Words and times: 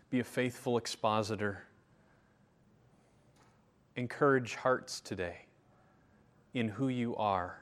be 0.09 0.21
a 0.21 0.23
faithful 0.23 0.77
expositor 0.77 1.63
encourage 3.95 4.55
hearts 4.55 4.99
today 5.01 5.45
in 6.53 6.69
who 6.69 6.87
you 6.87 7.15
are. 7.15 7.57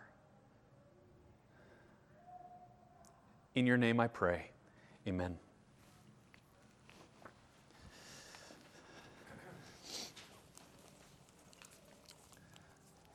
In 3.55 3.65
your 3.65 3.77
name 3.77 3.99
I 3.99 4.07
pray. 4.07 4.51
Amen. 5.07 5.37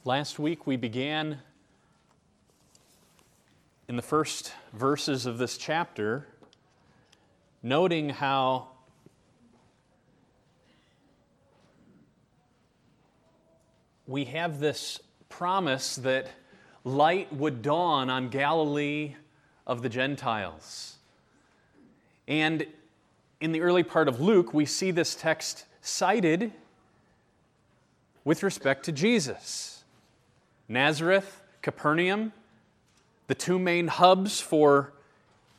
Last 0.04 0.38
week 0.38 0.66
we 0.66 0.76
began 0.76 1.38
in 3.88 3.96
the 3.96 4.02
first 4.02 4.52
verses 4.72 5.24
of 5.24 5.38
this 5.38 5.56
chapter 5.56 6.26
noting 7.62 8.10
how 8.10 8.68
we 14.14 14.27
have 14.27 14.61
this 14.61 15.01
promise 15.29 15.97
that 15.97 16.29
light 16.85 17.33
would 17.33 17.63
dawn 17.63 18.08
on 18.08 18.29
Galilee 18.29 19.17
of 19.67 19.83
the 19.83 19.89
Gentiles. 19.89 20.98
And 22.29 22.64
in 23.41 23.51
the 23.51 23.61
early 23.61 23.83
part 23.83 24.07
of 24.07 24.20
Luke, 24.20 24.55
we 24.55 24.67
see 24.67 24.92
this 24.92 25.17
text 25.17 25.64
cited 25.80 26.52
with 28.25 28.45
respect 28.45 28.85
to 28.85 28.92
Jesus. 28.92 29.83
Nazareth, 30.69 31.42
Capernaum, 31.61 32.33
the 33.27 33.35
two 33.35 33.58
main 33.58 33.89
hubs 33.89 34.39
for 34.39 34.92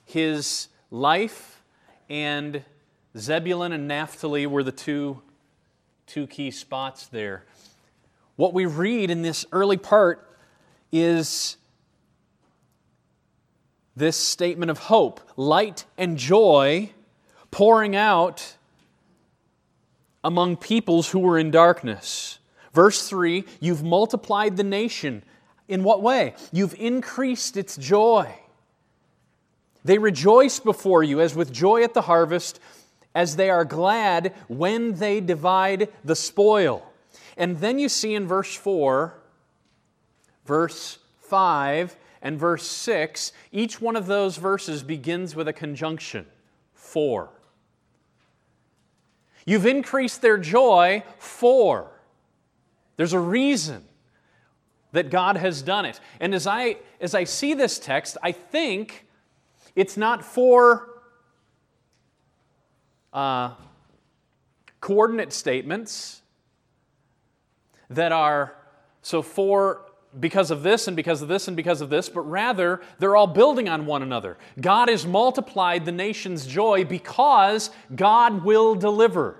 his 0.05 0.69
life, 0.91 1.61
and 2.09 2.63
Zebulun 3.17 3.73
and 3.73 3.85
Naphtali 3.85 4.47
were 4.47 4.63
the 4.63 4.71
two, 4.71 5.21
two 6.07 6.25
key 6.25 6.51
spots 6.51 7.07
there. 7.07 7.43
What 8.35 8.53
we 8.53 8.65
read 8.65 9.09
in 9.09 9.21
this 9.21 9.45
early 9.51 9.77
part 9.77 10.27
is 10.91 11.57
this 13.95 14.17
statement 14.17 14.71
of 14.71 14.77
hope 14.77 15.21
light 15.37 15.85
and 15.97 16.17
joy 16.17 16.91
pouring 17.51 17.95
out 17.95 18.55
among 20.23 20.57
peoples 20.57 21.09
who 21.09 21.19
were 21.19 21.37
in 21.37 21.51
darkness. 21.51 22.39
Verse 22.73 23.07
3 23.07 23.45
You've 23.59 23.83
multiplied 23.83 24.57
the 24.57 24.63
nation. 24.63 25.23
In 25.67 25.83
what 25.83 26.03
way? 26.03 26.35
You've 26.51 26.75
increased 26.75 27.57
its 27.57 27.75
joy. 27.75 28.35
They 29.83 29.97
rejoice 29.97 30.59
before 30.59 31.03
you 31.03 31.21
as 31.21 31.35
with 31.35 31.51
joy 31.51 31.83
at 31.83 31.93
the 31.93 32.01
harvest, 32.01 32.59
as 33.15 33.35
they 33.35 33.49
are 33.49 33.65
glad 33.65 34.33
when 34.47 34.95
they 34.95 35.21
divide 35.21 35.89
the 36.03 36.15
spoil. 36.15 36.85
And 37.37 37.57
then 37.59 37.79
you 37.79 37.89
see 37.89 38.15
in 38.15 38.27
verse 38.27 38.55
4, 38.55 39.19
verse 40.45 40.99
5, 41.19 41.97
and 42.25 42.39
verse 42.39 42.65
6, 42.65 43.33
each 43.51 43.79
one 43.79 43.95
of 43.95 44.07
those 44.07 44.37
verses 44.37 44.81
begins 44.81 45.35
with 45.35 45.47
a 45.47 45.53
conjunction 45.53 46.25
for. 46.73 47.29
You've 49.45 49.67
increased 49.67 50.23
their 50.23 50.39
joy 50.39 51.03
for. 51.19 51.91
There's 52.97 53.13
a 53.13 53.19
reason 53.19 53.85
that 54.91 55.11
God 55.11 55.37
has 55.37 55.61
done 55.61 55.85
it. 55.85 55.99
And 56.19 56.33
as 56.33 56.47
I, 56.47 56.77
as 56.99 57.13
I 57.13 57.25
see 57.25 57.53
this 57.53 57.77
text, 57.77 58.17
I 58.23 58.31
think 58.31 59.05
it's 59.75 59.95
not 59.95 60.25
for 60.25 60.89
uh, 63.13 63.51
coordinate 64.81 65.31
statements 65.31 66.21
that 67.89 68.11
are 68.11 68.55
so 69.01 69.21
for 69.21 69.81
because 70.19 70.51
of 70.51 70.63
this 70.63 70.87
and 70.87 70.95
because 70.95 71.21
of 71.21 71.27
this 71.27 71.47
and 71.47 71.57
because 71.57 71.81
of 71.81 71.89
this, 71.89 72.09
but 72.09 72.21
rather 72.21 72.81
they're 72.99 73.15
all 73.15 73.27
building 73.27 73.67
on 73.67 73.85
one 73.85 74.01
another. 74.01 74.37
God 74.59 74.89
has 74.89 75.05
multiplied 75.05 75.85
the 75.85 75.91
nation's 75.91 76.45
joy 76.47 76.85
because 76.85 77.69
God 77.95 78.43
will 78.43 78.75
deliver. 78.75 79.37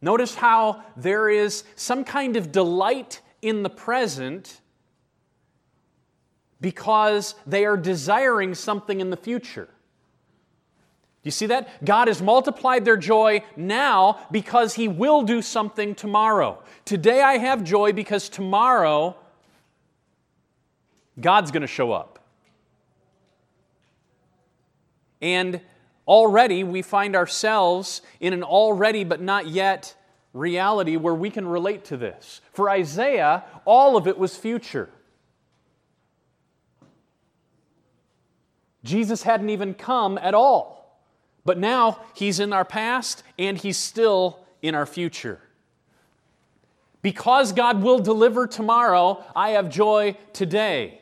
Notice 0.00 0.34
how 0.34 0.82
there 0.96 1.28
is 1.28 1.62
some 1.76 2.04
kind 2.04 2.36
of 2.36 2.50
delight 2.50 3.20
in 3.40 3.62
the 3.62 3.70
present 3.70 4.60
because 6.60 7.34
they 7.46 7.64
are 7.64 7.76
desiring 7.76 8.54
something 8.54 9.00
in 9.00 9.10
the 9.10 9.16
future. 9.16 9.68
Do 11.22 11.28
you 11.28 11.30
see 11.30 11.46
that? 11.46 11.84
God 11.84 12.08
has 12.08 12.20
multiplied 12.20 12.84
their 12.84 12.96
joy 12.96 13.44
now 13.56 14.26
because 14.32 14.74
He 14.74 14.88
will 14.88 15.22
do 15.22 15.40
something 15.40 15.94
tomorrow. 15.94 16.60
Today 16.84 17.22
I 17.22 17.38
have 17.38 17.62
joy 17.62 17.92
because 17.92 18.28
tomorrow 18.28 19.16
God's 21.20 21.52
going 21.52 21.60
to 21.60 21.68
show 21.68 21.92
up. 21.92 22.18
And 25.20 25.60
already 26.08 26.64
we 26.64 26.82
find 26.82 27.14
ourselves 27.14 28.02
in 28.18 28.32
an 28.32 28.42
already 28.42 29.04
but 29.04 29.20
not 29.20 29.46
yet 29.46 29.94
reality 30.32 30.96
where 30.96 31.14
we 31.14 31.30
can 31.30 31.46
relate 31.46 31.84
to 31.84 31.96
this. 31.96 32.40
For 32.52 32.68
Isaiah, 32.68 33.44
all 33.64 33.96
of 33.96 34.08
it 34.08 34.18
was 34.18 34.36
future. 34.36 34.90
Jesus 38.82 39.22
hadn't 39.22 39.50
even 39.50 39.74
come 39.74 40.18
at 40.18 40.34
all. 40.34 40.81
But 41.44 41.58
now 41.58 42.00
he's 42.14 42.40
in 42.40 42.52
our 42.52 42.64
past 42.64 43.22
and 43.38 43.58
he's 43.58 43.76
still 43.76 44.38
in 44.60 44.74
our 44.74 44.86
future. 44.86 45.40
Because 47.02 47.52
God 47.52 47.82
will 47.82 47.98
deliver 47.98 48.46
tomorrow, 48.46 49.24
I 49.34 49.50
have 49.50 49.68
joy 49.68 50.16
today. 50.32 51.00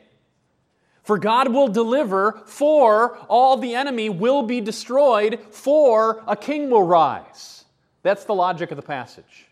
For 1.03 1.17
God 1.17 1.53
will 1.53 1.67
deliver, 1.67 2.41
for 2.45 3.17
all 3.27 3.57
the 3.57 3.75
enemy 3.75 4.09
will 4.09 4.43
be 4.43 4.61
destroyed, 4.61 5.39
for 5.51 6.23
a 6.27 6.35
king 6.35 6.69
will 6.69 6.83
rise. 6.83 7.65
That's 8.03 8.23
the 8.23 8.33
logic 8.33 8.71
of 8.71 8.77
the 8.77 8.83
passage. 8.83 9.47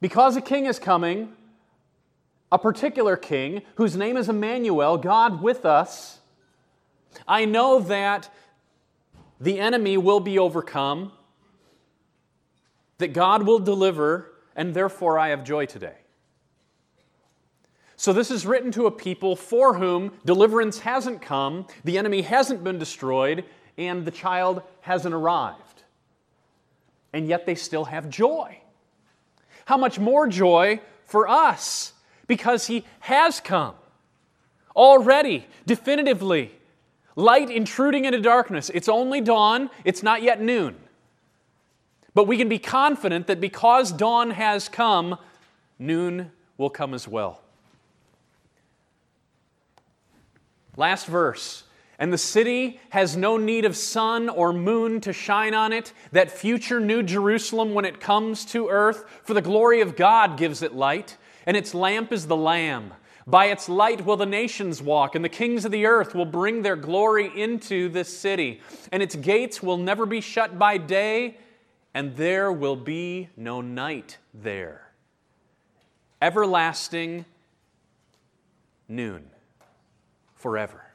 Because 0.00 0.36
a 0.36 0.40
king 0.40 0.66
is 0.66 0.78
coming, 0.78 1.32
a 2.50 2.58
particular 2.58 3.16
king, 3.16 3.62
whose 3.74 3.96
name 3.96 4.16
is 4.16 4.28
Emmanuel, 4.28 4.96
God 4.96 5.42
with 5.42 5.66
us, 5.66 6.20
I 7.26 7.44
know 7.44 7.80
that 7.80 8.30
the 9.40 9.58
enemy 9.58 9.96
will 9.96 10.20
be 10.20 10.38
overcome, 10.38 11.12
that 12.98 13.12
God 13.12 13.46
will 13.46 13.58
deliver, 13.58 14.32
and 14.56 14.74
therefore 14.74 15.18
I 15.18 15.28
have 15.28 15.44
joy 15.44 15.66
today. 15.66 15.96
So, 17.96 18.12
this 18.12 18.30
is 18.30 18.46
written 18.46 18.70
to 18.72 18.86
a 18.86 18.90
people 18.92 19.34
for 19.34 19.74
whom 19.74 20.12
deliverance 20.24 20.80
hasn't 20.80 21.20
come, 21.20 21.66
the 21.84 21.98
enemy 21.98 22.22
hasn't 22.22 22.62
been 22.62 22.78
destroyed, 22.78 23.44
and 23.76 24.04
the 24.04 24.10
child 24.10 24.62
hasn't 24.82 25.14
arrived. 25.14 25.82
And 27.12 27.26
yet 27.26 27.46
they 27.46 27.54
still 27.54 27.86
have 27.86 28.08
joy. 28.08 28.60
How 29.64 29.76
much 29.76 29.98
more 29.98 30.28
joy 30.28 30.80
for 31.04 31.26
us 31.26 31.92
because 32.26 32.66
he 32.66 32.84
has 33.00 33.40
come 33.40 33.74
already, 34.76 35.46
definitively. 35.66 36.52
Light 37.18 37.50
intruding 37.50 38.04
into 38.04 38.20
darkness. 38.20 38.70
It's 38.72 38.88
only 38.88 39.20
dawn, 39.20 39.70
it's 39.84 40.04
not 40.04 40.22
yet 40.22 40.40
noon. 40.40 40.76
But 42.14 42.28
we 42.28 42.36
can 42.36 42.48
be 42.48 42.60
confident 42.60 43.26
that 43.26 43.40
because 43.40 43.90
dawn 43.90 44.30
has 44.30 44.68
come, 44.68 45.18
noon 45.80 46.30
will 46.58 46.70
come 46.70 46.94
as 46.94 47.08
well. 47.08 47.40
Last 50.76 51.06
verse. 51.06 51.64
And 51.98 52.12
the 52.12 52.18
city 52.18 52.78
has 52.90 53.16
no 53.16 53.36
need 53.36 53.64
of 53.64 53.76
sun 53.76 54.28
or 54.28 54.52
moon 54.52 55.00
to 55.00 55.12
shine 55.12 55.54
on 55.54 55.72
it, 55.72 55.92
that 56.12 56.30
future 56.30 56.78
New 56.78 57.02
Jerusalem 57.02 57.74
when 57.74 57.84
it 57.84 57.98
comes 57.98 58.44
to 58.44 58.68
earth, 58.68 59.04
for 59.24 59.34
the 59.34 59.42
glory 59.42 59.80
of 59.80 59.96
God 59.96 60.38
gives 60.38 60.62
it 60.62 60.72
light, 60.72 61.16
and 61.46 61.56
its 61.56 61.74
lamp 61.74 62.12
is 62.12 62.28
the 62.28 62.36
Lamb. 62.36 62.92
By 63.28 63.46
its 63.46 63.68
light 63.68 64.06
will 64.06 64.16
the 64.16 64.24
nations 64.24 64.80
walk, 64.80 65.14
and 65.14 65.22
the 65.22 65.28
kings 65.28 65.66
of 65.66 65.70
the 65.70 65.84
earth 65.84 66.14
will 66.14 66.24
bring 66.24 66.62
their 66.62 66.76
glory 66.76 67.30
into 67.38 67.90
this 67.90 68.08
city. 68.08 68.62
And 68.90 69.02
its 69.02 69.14
gates 69.16 69.62
will 69.62 69.76
never 69.76 70.06
be 70.06 70.22
shut 70.22 70.58
by 70.58 70.78
day, 70.78 71.36
and 71.92 72.16
there 72.16 72.50
will 72.50 72.74
be 72.74 73.28
no 73.36 73.60
night 73.60 74.16
there. 74.32 74.92
Everlasting 76.22 77.26
noon 78.88 79.28
forever. 80.34 80.86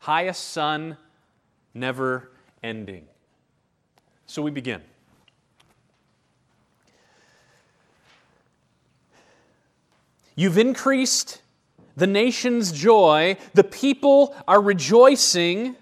Highest 0.00 0.48
sun, 0.48 0.96
never 1.74 2.32
ending. 2.60 3.06
So 4.26 4.42
we 4.42 4.50
begin. 4.50 4.82
You've 10.34 10.58
increased 10.58 11.42
the 11.96 12.06
nation's 12.06 12.72
joy. 12.72 13.36
The 13.54 13.64
people 13.64 14.34
are 14.48 14.60
rejoicing 14.60 15.76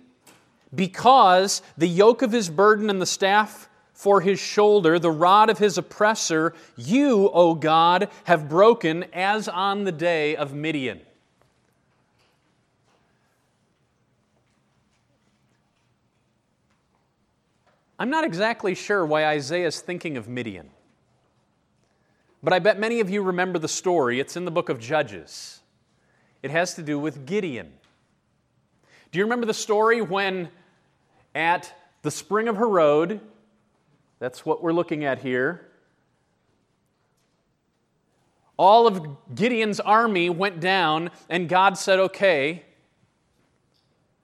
because 0.74 1.62
the 1.76 1.88
yoke 1.88 2.22
of 2.22 2.32
his 2.32 2.50
burden 2.50 2.90
and 2.90 3.00
the 3.00 3.06
staff 3.06 3.68
for 3.92 4.20
his 4.20 4.38
shoulder, 4.38 4.98
the 4.98 5.10
rod 5.10 5.50
of 5.50 5.58
his 5.58 5.76
oppressor, 5.76 6.54
you, 6.76 7.28
O 7.30 7.54
God, 7.54 8.08
have 8.24 8.48
broken 8.48 9.04
as 9.12 9.48
on 9.48 9.84
the 9.84 9.92
day 9.92 10.36
of 10.36 10.54
Midian. 10.54 11.00
I'm 17.98 18.10
not 18.10 18.22
exactly 18.22 18.76
sure 18.76 19.04
why 19.04 19.26
Isaiah 19.26 19.66
is 19.66 19.80
thinking 19.80 20.16
of 20.16 20.28
Midian. 20.28 20.70
But 22.48 22.54
I 22.54 22.60
bet 22.60 22.78
many 22.78 23.00
of 23.00 23.10
you 23.10 23.20
remember 23.20 23.58
the 23.58 23.68
story. 23.68 24.20
It's 24.20 24.34
in 24.34 24.46
the 24.46 24.50
book 24.50 24.70
of 24.70 24.80
Judges. 24.80 25.60
It 26.42 26.50
has 26.50 26.72
to 26.76 26.82
do 26.82 26.98
with 26.98 27.26
Gideon. 27.26 27.74
Do 29.12 29.18
you 29.18 29.26
remember 29.26 29.44
the 29.44 29.52
story 29.52 30.00
when 30.00 30.48
at 31.34 31.70
the 32.00 32.10
spring 32.10 32.48
of 32.48 32.56
Harod, 32.56 33.20
that's 34.18 34.46
what 34.46 34.62
we're 34.62 34.72
looking 34.72 35.04
at 35.04 35.18
here, 35.18 35.68
all 38.56 38.86
of 38.86 39.06
Gideon's 39.34 39.78
army 39.78 40.30
went 40.30 40.58
down, 40.58 41.10
and 41.28 41.50
God 41.50 41.76
said, 41.76 41.98
Okay, 41.98 42.62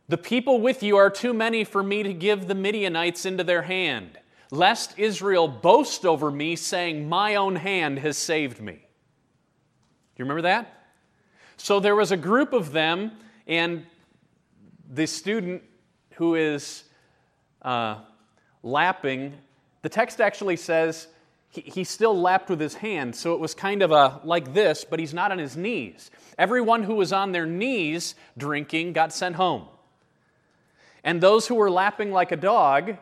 the 0.08 0.16
people 0.16 0.62
with 0.62 0.82
you 0.82 0.96
are 0.96 1.10
too 1.10 1.34
many 1.34 1.62
for 1.62 1.82
me 1.82 2.02
to 2.02 2.14
give 2.14 2.46
the 2.46 2.54
Midianites 2.54 3.26
into 3.26 3.44
their 3.44 3.64
hand, 3.64 4.18
lest 4.54 4.98
Israel 4.98 5.48
boast 5.48 6.06
over 6.06 6.30
me, 6.30 6.56
saying, 6.56 7.08
My 7.08 7.34
own 7.34 7.56
hand 7.56 7.98
has 7.98 8.16
saved 8.16 8.60
me. 8.60 8.74
Do 8.74 8.78
you 10.18 10.24
remember 10.24 10.42
that? 10.42 10.86
So 11.56 11.80
there 11.80 11.96
was 11.96 12.12
a 12.12 12.16
group 12.16 12.52
of 12.52 12.72
them, 12.72 13.12
and 13.46 13.84
the 14.88 15.06
student 15.06 15.62
who 16.14 16.34
is 16.36 16.84
uh, 17.62 17.96
lapping, 18.62 19.34
the 19.82 19.88
text 19.88 20.20
actually 20.20 20.56
says 20.56 21.08
he, 21.48 21.60
he 21.62 21.84
still 21.84 22.18
lapped 22.18 22.50
with 22.50 22.60
his 22.60 22.74
hand, 22.74 23.14
so 23.14 23.34
it 23.34 23.40
was 23.40 23.54
kind 23.54 23.82
of 23.82 23.90
a 23.90 24.20
like 24.24 24.54
this, 24.54 24.84
but 24.84 25.00
he's 25.00 25.14
not 25.14 25.32
on 25.32 25.38
his 25.38 25.56
knees. 25.56 26.10
Everyone 26.38 26.82
who 26.82 26.94
was 26.94 27.12
on 27.12 27.32
their 27.32 27.46
knees 27.46 28.14
drinking 28.36 28.92
got 28.92 29.12
sent 29.12 29.36
home. 29.36 29.66
And 31.02 31.20
those 31.20 31.46
who 31.46 31.54
were 31.54 31.70
lapping 31.70 32.12
like 32.12 32.32
a 32.32 32.36
dog, 32.36 32.96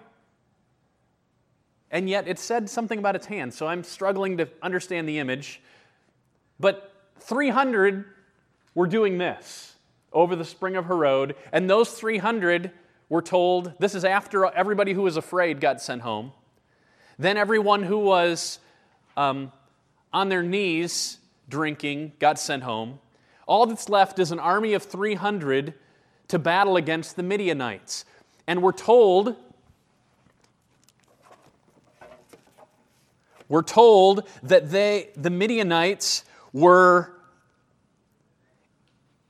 and 1.93 2.09
yet 2.09 2.27
it 2.27 2.39
said 2.39 2.71
something 2.71 2.99
about 2.99 3.15
its 3.15 3.27
hand, 3.27 3.53
so 3.53 3.67
I'm 3.67 3.85
struggling 3.85 4.39
to 4.39 4.49
understand 4.63 5.07
the 5.07 5.19
image. 5.19 5.61
But 6.59 6.91
300 7.21 8.07
were 8.75 8.87
doing 8.87 9.19
this 9.19 9.75
over 10.11 10.35
the 10.35 10.45
spring 10.45 10.75
of 10.77 10.87
Harod, 10.87 11.37
and 11.53 11.69
those 11.69 11.91
300 11.91 12.73
were 13.11 13.23
told 13.23 13.75
this 13.79 13.95
is 13.95 14.07
after 14.07 14.47
everybody 14.47 14.95
who 14.95 15.03
was 15.03 15.19
afraid 15.19 15.61
got 15.61 15.83
sent 15.83 16.01
home. 16.01 16.33
Then 17.19 17.37
everyone 17.37 17.83
who 17.83 17.99
was 17.99 18.59
um, 19.17 19.53
on 20.15 20.31
their 20.31 20.43
knees 20.43 21.19
drinking 21.49 22.13
got 22.19 22.39
sent 22.39 22.63
home. 22.63 23.01
All 23.47 23.67
that's 23.67 23.91
left 23.91 24.19
is 24.19 24.33
an 24.33 24.39
army 24.39 24.73
of 24.73 24.83
300 24.83 25.75
to 26.29 26.39
battle 26.39 26.79
against 26.79 27.17
the 27.17 27.23
Midianites. 27.23 28.07
And 28.47 28.63
we're 28.63 28.73
told 28.73 29.37
we're 33.53 33.61
told 33.61 34.27
that 34.43 34.71
they 34.71 35.11
the 35.15 35.29
Midianites 35.29 36.25
were 36.55 37.13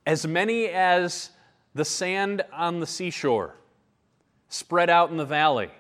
as 0.06 0.24
many 0.24 0.68
as 0.68 1.30
the 1.74 1.84
sand 1.84 2.44
on 2.52 2.78
the 2.78 2.86
seashore 2.86 3.56
spread 4.48 4.88
out 4.88 5.10
in 5.10 5.16
the 5.16 5.24
valley. 5.24 5.72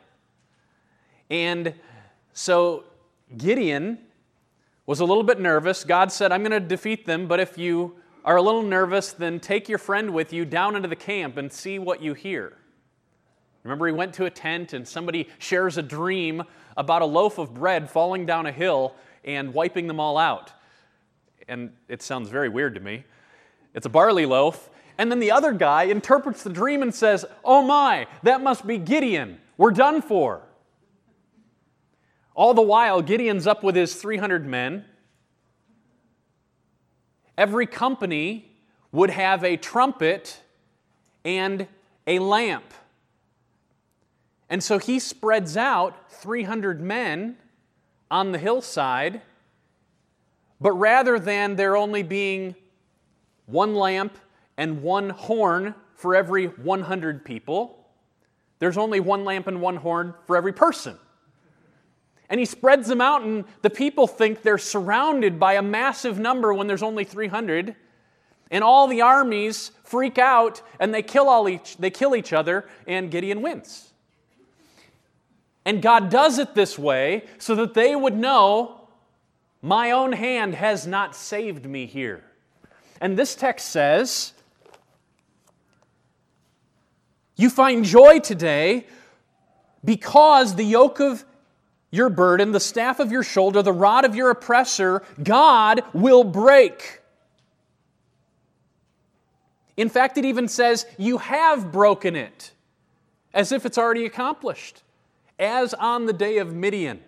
And 1.30 1.72
so 2.32 2.82
Gideon 3.36 3.98
was 4.86 4.98
a 4.98 5.04
little 5.04 5.22
bit 5.22 5.38
nervous. 5.38 5.84
God 5.84 6.10
said, 6.10 6.32
I'm 6.32 6.42
going 6.42 6.50
to 6.50 6.58
defeat 6.58 7.06
them, 7.06 7.28
but 7.28 7.38
if 7.38 7.56
you 7.56 7.94
are 8.24 8.38
a 8.38 8.42
little 8.42 8.64
nervous, 8.64 9.12
then 9.12 9.38
take 9.38 9.68
your 9.68 9.78
friend 9.78 10.12
with 10.12 10.32
you 10.32 10.44
down 10.44 10.74
into 10.74 10.88
the 10.88 10.96
camp 10.96 11.36
and 11.36 11.52
see 11.52 11.78
what 11.78 12.02
you 12.02 12.14
hear. 12.14 12.58
Remember, 13.64 13.86
he 13.86 13.92
went 13.92 14.14
to 14.14 14.24
a 14.24 14.30
tent 14.30 14.72
and 14.72 14.86
somebody 14.86 15.28
shares 15.38 15.78
a 15.78 15.82
dream 15.82 16.42
about 16.76 17.02
a 17.02 17.06
loaf 17.06 17.38
of 17.38 17.54
bread 17.54 17.90
falling 17.90 18.26
down 18.26 18.46
a 18.46 18.52
hill 18.52 18.94
and 19.24 19.54
wiping 19.54 19.86
them 19.86 20.00
all 20.00 20.18
out. 20.18 20.52
And 21.48 21.72
it 21.88 22.02
sounds 22.02 22.28
very 22.28 22.48
weird 22.48 22.74
to 22.74 22.80
me. 22.80 23.04
It's 23.74 23.86
a 23.86 23.90
barley 23.90 24.26
loaf. 24.26 24.70
And 24.98 25.10
then 25.10 25.20
the 25.20 25.30
other 25.30 25.52
guy 25.52 25.84
interprets 25.84 26.42
the 26.42 26.50
dream 26.50 26.82
and 26.82 26.94
says, 26.94 27.24
Oh 27.44 27.62
my, 27.62 28.06
that 28.22 28.42
must 28.42 28.66
be 28.66 28.78
Gideon. 28.78 29.38
We're 29.56 29.70
done 29.70 30.02
for. 30.02 30.42
All 32.34 32.54
the 32.54 32.62
while, 32.62 33.02
Gideon's 33.02 33.46
up 33.46 33.62
with 33.62 33.76
his 33.76 33.94
300 33.94 34.46
men 34.46 34.84
every 37.36 37.66
company 37.66 38.50
would 38.90 39.10
have 39.10 39.42
a 39.42 39.56
trumpet 39.56 40.40
and 41.24 41.66
a 42.06 42.18
lamp. 42.18 42.72
And 44.52 44.62
so 44.62 44.76
he 44.76 44.98
spreads 44.98 45.56
out 45.56 46.12
300 46.12 46.80
men 46.80 47.38
on 48.10 48.32
the 48.32 48.38
hillside, 48.38 49.22
but 50.60 50.72
rather 50.72 51.18
than 51.18 51.56
there 51.56 51.76
only 51.76 52.02
being 52.02 52.54
one 53.46 53.74
lamp 53.74 54.16
and 54.56 54.82
one 54.82 55.08
horn 55.10 55.74
for 55.96 56.14
every 56.14 56.46
100 56.46 57.24
people, 57.24 57.88
there's 58.58 58.76
only 58.76 59.00
one 59.00 59.24
lamp 59.24 59.46
and 59.46 59.62
one 59.62 59.76
horn 59.76 60.14
for 60.26 60.36
every 60.36 60.52
person 60.52 60.98
and 62.32 62.38
he 62.38 62.46
spreads 62.46 62.88
them 62.88 63.02
out, 63.02 63.20
and 63.20 63.44
the 63.60 63.68
people 63.68 64.06
think 64.06 64.40
they're 64.40 64.56
surrounded 64.56 65.38
by 65.38 65.52
a 65.52 65.62
massive 65.62 66.18
number 66.18 66.54
when 66.54 66.66
there's 66.66 66.82
only 66.82 67.04
300. 67.04 67.76
And 68.50 68.64
all 68.64 68.86
the 68.86 69.02
armies 69.02 69.70
freak 69.84 70.16
out 70.16 70.62
and 70.80 70.94
they 70.94 71.02
kill, 71.02 71.28
all 71.28 71.46
each, 71.46 71.76
they 71.76 71.90
kill 71.90 72.16
each 72.16 72.32
other, 72.32 72.66
and 72.86 73.10
Gideon 73.10 73.42
wins. 73.42 73.91
And 75.64 75.80
God 75.80 76.10
does 76.10 76.38
it 76.38 76.54
this 76.54 76.78
way 76.78 77.24
so 77.38 77.54
that 77.54 77.74
they 77.74 77.94
would 77.94 78.16
know 78.16 78.88
my 79.62 79.92
own 79.92 80.12
hand 80.12 80.56
has 80.56 80.86
not 80.86 81.14
saved 81.14 81.64
me 81.66 81.86
here. 81.86 82.24
And 83.00 83.16
this 83.16 83.34
text 83.34 83.68
says, 83.68 84.32
You 87.36 87.48
find 87.48 87.84
joy 87.84 88.18
today 88.18 88.86
because 89.84 90.56
the 90.56 90.64
yoke 90.64 91.00
of 91.00 91.24
your 91.90 92.08
burden, 92.08 92.52
the 92.52 92.60
staff 92.60 92.98
of 92.98 93.12
your 93.12 93.22
shoulder, 93.22 93.62
the 93.62 93.72
rod 93.72 94.04
of 94.04 94.16
your 94.16 94.30
oppressor, 94.30 95.02
God 95.22 95.82
will 95.92 96.24
break. 96.24 97.00
In 99.76 99.88
fact, 99.88 100.18
it 100.18 100.24
even 100.24 100.48
says, 100.48 100.86
You 100.98 101.18
have 101.18 101.70
broken 101.70 102.16
it, 102.16 102.52
as 103.32 103.52
if 103.52 103.64
it's 103.64 103.78
already 103.78 104.06
accomplished, 104.06 104.81
as 105.42 105.74
on 105.74 106.06
the 106.06 106.12
day 106.12 106.38
of 106.38 106.54
Midian. 106.54 107.02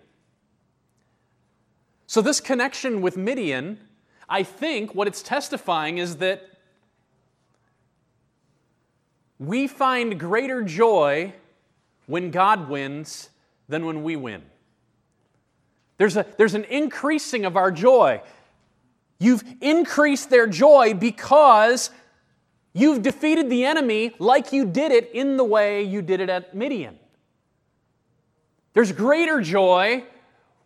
So, 2.07 2.21
this 2.21 2.39
connection 2.39 3.01
with 3.01 3.17
Midian, 3.17 3.79
I 4.29 4.43
think 4.43 4.93
what 4.93 5.07
it's 5.07 5.23
testifying 5.23 5.97
is 5.97 6.17
that 6.17 6.43
we 9.39 9.67
find 9.67 10.19
greater 10.19 10.61
joy 10.61 11.33
when 12.05 12.31
God 12.31 12.69
wins 12.69 13.29
than 13.67 13.85
when 13.85 14.03
we 14.03 14.15
win. 14.15 14.43
There's, 15.97 16.17
a, 16.17 16.25
there's 16.37 16.53
an 16.53 16.65
increasing 16.65 17.45
of 17.45 17.57
our 17.57 17.71
joy. 17.71 18.21
You've 19.17 19.43
increased 19.61 20.29
their 20.29 20.45
joy 20.45 20.93
because 20.93 21.89
you've 22.73 23.01
defeated 23.01 23.49
the 23.49 23.65
enemy 23.65 24.13
like 24.19 24.51
you 24.51 24.65
did 24.65 24.91
it 24.91 25.09
in 25.13 25.37
the 25.37 25.43
way 25.43 25.83
you 25.83 26.01
did 26.01 26.19
it 26.19 26.29
at 26.29 26.53
Midian. 26.53 26.99
There's 28.75 28.91
greater 28.91 29.39
joy 29.39 30.03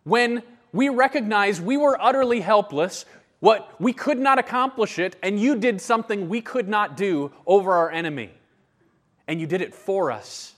when 0.02 0.42
we 0.72 0.88
recognize 0.88 1.60
we 1.60 1.76
were 1.76 1.96
utterly 2.00 2.40
helpless, 2.40 3.06
what 3.38 3.80
we 3.80 3.92
could 3.92 4.18
not 4.18 4.40
accomplish 4.40 4.98
it, 4.98 5.14
and 5.22 5.40
you 5.40 5.56
did 5.56 5.80
something 5.80 6.28
we 6.28 6.40
could 6.40 6.68
not 6.68 6.96
do 6.96 7.32
over 7.46 7.72
our 7.72 7.90
enemy. 7.90 8.30
And 9.28 9.40
you 9.40 9.46
did 9.46 9.62
it 9.62 9.72
for 9.72 10.10
us. 10.10 10.52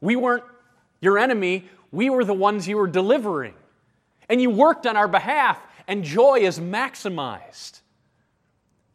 We 0.00 0.16
weren't 0.16 0.44
your 1.02 1.18
enemy, 1.18 1.68
we 1.92 2.08
were 2.08 2.24
the 2.24 2.34
ones 2.34 2.66
you 2.66 2.78
were 2.78 2.88
delivering. 2.88 3.54
And 4.30 4.40
you 4.40 4.48
worked 4.48 4.86
on 4.86 4.96
our 4.96 5.08
behalf, 5.08 5.60
and 5.86 6.02
joy 6.02 6.40
is 6.40 6.58
maximized. 6.58 7.80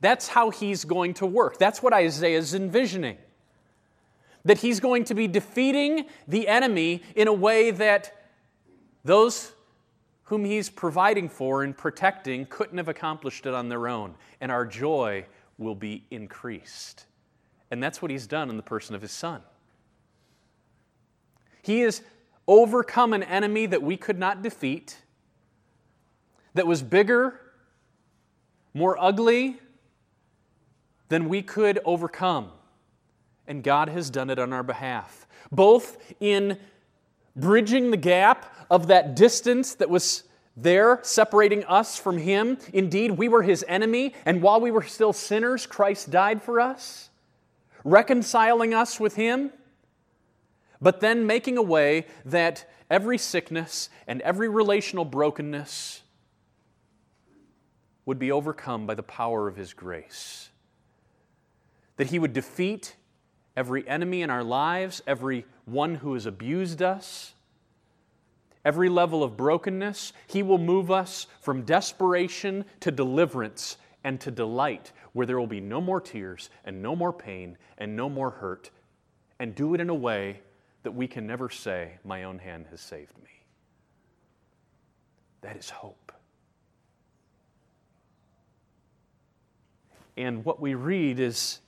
That's 0.02 0.28
how 0.28 0.50
he's 0.50 0.86
going 0.86 1.14
to 1.16 1.28
work. 1.28 1.60
That's 1.60 1.84
what 1.84 1.94
Isaiah 1.94 2.40
is 2.40 2.56
envisioning. 2.56 3.18
That 4.46 4.60
he's 4.60 4.80
going 4.80 5.04
to 5.06 5.14
be 5.14 5.28
defeating 5.28 6.06
the 6.28 6.48
enemy 6.48 7.04
in 7.16 7.28
a 7.28 7.34
way 7.34 7.72
that 7.72 8.28
those 9.04 9.52
whom 10.24 10.46
he's 10.46 10.70
providing 10.70 11.30
for 11.30 11.64
and 11.64 11.76
protecting 11.76 12.46
couldn't 12.48 12.78
have 12.78 12.88
accomplished 12.88 13.46
it 13.46 13.54
on 13.54 13.70
their 13.70 13.88
own. 13.88 14.16
And 14.42 14.52
our 14.52 14.66
joy 14.66 15.26
will 15.58 15.76
be 15.76 16.04
increased. 16.12 17.06
And 17.72 17.82
that's 17.82 18.02
what 18.02 18.12
he's 18.12 18.28
done 18.28 18.50
in 18.50 18.58
the 18.58 18.64
person 18.64 18.96
of 18.96 19.02
his 19.02 19.12
son. 19.12 19.42
He 21.62 21.80
has 21.82 22.02
overcome 22.48 23.14
an 23.14 23.24
enemy 23.24 23.66
that 23.66 23.82
we 23.82 23.98
could 23.98 24.20
not 24.20 24.42
defeat 24.44 24.98
that 26.54 26.68
was 26.68 26.82
bigger, 26.82 27.40
more 28.74 28.98
ugly 29.00 29.58
than 31.10 31.30
we 31.30 31.42
could 31.42 31.80
overcome. 31.86 32.50
And 33.48 33.64
God 33.64 33.90
has 33.90 34.10
done 34.10 34.30
it 34.30 34.40
on 34.40 34.54
our 34.54 34.64
behalf, 34.64 35.28
both 35.52 35.98
in 36.20 36.58
bridging 37.36 37.92
the 37.92 37.98
gap 37.98 38.52
of 38.70 38.88
that 38.88 39.16
distance 39.16 39.76
that 39.76 39.90
was 39.90 40.24
there 40.58 41.00
separating 41.04 41.64
us 41.66 41.98
from 41.98 42.18
Him. 42.18 42.58
Indeed, 42.74 43.12
we 43.12 43.28
were 43.28 43.44
His 43.44 43.64
enemy, 43.68 44.14
and 44.26 44.42
while 44.42 44.62
we 44.62 44.72
were 44.72 44.84
still 44.84 45.14
sinners, 45.14 45.66
Christ 45.66 46.10
died 46.10 46.42
for 46.42 46.60
us, 46.60 47.10
reconciling 47.84 48.74
us 48.74 49.00
with 49.00 49.16
Him, 49.16 49.52
but 50.82 51.02
then 51.02 51.28
making 51.28 51.58
a 51.58 51.62
way 51.62 52.06
that 52.26 52.70
every 52.90 53.18
sickness 53.18 53.90
and 54.08 54.22
every 54.22 54.50
relational 54.50 55.06
brokenness 55.06 56.02
would 58.06 58.20
be 58.20 58.32
overcome 58.32 58.86
by 58.86 58.94
the 58.94 59.04
power 59.04 59.48
of 59.48 59.56
His 59.56 59.74
grace. 59.74 60.50
That 61.98 62.08
He 62.08 62.20
would 62.20 62.34
defeat 62.34 62.96
every 63.56 63.88
enemy 63.88 64.22
in 64.22 64.30
our 64.30 64.44
lives, 64.44 65.02
every 65.08 65.46
one 65.66 65.96
who 65.96 66.14
has 66.14 66.26
abused 66.26 66.82
us, 66.82 67.34
every 68.64 68.90
level 68.90 69.24
of 69.24 69.38
brokenness. 69.38 70.14
He 70.28 70.44
will 70.44 70.58
move 70.58 70.92
us 70.92 71.28
from 71.42 71.64
desperation 71.64 72.66
to 72.82 72.92
deliverance 72.92 73.78
and 74.04 74.20
to 74.22 74.32
delight, 74.32 74.92
where 75.14 75.26
there 75.26 75.40
will 75.40 75.48
be 75.48 75.62
no 75.62 75.82
more 75.82 76.02
tears 76.02 76.50
and 76.64 76.82
no 76.82 76.96
more 76.96 77.14
pain 77.14 77.58
and 77.78 77.96
no 77.96 78.10
more 78.10 78.30
hurt, 78.30 78.70
and 79.40 79.56
do 79.56 79.74
it 79.74 79.82
in 79.82 79.90
a 79.90 79.96
way 79.96 80.42
that 80.84 80.92
we 80.92 81.08
can 81.08 81.26
never 81.26 81.50
say, 81.50 81.94
My 82.04 82.24
own 82.24 82.40
hand 82.40 82.68
has 82.70 82.82
saved 82.82 83.18
me. 83.24 83.30
That 85.42 85.58
is 85.58 85.70
hope. 85.70 86.12
And 90.18 90.46
what 90.46 90.62
we 90.62 90.76
read 90.76 91.20
is 91.20 91.60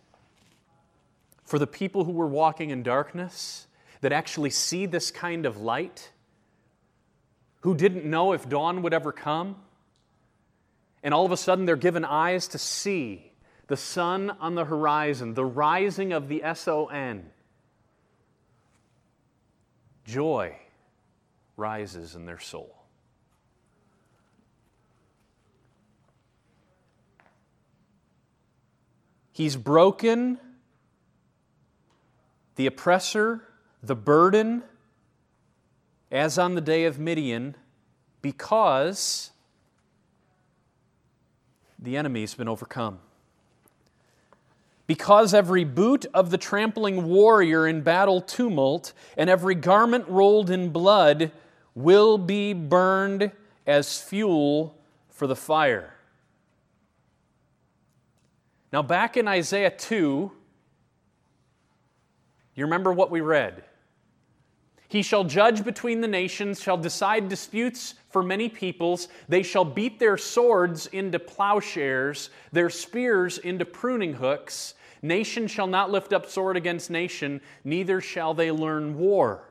for 1.48 1.58
the 1.58 1.66
people 1.66 2.04
who 2.04 2.12
were 2.12 2.27
walking 2.27 2.72
in 2.72 2.84
darkness, 2.84 3.68
that 4.01 4.12
actually 4.12 4.50
see 4.50 4.86
this 4.86 5.10
kind 5.10 5.46
of 5.46 5.58
light, 5.58 6.12
who 7.62 7.74
didn't 7.74 8.04
know 8.04 8.34
if 8.34 8.48
dawn 8.48 8.82
would 8.82 8.94
ever 8.94 9.13
come, 9.13 9.56
and 11.01 11.13
all 11.13 11.25
of 11.25 11.32
a 11.32 11.38
sudden 11.38 11.66
they're 11.66 11.77
given 11.77 12.04
eyes 12.04 12.50
to 12.50 12.58
see 12.58 13.32
the 13.68 13.77
sun 13.77 14.30
on 14.42 14.56
the 14.56 14.66
horizon, 14.66 15.36
the 15.36 15.46
rising 15.46 16.12
of 16.12 16.27
the 16.27 16.44
S 16.44 16.68
O 16.68 16.88
N. 16.88 17.30
Joy 20.04 20.58
rises 21.56 22.13
in 22.13 22.25
their 22.25 22.39
soul. 22.39 22.75
He's 29.32 29.56
broken 29.56 30.39
the 32.58 32.66
oppressor, 32.66 33.44
the 33.82 33.96
burden, 33.96 34.64
as 36.12 36.38
on 36.38 36.56
the 36.56 36.62
day 36.62 36.86
of 36.86 37.00
Midian, 37.00 37.56
because 38.22 39.32
the 41.80 41.96
enemy's 41.96 42.34
been 42.34 42.48
overcome. 42.48 43.00
Because 44.88 45.34
every 45.34 45.66
boot 45.66 46.06
of 46.14 46.32
the 46.32 46.38
trampling 46.38 47.06
warrior 47.06 47.68
in 47.68 47.82
battle 47.82 48.22
tumult 48.22 48.94
and 49.16 49.30
every 49.30 49.54
garment 49.54 50.08
rolled 50.08 50.50
in 50.50 50.70
blood 50.70 51.32
will 51.76 52.18
be 52.18 52.54
burned 52.54 53.32
as 53.68 54.02
fuel 54.02 54.76
for 55.10 55.28
the 55.28 55.36
fire. 55.36 55.94
Now, 58.74 58.82
back 58.82 59.16
in 59.16 59.28
Isaiah 59.28 59.70
2, 59.70 60.32
you 62.58 62.66
remember 62.66 62.92
what 62.92 63.12
we 63.12 63.22
read? 63.22 63.64
He 64.90 65.02
shall 65.02 65.24
judge 65.24 65.64
between 65.64 66.02
the 66.02 66.08
nations, 66.08 66.62
shall 66.62 66.78
decide 66.78 67.30
disputes 67.30 67.94
for 68.10 68.24
many 68.24 68.50
peoples. 68.50 69.10
They 69.30 69.44
shall 69.44 69.64
beat 69.64 70.00
their 70.00 70.18
swords 70.18 70.88
into 70.88 71.20
plowshares, 71.20 72.30
their 72.52 72.70
spears 72.70 73.38
into 73.38 73.64
pruning 73.64 74.14
hooks. 74.14 74.74
Nation 75.02 75.48
shall 75.48 75.68
not 75.68 75.92
lift 75.92 76.14
up 76.14 76.26
sword 76.26 76.58
against 76.58 76.90
nation, 76.90 77.42
neither 77.64 78.02
shall 78.02 78.34
they 78.34 78.52
learn 78.52 78.98
war. 78.98 79.50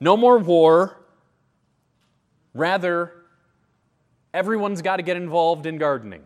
No 0.00 0.16
more 0.16 0.38
war. 0.38 0.96
Rather, 2.54 3.12
everyone's 4.32 4.82
got 4.82 4.96
to 4.96 5.02
get 5.02 5.16
involved 5.16 5.66
in 5.66 5.76
gardening 5.78 6.22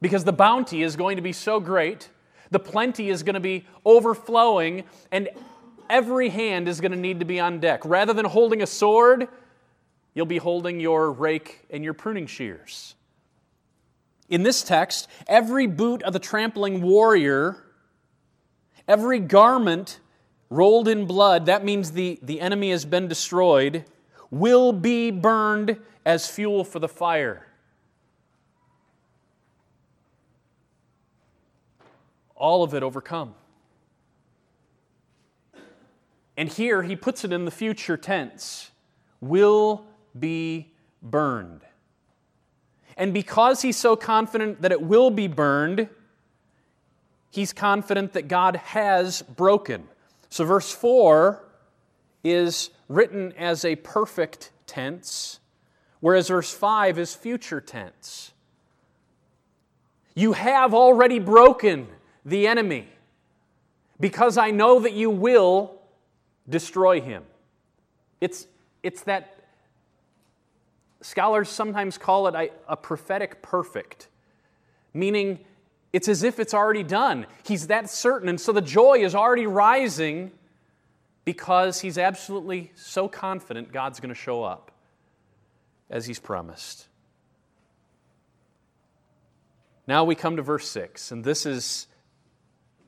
because 0.00 0.24
the 0.24 0.32
bounty 0.32 0.82
is 0.82 0.96
going 0.96 1.16
to 1.16 1.22
be 1.22 1.32
so 1.32 1.60
great, 1.60 2.08
the 2.54 2.58
plenty 2.58 3.10
is 3.10 3.22
going 3.22 3.34
to 3.34 3.40
be 3.40 3.66
overflowing, 3.84 4.84
and 5.12 5.28
every 5.90 6.30
hand 6.30 6.68
is 6.68 6.80
going 6.80 6.92
to 6.92 6.98
need 6.98 7.18
to 7.18 7.26
be 7.26 7.38
on 7.40 7.60
deck. 7.60 7.84
Rather 7.84 8.14
than 8.14 8.24
holding 8.24 8.62
a 8.62 8.66
sword, 8.66 9.28
you'll 10.14 10.24
be 10.24 10.38
holding 10.38 10.80
your 10.80 11.12
rake 11.12 11.66
and 11.68 11.84
your 11.84 11.92
pruning 11.92 12.26
shears. 12.26 12.94
In 14.28 14.42
this 14.44 14.62
text, 14.62 15.08
every 15.26 15.66
boot 15.66 16.02
of 16.02 16.12
the 16.12 16.18
trampling 16.18 16.80
warrior, 16.80 17.62
every 18.88 19.18
garment 19.18 20.00
rolled 20.48 20.88
in 20.88 21.04
blood, 21.06 21.46
that 21.46 21.64
means 21.64 21.90
the, 21.90 22.18
the 22.22 22.40
enemy 22.40 22.70
has 22.70 22.84
been 22.84 23.08
destroyed, 23.08 23.84
will 24.30 24.72
be 24.72 25.10
burned 25.10 25.78
as 26.06 26.28
fuel 26.28 26.64
for 26.64 26.78
the 26.78 26.88
fire. 26.88 27.46
All 32.44 32.62
of 32.62 32.74
it 32.74 32.82
overcome. 32.82 33.34
And 36.36 36.46
here 36.46 36.82
he 36.82 36.94
puts 36.94 37.24
it 37.24 37.32
in 37.32 37.46
the 37.46 37.50
future 37.50 37.96
tense 37.96 38.70
will 39.22 39.86
be 40.18 40.70
burned. 41.00 41.62
And 42.98 43.14
because 43.14 43.62
he's 43.62 43.78
so 43.78 43.96
confident 43.96 44.60
that 44.60 44.72
it 44.72 44.82
will 44.82 45.10
be 45.10 45.26
burned, 45.26 45.88
he's 47.30 47.54
confident 47.54 48.12
that 48.12 48.28
God 48.28 48.56
has 48.56 49.22
broken. 49.22 49.84
So, 50.28 50.44
verse 50.44 50.70
4 50.70 51.42
is 52.24 52.68
written 52.88 53.32
as 53.38 53.64
a 53.64 53.76
perfect 53.76 54.52
tense, 54.66 55.40
whereas 56.00 56.28
verse 56.28 56.52
5 56.52 56.98
is 56.98 57.14
future 57.14 57.62
tense. 57.62 58.32
You 60.14 60.34
have 60.34 60.74
already 60.74 61.18
broken 61.18 61.88
the 62.24 62.46
enemy 62.46 62.88
because 64.00 64.38
I 64.38 64.50
know 64.50 64.80
that 64.80 64.92
you 64.92 65.10
will 65.10 65.80
destroy 66.48 67.00
him. 67.00 67.24
It's, 68.20 68.46
it's 68.82 69.02
that, 69.02 69.34
scholars 71.00 71.48
sometimes 71.48 71.98
call 71.98 72.26
it 72.28 72.34
a, 72.34 72.50
a 72.68 72.76
prophetic 72.76 73.42
perfect, 73.42 74.08
meaning 74.92 75.38
it's 75.92 76.08
as 76.08 76.22
if 76.22 76.40
it's 76.40 76.54
already 76.54 76.82
done. 76.82 77.26
He's 77.44 77.68
that 77.68 77.90
certain, 77.90 78.28
and 78.28 78.40
so 78.40 78.52
the 78.52 78.62
joy 78.62 78.98
is 79.04 79.14
already 79.14 79.46
rising 79.46 80.32
because 81.24 81.80
he's 81.80 81.98
absolutely 81.98 82.72
so 82.74 83.08
confident 83.08 83.72
God's 83.72 84.00
going 84.00 84.08
to 84.08 84.14
show 84.14 84.42
up 84.42 84.72
as 85.88 86.06
he's 86.06 86.18
promised. 86.18 86.88
Now 89.86 90.04
we 90.04 90.14
come 90.14 90.36
to 90.36 90.42
verse 90.42 90.68
6, 90.70 91.12
and 91.12 91.22
this 91.24 91.44
is 91.46 91.86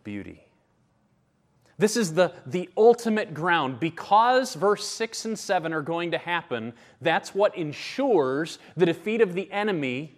beauty. 0.07 0.47
This 1.79 1.97
is 1.97 2.15
the, 2.15 2.33
the 2.47 2.71
ultimate 2.77 3.35
ground. 3.35 3.81
Because 3.81 4.55
verse 4.55 4.87
6 4.87 5.27
and 5.27 5.39
7 5.39 5.73
are 5.75 5.83
going 5.83 6.13
to 6.13 6.19
happen, 6.19 6.73
that's 7.03 7.35
what 7.35 7.59
ensures 7.59 8.59
the 8.77 8.87
defeat 8.87 9.21
of 9.21 9.35
the 9.35 9.51
enemy, 9.53 10.17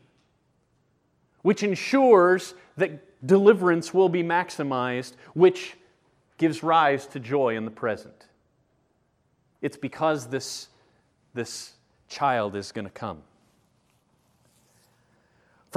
which 1.43 1.63
ensures 1.63 2.55
that 2.77 3.27
deliverance 3.27 3.93
will 3.93 4.11
be 4.11 4.23
maximized, 4.23 5.15
which 5.35 5.75
gives 6.37 6.63
rise 6.63 7.07
to 7.07 7.19
joy 7.19 7.57
in 7.57 7.65
the 7.65 7.71
present. 7.71 8.27
It's 9.63 9.77
because 9.77 10.29
this, 10.29 10.69
this 11.33 11.73
child 12.09 12.55
is 12.55 12.71
going 12.71 12.85
to 12.85 12.93
come. 12.93 13.23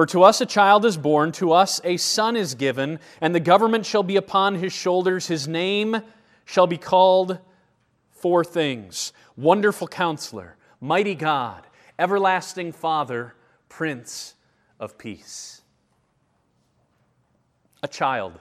For 0.01 0.08
to 0.08 0.24
us 0.24 0.41
a 0.41 0.48
child 0.48 0.84
is 0.84 0.98
born, 0.98 1.31
to 1.34 1.51
us 1.51 1.79
a 1.84 1.96
son 1.98 2.36
is 2.36 2.55
given, 2.55 3.00
and 3.22 3.36
the 3.36 3.39
government 3.39 3.86
shall 3.86 4.01
be 4.01 4.15
upon 4.15 4.55
his 4.55 4.74
shoulders. 4.74 5.27
His 5.27 5.48
name 5.48 6.01
shall 6.43 6.65
be 6.65 6.79
called 6.79 7.38
four 8.10 8.43
things 8.43 9.13
Wonderful 9.38 9.88
Counselor, 9.88 10.58
Mighty 10.79 11.13
God, 11.13 11.67
Everlasting 12.00 12.72
Father, 12.72 13.36
Prince 13.70 14.34
of 14.79 14.98
Peace. 14.98 15.62
A 17.84 17.88
child. 17.88 18.39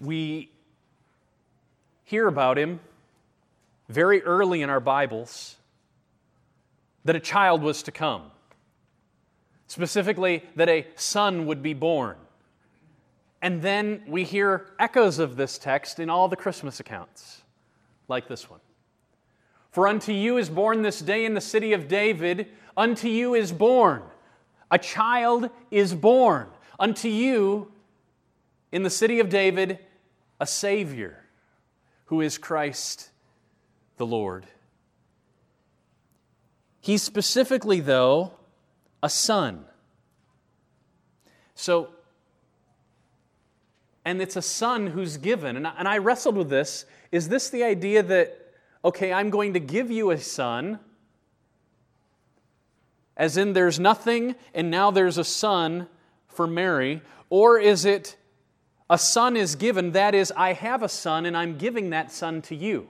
We 0.00 0.50
hear 2.02 2.26
about 2.26 2.58
him 2.58 2.80
very 3.88 4.20
early 4.24 4.62
in 4.62 4.68
our 4.68 4.80
Bibles 4.80 5.54
that 7.04 7.16
a 7.16 7.20
child 7.20 7.62
was 7.62 7.82
to 7.84 7.92
come, 7.92 8.30
specifically, 9.66 10.44
that 10.56 10.68
a 10.68 10.86
son 10.96 11.46
would 11.46 11.62
be 11.62 11.74
born. 11.74 12.16
And 13.42 13.62
then 13.62 14.02
we 14.06 14.24
hear 14.24 14.66
echoes 14.78 15.18
of 15.18 15.36
this 15.36 15.56
text 15.56 15.98
in 15.98 16.10
all 16.10 16.28
the 16.28 16.36
Christmas 16.36 16.78
accounts, 16.80 17.42
like 18.08 18.28
this 18.28 18.50
one. 18.50 18.60
For 19.70 19.88
unto 19.88 20.12
you 20.12 20.36
is 20.36 20.50
born 20.50 20.82
this 20.82 21.00
day 21.00 21.24
in 21.24 21.34
the 21.34 21.40
city 21.40 21.72
of 21.72 21.88
David, 21.88 22.48
unto 22.76 23.08
you 23.08 23.34
is 23.34 23.52
born. 23.52 24.02
A 24.70 24.78
child 24.78 25.50
is 25.70 25.94
born. 25.94 26.48
Unto 26.78 27.08
you 27.08 27.70
in 28.72 28.82
the 28.82 28.90
city 28.90 29.20
of 29.20 29.28
David, 29.28 29.78
a 30.40 30.46
Savior 30.46 31.24
who 32.06 32.20
is 32.20 32.38
Christ 32.38 33.10
the 33.96 34.06
Lord. 34.06 34.46
He's 36.80 37.02
specifically, 37.02 37.80
though, 37.80 38.32
a 39.02 39.10
son. 39.10 39.64
So, 41.54 41.90
and 44.04 44.22
it's 44.22 44.36
a 44.36 44.42
son 44.42 44.88
who's 44.88 45.18
given. 45.18 45.56
And 45.56 45.66
I, 45.66 45.74
and 45.78 45.86
I 45.86 45.98
wrestled 45.98 46.36
with 46.36 46.48
this. 46.48 46.86
Is 47.12 47.28
this 47.28 47.50
the 47.50 47.64
idea 47.64 48.02
that, 48.02 48.38
okay, 48.84 49.12
I'm 49.12 49.28
going 49.28 49.52
to 49.52 49.60
give 49.60 49.90
you 49.90 50.10
a 50.10 50.18
son, 50.18 50.78
as 53.14 53.36
in 53.36 53.52
there's 53.52 53.78
nothing 53.78 54.34
and 54.54 54.70
now 54.70 54.90
there's 54.90 55.18
a 55.18 55.24
son 55.24 55.86
for 56.28 56.46
Mary? 56.46 57.02
Or 57.28 57.58
is 57.58 57.84
it 57.84 58.16
a 58.88 58.96
son 58.96 59.36
is 59.36 59.54
given, 59.54 59.92
that 59.92 60.14
is, 60.14 60.32
I 60.34 60.54
have 60.54 60.82
a 60.82 60.88
son 60.88 61.26
and 61.26 61.36
I'm 61.36 61.58
giving 61.58 61.90
that 61.90 62.10
son 62.10 62.40
to 62.42 62.56
you? 62.56 62.88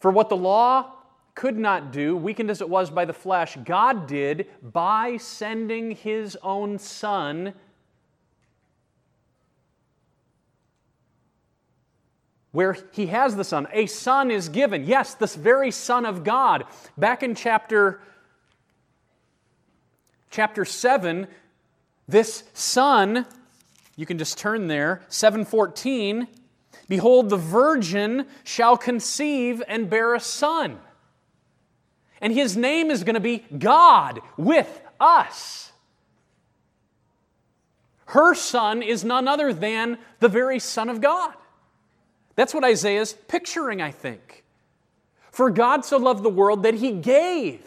For 0.00 0.10
what 0.10 0.28
the 0.28 0.36
law 0.36 0.92
could 1.38 1.56
not 1.56 1.92
do, 1.92 2.16
weakened 2.16 2.50
as 2.50 2.60
it 2.60 2.68
was 2.68 2.90
by 2.90 3.04
the 3.04 3.12
flesh, 3.12 3.56
God 3.64 4.08
did 4.08 4.48
by 4.60 5.16
sending 5.18 5.92
His 5.92 6.36
own 6.42 6.80
Son. 6.80 7.54
Where 12.50 12.76
he 12.90 13.06
has 13.06 13.36
the 13.36 13.44
Son. 13.44 13.68
A 13.72 13.86
Son 13.86 14.32
is 14.32 14.48
given. 14.48 14.82
Yes, 14.82 15.14
this 15.14 15.36
very 15.36 15.70
Son 15.70 16.04
of 16.04 16.24
God. 16.24 16.64
Back 16.96 17.22
in 17.22 17.36
chapter, 17.36 18.00
chapter 20.32 20.64
7, 20.64 21.28
this 22.08 22.42
Son, 22.52 23.26
you 23.94 24.06
can 24.06 24.18
just 24.18 24.38
turn 24.38 24.66
there, 24.66 25.02
714. 25.06 26.26
Behold, 26.88 27.30
the 27.30 27.36
virgin 27.36 28.26
shall 28.42 28.76
conceive 28.76 29.62
and 29.68 29.88
bear 29.88 30.16
a 30.16 30.20
son 30.20 30.80
and 32.20 32.32
his 32.32 32.56
name 32.56 32.90
is 32.90 33.04
going 33.04 33.14
to 33.14 33.20
be 33.20 33.44
God 33.56 34.20
with 34.36 34.82
us. 35.00 35.72
Her 38.06 38.34
son 38.34 38.82
is 38.82 39.04
none 39.04 39.28
other 39.28 39.52
than 39.52 39.98
the 40.20 40.28
very 40.28 40.58
Son 40.58 40.88
of 40.88 41.00
God. 41.00 41.34
That's 42.36 42.54
what 42.54 42.64
Isaiah 42.64 43.00
is 43.00 43.12
picturing, 43.12 43.82
I 43.82 43.90
think. 43.90 44.44
For 45.30 45.50
God 45.50 45.84
so 45.84 45.98
loved 45.98 46.22
the 46.22 46.30
world 46.30 46.62
that 46.62 46.74
he 46.74 46.92
gave, 46.92 47.60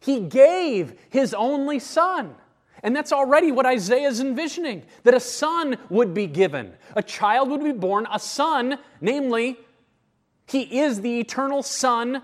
he 0.00 0.20
gave 0.20 0.98
his 1.08 1.32
only 1.34 1.78
Son. 1.78 2.34
And 2.82 2.94
that's 2.94 3.12
already 3.12 3.50
what 3.50 3.66
Isaiah 3.66 4.08
is 4.08 4.20
envisioning 4.20 4.84
that 5.02 5.14
a 5.14 5.20
son 5.20 5.76
would 5.88 6.14
be 6.14 6.26
given, 6.26 6.74
a 6.94 7.02
child 7.02 7.50
would 7.50 7.64
be 7.64 7.72
born, 7.72 8.06
a 8.12 8.20
son, 8.20 8.78
namely, 9.00 9.58
he 10.46 10.80
is 10.80 11.00
the 11.00 11.18
eternal 11.18 11.62
Son 11.62 12.22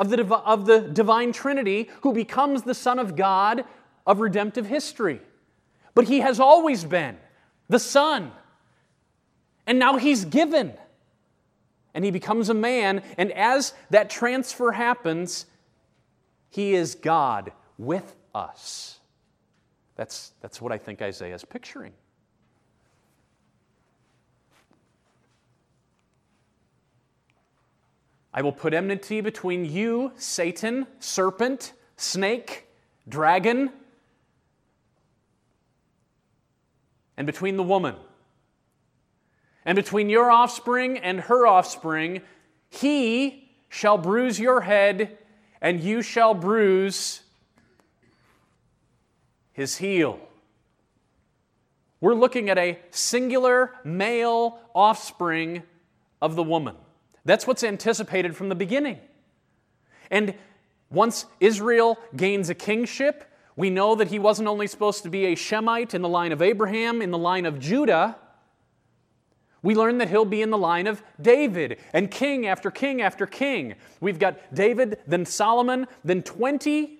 of 0.00 0.08
the, 0.08 0.34
of 0.34 0.64
the 0.64 0.80
divine 0.80 1.30
Trinity 1.30 1.90
who 2.00 2.14
becomes 2.14 2.62
the 2.62 2.74
Son 2.74 2.98
of 2.98 3.16
God 3.16 3.64
of 4.06 4.18
redemptive 4.18 4.66
history. 4.66 5.20
But 5.94 6.08
he 6.08 6.20
has 6.20 6.40
always 6.40 6.84
been 6.84 7.18
the 7.68 7.78
Son. 7.78 8.32
And 9.66 9.78
now 9.78 9.98
he's 9.98 10.24
given. 10.24 10.72
And 11.92 12.02
he 12.02 12.10
becomes 12.10 12.48
a 12.48 12.54
man. 12.54 13.02
And 13.18 13.30
as 13.32 13.74
that 13.90 14.08
transfer 14.08 14.72
happens, 14.72 15.44
he 16.48 16.74
is 16.74 16.94
God 16.94 17.52
with 17.76 18.16
us. 18.34 18.98
That's, 19.96 20.32
that's 20.40 20.62
what 20.62 20.72
I 20.72 20.78
think 20.78 21.02
Isaiah 21.02 21.34
is 21.34 21.44
picturing. 21.44 21.92
I 28.32 28.42
will 28.42 28.52
put 28.52 28.74
enmity 28.74 29.20
between 29.20 29.64
you, 29.64 30.12
Satan, 30.16 30.86
serpent, 31.00 31.72
snake, 31.96 32.66
dragon, 33.08 33.70
and 37.16 37.26
between 37.26 37.56
the 37.56 37.62
woman. 37.62 37.96
And 39.64 39.76
between 39.76 40.08
your 40.08 40.30
offspring 40.30 40.96
and 40.98 41.20
her 41.20 41.46
offspring, 41.46 42.22
he 42.70 43.50
shall 43.68 43.98
bruise 43.98 44.38
your 44.38 44.62
head, 44.62 45.18
and 45.60 45.80
you 45.80 46.00
shall 46.00 46.32
bruise 46.32 47.22
his 49.52 49.76
heel. 49.76 50.18
We're 52.00 52.14
looking 52.14 52.48
at 52.48 52.56
a 52.56 52.78
singular 52.90 53.74
male 53.84 54.58
offspring 54.74 55.62
of 56.22 56.36
the 56.36 56.42
woman. 56.42 56.76
That's 57.24 57.46
what's 57.46 57.64
anticipated 57.64 58.36
from 58.36 58.48
the 58.48 58.54
beginning. 58.54 58.98
And 60.10 60.34
once 60.90 61.26
Israel 61.38 61.98
gains 62.16 62.50
a 62.50 62.54
kingship, 62.54 63.24
we 63.56 63.70
know 63.70 63.94
that 63.94 64.08
he 64.08 64.18
wasn't 64.18 64.48
only 64.48 64.66
supposed 64.66 65.02
to 65.02 65.10
be 65.10 65.26
a 65.26 65.36
Shemite 65.36 65.94
in 65.94 66.02
the 66.02 66.08
line 66.08 66.32
of 66.32 66.42
Abraham, 66.42 67.02
in 67.02 67.10
the 67.10 67.18
line 67.18 67.46
of 67.46 67.58
Judah. 67.58 68.16
We 69.62 69.74
learn 69.74 69.98
that 69.98 70.08
he'll 70.08 70.24
be 70.24 70.40
in 70.40 70.50
the 70.50 70.58
line 70.58 70.86
of 70.86 71.02
David 71.20 71.78
and 71.92 72.10
king 72.10 72.46
after 72.46 72.70
king 72.70 73.02
after 73.02 73.26
king. 73.26 73.74
We've 74.00 74.18
got 74.18 74.54
David, 74.54 74.98
then 75.06 75.26
Solomon, 75.26 75.86
then 76.02 76.22
20 76.22 76.98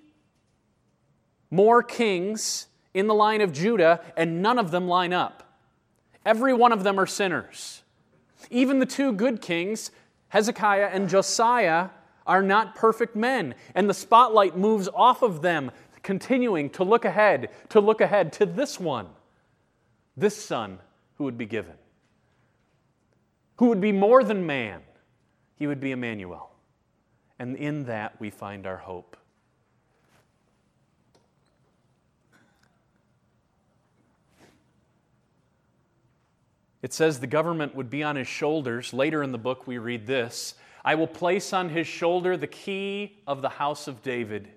more 1.49 1.83
kings 1.83 2.67
in 2.93 3.07
the 3.07 3.13
line 3.13 3.41
of 3.41 3.51
Judah, 3.51 4.01
and 4.15 4.41
none 4.41 4.59
of 4.59 4.71
them 4.71 4.87
line 4.87 5.13
up. 5.13 5.57
Every 6.25 6.53
one 6.53 6.71
of 6.71 6.83
them 6.83 6.99
are 6.99 7.07
sinners. 7.07 7.81
Even 8.49 8.79
the 8.79 8.85
two 8.85 9.11
good 9.11 9.41
kings, 9.41 9.91
Hezekiah 10.31 10.89
and 10.91 11.07
Josiah, 11.07 11.89
are 12.25 12.43
not 12.43 12.75
perfect 12.75 13.15
men, 13.15 13.55
and 13.75 13.89
the 13.89 13.93
spotlight 13.93 14.57
moves 14.57 14.87
off 14.93 15.21
of 15.21 15.41
them, 15.41 15.71
continuing 16.03 16.69
to 16.71 16.83
look 16.83 17.05
ahead, 17.05 17.49
to 17.69 17.79
look 17.79 18.01
ahead 18.01 18.33
to 18.33 18.45
this 18.45 18.79
one, 18.79 19.07
this 20.15 20.35
son 20.41 20.79
who 21.17 21.23
would 21.23 21.37
be 21.37 21.45
given, 21.45 21.75
who 23.57 23.67
would 23.67 23.81
be 23.81 23.91
more 23.91 24.23
than 24.23 24.45
man. 24.45 24.81
He 25.55 25.67
would 25.67 25.79
be 25.79 25.91
Emmanuel. 25.91 26.49
And 27.37 27.55
in 27.55 27.85
that 27.85 28.19
we 28.19 28.29
find 28.29 28.65
our 28.65 28.77
hope. 28.77 29.17
It 36.81 36.93
says 36.93 37.19
the 37.19 37.27
government 37.27 37.75
would 37.75 37.89
be 37.89 38.03
on 38.03 38.15
his 38.15 38.27
shoulders. 38.27 38.93
Later 38.93 39.21
in 39.21 39.31
the 39.31 39.37
book, 39.37 39.67
we 39.67 39.77
read 39.77 40.07
this 40.07 40.55
I 40.83 40.95
will 40.95 41.07
place 41.07 41.53
on 41.53 41.69
his 41.69 41.87
shoulder 41.87 42.37
the 42.37 42.47
key 42.47 43.21
of 43.27 43.41
the 43.41 43.49
house 43.49 43.87
of 43.87 44.01
David. 44.01 44.47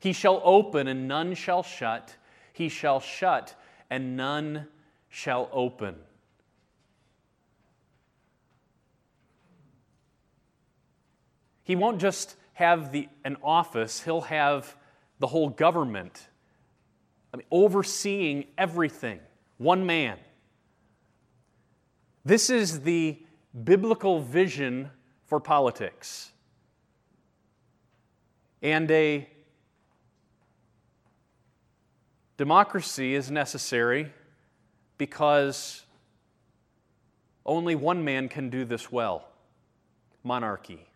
He 0.00 0.12
shall 0.12 0.40
open, 0.44 0.88
and 0.88 1.06
none 1.06 1.34
shall 1.34 1.62
shut. 1.62 2.16
He 2.52 2.68
shall 2.68 3.00
shut, 3.00 3.54
and 3.88 4.16
none 4.16 4.66
shall 5.08 5.48
open. 5.52 5.94
He 11.64 11.76
won't 11.76 12.00
just 12.00 12.34
have 12.54 12.90
the, 12.92 13.08
an 13.24 13.36
office, 13.42 14.02
he'll 14.02 14.22
have 14.22 14.76
the 15.20 15.28
whole 15.28 15.48
government 15.48 16.26
I 17.32 17.38
mean, 17.38 17.46
overseeing 17.50 18.46
everything. 18.58 19.20
One 19.58 19.86
man. 19.86 20.18
This 22.24 22.50
is 22.50 22.80
the 22.80 23.18
biblical 23.64 24.20
vision 24.20 24.90
for 25.26 25.40
politics. 25.40 26.30
And 28.62 28.90
a 28.90 29.28
democracy 32.36 33.14
is 33.14 33.30
necessary 33.30 34.12
because 34.98 35.84
only 37.44 37.74
one 37.74 38.04
man 38.04 38.28
can 38.28 38.50
do 38.50 38.64
this 38.64 38.92
well 38.92 39.28
monarchy. 40.22 40.86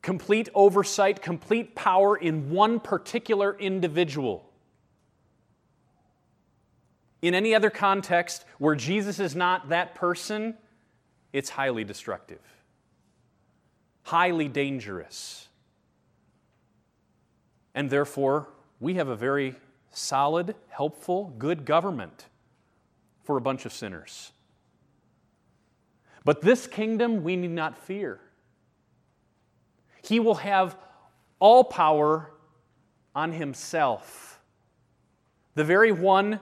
Complete 0.00 0.48
oversight, 0.54 1.20
complete 1.20 1.74
power 1.74 2.16
in 2.16 2.50
one 2.50 2.80
particular 2.80 3.56
individual. 3.58 4.50
In 7.24 7.34
any 7.34 7.54
other 7.54 7.70
context 7.70 8.44
where 8.58 8.74
Jesus 8.74 9.18
is 9.18 9.34
not 9.34 9.70
that 9.70 9.94
person, 9.94 10.58
it's 11.32 11.48
highly 11.48 11.82
destructive, 11.82 12.42
highly 14.02 14.46
dangerous. 14.46 15.48
And 17.74 17.88
therefore, 17.88 18.50
we 18.78 18.96
have 18.96 19.08
a 19.08 19.16
very 19.16 19.54
solid, 19.90 20.54
helpful, 20.68 21.32
good 21.38 21.64
government 21.64 22.26
for 23.22 23.38
a 23.38 23.40
bunch 23.40 23.64
of 23.64 23.72
sinners. 23.72 24.32
But 26.26 26.42
this 26.42 26.66
kingdom 26.66 27.24
we 27.24 27.36
need 27.36 27.52
not 27.52 27.78
fear. 27.78 28.20
He 30.02 30.20
will 30.20 30.34
have 30.34 30.76
all 31.38 31.64
power 31.64 32.32
on 33.14 33.32
himself. 33.32 34.42
The 35.54 35.64
very 35.64 35.90
one 35.90 36.40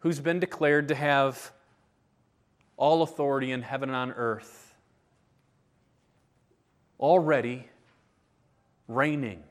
who's 0.00 0.20
been 0.20 0.38
declared 0.38 0.88
to 0.88 0.94
have 0.94 1.52
all 2.76 3.02
authority 3.02 3.52
in 3.52 3.62
heaven 3.62 3.88
and 3.88 3.96
on 3.96 4.12
earth, 4.12 4.74
already 7.00 7.68
reigning 8.88 9.42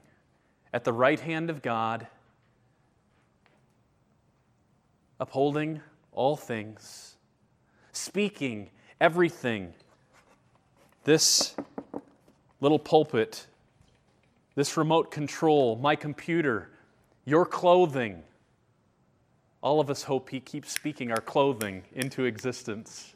at 0.74 0.84
the 0.84 0.94
right 0.94 1.20
hand 1.20 1.50
of 1.50 1.62
God, 1.62 2.08
upholding 5.20 5.82
all 6.12 6.36
things, 6.36 7.16
speaking 7.92 8.70
everything. 9.00 9.74
This 11.04 11.56
little 12.62 12.80
pulpit, 12.80 13.48
this 14.56 14.78
remote 14.78 15.12
control, 15.12 15.76
my 15.76 15.96
computer, 15.96 16.70
your 17.26 17.46
clothing. 17.46 18.24
All 19.66 19.80
of 19.80 19.90
us 19.90 20.04
hope 20.04 20.30
He 20.30 20.40
keeps 20.40 20.72
speaking 20.72 21.12
our 21.12 21.22
clothing 21.22 21.86
into 21.96 22.26
existence 22.26 23.16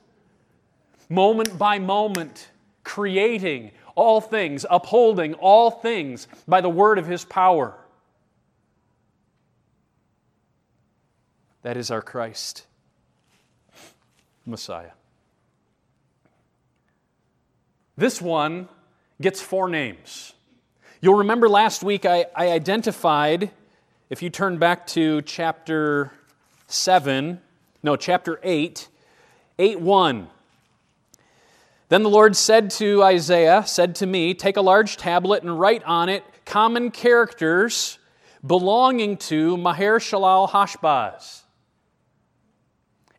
moment 1.07 1.59
by 1.59 1.77
moment, 1.77 2.49
creating 2.83 3.69
all 3.93 4.19
things, 4.19 4.65
upholding 4.69 5.35
all 5.35 5.69
things 5.69 6.27
by 6.47 6.61
the 6.61 6.69
word 6.69 6.97
of 6.97 7.05
his 7.05 7.23
power. 7.23 7.75
That 11.61 11.77
is 11.77 11.91
our 11.91 12.01
Christ, 12.01 12.65
Messiah. 14.45 14.91
This 17.95 18.19
one 18.19 18.69
gets 19.21 19.39
four 19.39 19.69
names. 19.69 20.33
You'll 20.99 21.17
remember 21.17 21.47
last 21.47 21.83
week 21.83 22.05
I, 22.05 22.25
I 22.35 22.49
identified, 22.49 23.51
if 24.09 24.23
you 24.23 24.31
turn 24.31 24.57
back 24.57 24.87
to 24.87 25.21
chapter 25.23 26.11
7, 26.69 27.41
no, 27.83 27.95
chapter 27.95 28.39
8, 28.43 28.87
8 29.57 29.79
1. 29.81 30.29
Then 31.89 32.03
the 32.03 32.09
Lord 32.09 32.35
said 32.35 32.69
to 32.71 33.03
Isaiah, 33.03 33.63
said 33.65 33.95
to 33.95 34.05
me, 34.05 34.35
Take 34.35 34.57
a 34.57 34.61
large 34.61 34.95
tablet 34.97 35.41
and 35.41 35.59
write 35.59 35.83
on 35.83 36.07
it 36.07 36.23
common 36.45 36.91
characters 36.91 37.97
belonging 38.45 39.17
to 39.17 39.57
Maher 39.57 39.99
Shalal 39.99 40.49
Hashbaz. 40.49 41.41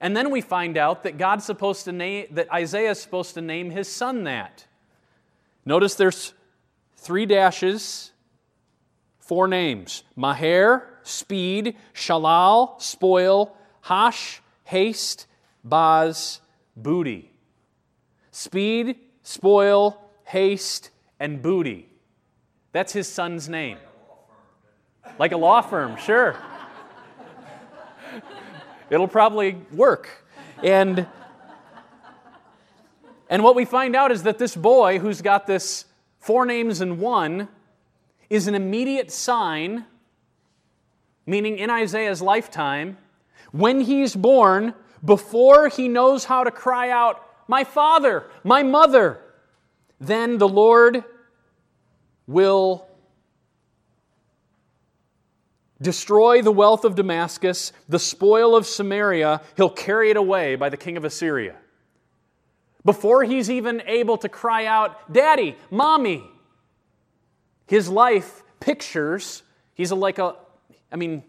And 0.00 0.16
then 0.16 0.30
we 0.30 0.40
find 0.40 0.78
out 0.78 1.02
that 1.02 1.18
God's 1.18 1.44
supposed 1.44 1.84
to 1.84 1.92
name, 1.92 2.26
that 2.30 2.50
Isaiah 2.52 2.92
is 2.92 3.00
supposed 3.00 3.34
to 3.34 3.40
name 3.40 3.70
his 3.70 3.88
son 3.88 4.24
that. 4.24 4.66
Notice 5.66 5.94
there's 5.94 6.32
three 6.96 7.26
dashes, 7.26 8.09
four 9.30 9.46
names 9.46 10.02
Maher, 10.16 10.88
speed, 11.04 11.76
Shalal, 11.94 12.82
spoil, 12.82 13.56
Hash, 13.80 14.42
haste, 14.64 15.28
Baz, 15.62 16.40
booty. 16.76 17.30
Speed, 18.32 18.96
spoil, 19.22 20.02
haste, 20.24 20.90
and 21.20 21.40
booty. 21.40 21.88
That's 22.72 22.92
his 22.92 23.06
son's 23.06 23.48
name. 23.48 23.78
Like 25.16 25.30
a 25.30 25.36
law 25.36 25.60
firm, 25.60 25.96
sure. 25.96 26.34
It'll 28.90 29.06
probably 29.06 29.52
work. 29.72 30.24
And, 30.60 31.06
and 33.28 33.44
what 33.44 33.54
we 33.54 33.64
find 33.64 33.94
out 33.94 34.10
is 34.10 34.24
that 34.24 34.38
this 34.38 34.56
boy 34.56 34.98
who's 34.98 35.22
got 35.22 35.46
this 35.46 35.84
four 36.18 36.44
names 36.44 36.80
in 36.80 36.98
one 36.98 37.46
is 38.30 38.46
an 38.46 38.54
immediate 38.54 39.10
sign, 39.10 39.84
meaning 41.26 41.58
in 41.58 41.68
Isaiah's 41.68 42.22
lifetime, 42.22 42.96
when 43.50 43.80
he's 43.80 44.14
born, 44.14 44.72
before 45.04 45.68
he 45.68 45.88
knows 45.88 46.24
how 46.24 46.44
to 46.44 46.50
cry 46.50 46.90
out, 46.90 47.26
my 47.48 47.64
father, 47.64 48.30
my 48.44 48.62
mother, 48.62 49.20
then 50.00 50.38
the 50.38 50.48
Lord 50.48 51.04
will 52.26 52.86
destroy 55.82 56.42
the 56.42 56.52
wealth 56.52 56.84
of 56.84 56.94
Damascus, 56.94 57.72
the 57.88 57.98
spoil 57.98 58.54
of 58.54 58.66
Samaria, 58.66 59.40
he'll 59.56 59.70
carry 59.70 60.10
it 60.10 60.16
away 60.16 60.54
by 60.54 60.68
the 60.68 60.76
king 60.76 60.96
of 60.96 61.04
Assyria. 61.04 61.56
Before 62.84 63.24
he's 63.24 63.50
even 63.50 63.82
able 63.86 64.16
to 64.18 64.28
cry 64.28 64.66
out, 64.66 65.12
Daddy, 65.12 65.56
Mommy, 65.70 66.24
his 67.70 67.88
life 67.88 68.42
pictures, 68.58 69.44
he's 69.74 69.92
a, 69.92 69.94
like 69.94 70.18
a, 70.18 70.34
I 70.90 70.96
mean, 70.96 71.22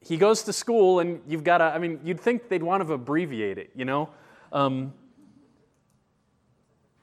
he 0.00 0.16
goes 0.16 0.44
to 0.44 0.52
school 0.52 1.00
and 1.00 1.20
you've 1.26 1.42
got 1.42 1.58
to, 1.58 1.64
I 1.64 1.78
mean, 1.78 1.98
you'd 2.04 2.20
think 2.20 2.48
they'd 2.48 2.62
want 2.62 2.86
to 2.86 2.92
abbreviate 2.92 3.58
it, 3.58 3.72
you 3.74 3.84
know? 3.84 4.10
Um, 4.52 4.92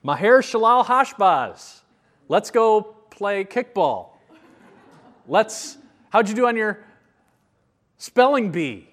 Maher 0.03 0.41
Shalal 0.41 0.85
Hashbaz. 0.85 1.81
Let's 2.29 2.49
go 2.49 2.95
play 3.11 3.43
kickball. 3.43 4.11
Let's, 5.27 5.77
how'd 6.11 6.29
you 6.29 6.35
do 6.35 6.47
on 6.47 6.55
your 6.55 6.79
spelling 7.97 8.51
bee? 8.51 8.87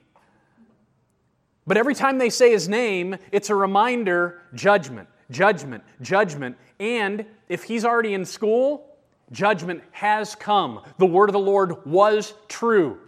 But 1.68 1.76
every 1.76 1.94
time 1.94 2.18
they 2.18 2.30
say 2.30 2.50
his 2.50 2.68
name, 2.68 3.14
it's 3.30 3.48
a 3.48 3.54
reminder 3.54 4.42
judgment, 4.54 5.08
judgment, 5.33 5.83
judgment. 6.01 6.57
And 6.79 7.27
if 7.49 7.64
he's 7.64 7.85
already 7.85 8.14
in 8.14 8.25
school, 8.25 8.92
Judgment 9.33 9.83
has 9.92 10.35
come. 10.35 10.83
The 10.99 11.07
word 11.07 11.31
of 11.31 11.33
the 11.33 11.38
Lord 11.38 11.87
was 11.87 12.35
true. 12.49 12.99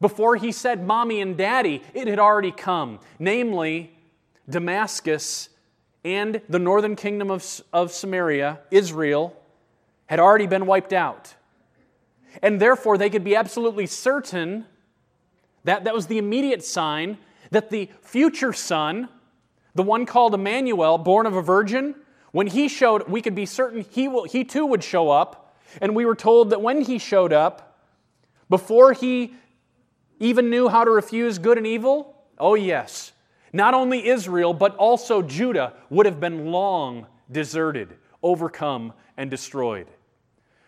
Before 0.00 0.36
he 0.36 0.50
said 0.50 0.86
mommy 0.86 1.20
and 1.20 1.36
daddy, 1.36 1.82
it 1.92 2.08
had 2.08 2.18
already 2.18 2.52
come. 2.52 3.00
Namely, 3.18 3.94
Damascus 4.48 5.50
and 6.04 6.40
the 6.48 6.58
northern 6.58 6.96
kingdom 6.96 7.30
of, 7.30 7.44
of 7.72 7.92
Samaria, 7.92 8.60
Israel, 8.70 9.36
had 10.06 10.18
already 10.18 10.46
been 10.46 10.64
wiped 10.64 10.94
out. 10.94 11.34
And 12.42 12.60
therefore, 12.60 12.96
they 12.96 13.10
could 13.10 13.24
be 13.24 13.36
absolutely 13.36 13.86
certain 13.86 14.64
that 15.64 15.84
that 15.84 15.92
was 15.92 16.06
the 16.06 16.18
immediate 16.18 16.64
sign 16.64 17.18
that 17.50 17.68
the 17.68 17.90
future 18.00 18.52
son, 18.52 19.08
the 19.78 19.84
one 19.84 20.06
called 20.06 20.34
Emmanuel, 20.34 20.98
born 20.98 21.24
of 21.24 21.36
a 21.36 21.40
virgin, 21.40 21.94
when 22.32 22.48
he 22.48 22.66
showed, 22.66 23.08
we 23.08 23.22
could 23.22 23.36
be 23.36 23.46
certain 23.46 23.86
he, 23.88 24.08
will, 24.08 24.24
he 24.24 24.42
too 24.42 24.66
would 24.66 24.82
show 24.82 25.08
up. 25.08 25.56
And 25.80 25.94
we 25.94 26.04
were 26.04 26.16
told 26.16 26.50
that 26.50 26.60
when 26.60 26.80
he 26.80 26.98
showed 26.98 27.32
up, 27.32 27.78
before 28.50 28.92
he 28.92 29.34
even 30.18 30.50
knew 30.50 30.66
how 30.66 30.82
to 30.82 30.90
refuse 30.90 31.38
good 31.38 31.58
and 31.58 31.66
evil, 31.66 32.16
oh 32.38 32.56
yes, 32.56 33.12
not 33.52 33.72
only 33.72 34.08
Israel, 34.08 34.52
but 34.52 34.74
also 34.74 35.22
Judah 35.22 35.74
would 35.90 36.06
have 36.06 36.18
been 36.18 36.46
long 36.46 37.06
deserted, 37.30 37.94
overcome, 38.20 38.92
and 39.16 39.30
destroyed. 39.30 39.86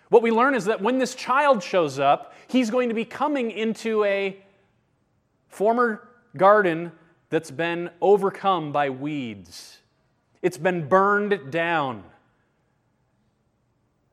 What 0.08 0.22
we 0.22 0.30
learn 0.30 0.54
is 0.54 0.66
that 0.66 0.80
when 0.80 0.98
this 0.98 1.16
child 1.16 1.64
shows 1.64 1.98
up, 1.98 2.32
he's 2.46 2.70
going 2.70 2.90
to 2.90 2.94
be 2.94 3.04
coming 3.04 3.50
into 3.50 4.04
a 4.04 4.36
former 5.48 6.08
garden 6.36 6.92
that's 7.30 7.50
been 7.50 7.90
overcome 8.00 8.72
by 8.72 8.90
weeds. 8.90 9.78
It's 10.42 10.58
been 10.58 10.88
burned 10.88 11.50
down. 11.50 12.04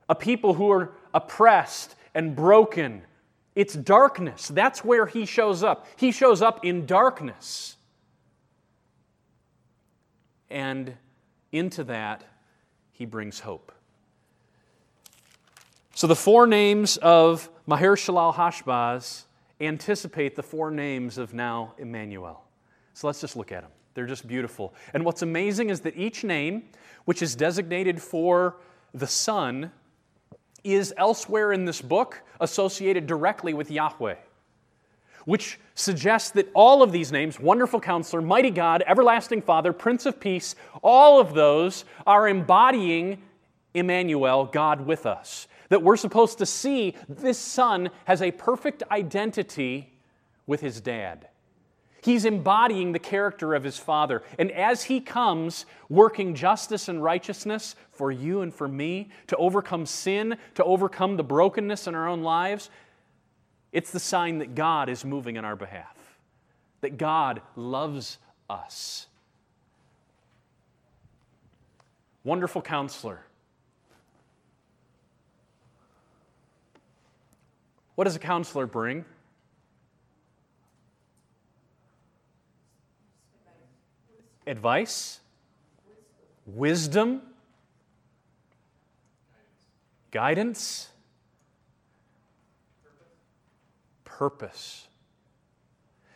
A 0.08 0.14
people 0.14 0.54
who 0.54 0.70
are 0.70 0.92
oppressed 1.12 1.96
and 2.14 2.34
broken. 2.34 3.02
It's 3.54 3.74
darkness. 3.74 4.48
That's 4.48 4.84
where 4.84 5.06
he 5.06 5.26
shows 5.26 5.62
up. 5.62 5.86
He 5.96 6.12
shows 6.12 6.40
up 6.40 6.64
in 6.64 6.86
darkness. 6.86 7.76
And 10.48 10.94
into 11.52 11.84
that, 11.84 12.24
he 12.92 13.04
brings 13.04 13.40
hope. 13.40 13.72
So 15.94 16.06
the 16.06 16.16
four 16.16 16.46
names 16.46 16.96
of 16.98 17.50
Maher 17.66 17.96
Shalal 17.96 18.34
Hashbaz 18.34 19.24
anticipate 19.60 20.36
the 20.36 20.42
four 20.42 20.70
names 20.70 21.18
of 21.18 21.34
now 21.34 21.74
Emmanuel. 21.78 22.47
So 22.98 23.06
let's 23.06 23.20
just 23.20 23.36
look 23.36 23.52
at 23.52 23.62
them. 23.62 23.70
They're 23.94 24.06
just 24.06 24.26
beautiful. 24.26 24.74
And 24.92 25.04
what's 25.04 25.22
amazing 25.22 25.70
is 25.70 25.82
that 25.82 25.96
each 25.96 26.24
name, 26.24 26.64
which 27.04 27.22
is 27.22 27.36
designated 27.36 28.02
for 28.02 28.56
the 28.92 29.06
Son, 29.06 29.70
is 30.64 30.92
elsewhere 30.96 31.52
in 31.52 31.64
this 31.64 31.80
book 31.80 32.20
associated 32.40 33.06
directly 33.06 33.54
with 33.54 33.70
Yahweh, 33.70 34.16
which 35.26 35.60
suggests 35.76 36.32
that 36.32 36.50
all 36.54 36.82
of 36.82 36.90
these 36.90 37.12
names 37.12 37.38
Wonderful 37.38 37.78
Counselor, 37.78 38.20
Mighty 38.20 38.50
God, 38.50 38.82
Everlasting 38.84 39.42
Father, 39.42 39.72
Prince 39.72 40.04
of 40.04 40.18
Peace 40.18 40.56
all 40.82 41.20
of 41.20 41.34
those 41.34 41.84
are 42.04 42.26
embodying 42.26 43.22
Emmanuel, 43.74 44.46
God 44.46 44.80
with 44.86 45.06
us. 45.06 45.46
That 45.68 45.84
we're 45.84 45.96
supposed 45.96 46.38
to 46.38 46.46
see 46.46 46.96
this 47.08 47.38
son 47.38 47.90
has 48.06 48.22
a 48.22 48.32
perfect 48.32 48.82
identity 48.90 49.92
with 50.48 50.60
his 50.60 50.80
dad. 50.80 51.28
He's 52.00 52.24
embodying 52.24 52.92
the 52.92 52.98
character 52.98 53.54
of 53.54 53.64
his 53.64 53.78
father. 53.78 54.22
And 54.38 54.50
as 54.52 54.84
he 54.84 55.00
comes, 55.00 55.66
working 55.88 56.34
justice 56.34 56.88
and 56.88 57.02
righteousness 57.02 57.74
for 57.90 58.12
you 58.12 58.40
and 58.42 58.54
for 58.54 58.68
me, 58.68 59.10
to 59.26 59.36
overcome 59.36 59.84
sin, 59.86 60.36
to 60.54 60.64
overcome 60.64 61.16
the 61.16 61.24
brokenness 61.24 61.86
in 61.86 61.94
our 61.94 62.08
own 62.08 62.22
lives, 62.22 62.70
it's 63.72 63.90
the 63.90 64.00
sign 64.00 64.38
that 64.38 64.54
God 64.54 64.88
is 64.88 65.04
moving 65.04 65.36
in 65.36 65.44
our 65.44 65.56
behalf, 65.56 65.96
that 66.80 66.96
God 66.98 67.42
loves 67.56 68.18
us. 68.48 69.06
Wonderful 72.24 72.62
counselor. 72.62 73.24
What 77.94 78.04
does 78.04 78.14
a 78.14 78.20
counselor 78.20 78.66
bring? 78.66 79.04
Advice, 84.48 85.20
wisdom, 86.46 87.20
guidance, 90.10 90.88
purpose. 94.04 94.88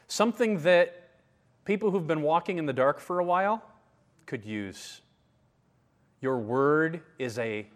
Something 0.09 0.63
that 0.63 1.11
people 1.65 1.91
who've 1.91 2.07
been 2.07 2.23
walking 2.23 2.59
in 2.59 2.67
the 2.67 2.73
dark 2.73 3.01
for 3.01 3.19
a 3.19 3.25
while 3.25 3.63
could 4.27 4.45
use. 4.45 5.03
Your 6.21 6.39
word 6.39 7.03
is 7.19 7.39
a 7.39 7.67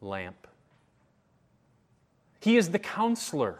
lamp. 0.00 0.46
He 2.40 2.56
is 2.56 2.70
the 2.70 2.78
counselor 2.78 3.58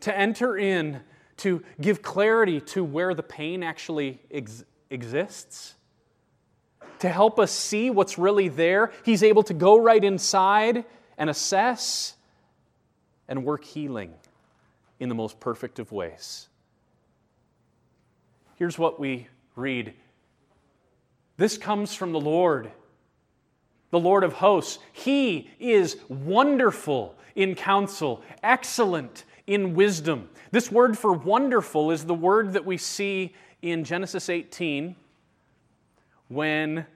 to 0.00 0.16
enter 0.16 0.56
in, 0.56 1.00
to 1.38 1.62
give 1.80 2.02
clarity 2.02 2.60
to 2.60 2.84
where 2.84 3.14
the 3.14 3.22
pain 3.22 3.62
actually 3.62 4.20
ex- 4.30 4.64
exists, 4.90 5.74
to 7.00 7.08
help 7.08 7.38
us 7.38 7.50
see 7.50 7.90
what's 7.90 8.18
really 8.18 8.48
there. 8.48 8.92
He's 9.04 9.22
able 9.22 9.42
to 9.44 9.54
go 9.54 9.76
right 9.78 10.02
inside 10.02 10.84
and 11.18 11.28
assess 11.28 12.14
and 13.28 13.44
work 13.44 13.64
healing 13.64 14.14
in 15.00 15.08
the 15.08 15.14
most 15.14 15.40
perfect 15.40 15.78
of 15.78 15.92
ways. 15.92 16.48
Here's 18.56 18.78
what 18.78 19.00
we 19.00 19.28
read 19.56 19.94
This 21.36 21.58
comes 21.58 21.94
from 21.94 22.12
the 22.12 22.20
Lord, 22.20 22.70
the 23.90 23.98
Lord 23.98 24.24
of 24.24 24.34
hosts. 24.34 24.78
He 24.92 25.50
is 25.58 25.96
wonderful 26.08 27.16
in 27.34 27.54
counsel, 27.54 28.22
excellent 28.42 29.24
in 29.46 29.74
wisdom. 29.74 30.28
This 30.50 30.70
word 30.70 30.96
for 30.96 31.12
wonderful 31.12 31.90
is 31.90 32.04
the 32.04 32.14
word 32.14 32.52
that 32.54 32.64
we 32.64 32.76
see 32.76 33.34
in 33.62 33.84
Genesis 33.84 34.28
18 34.28 34.96
when 36.28 36.86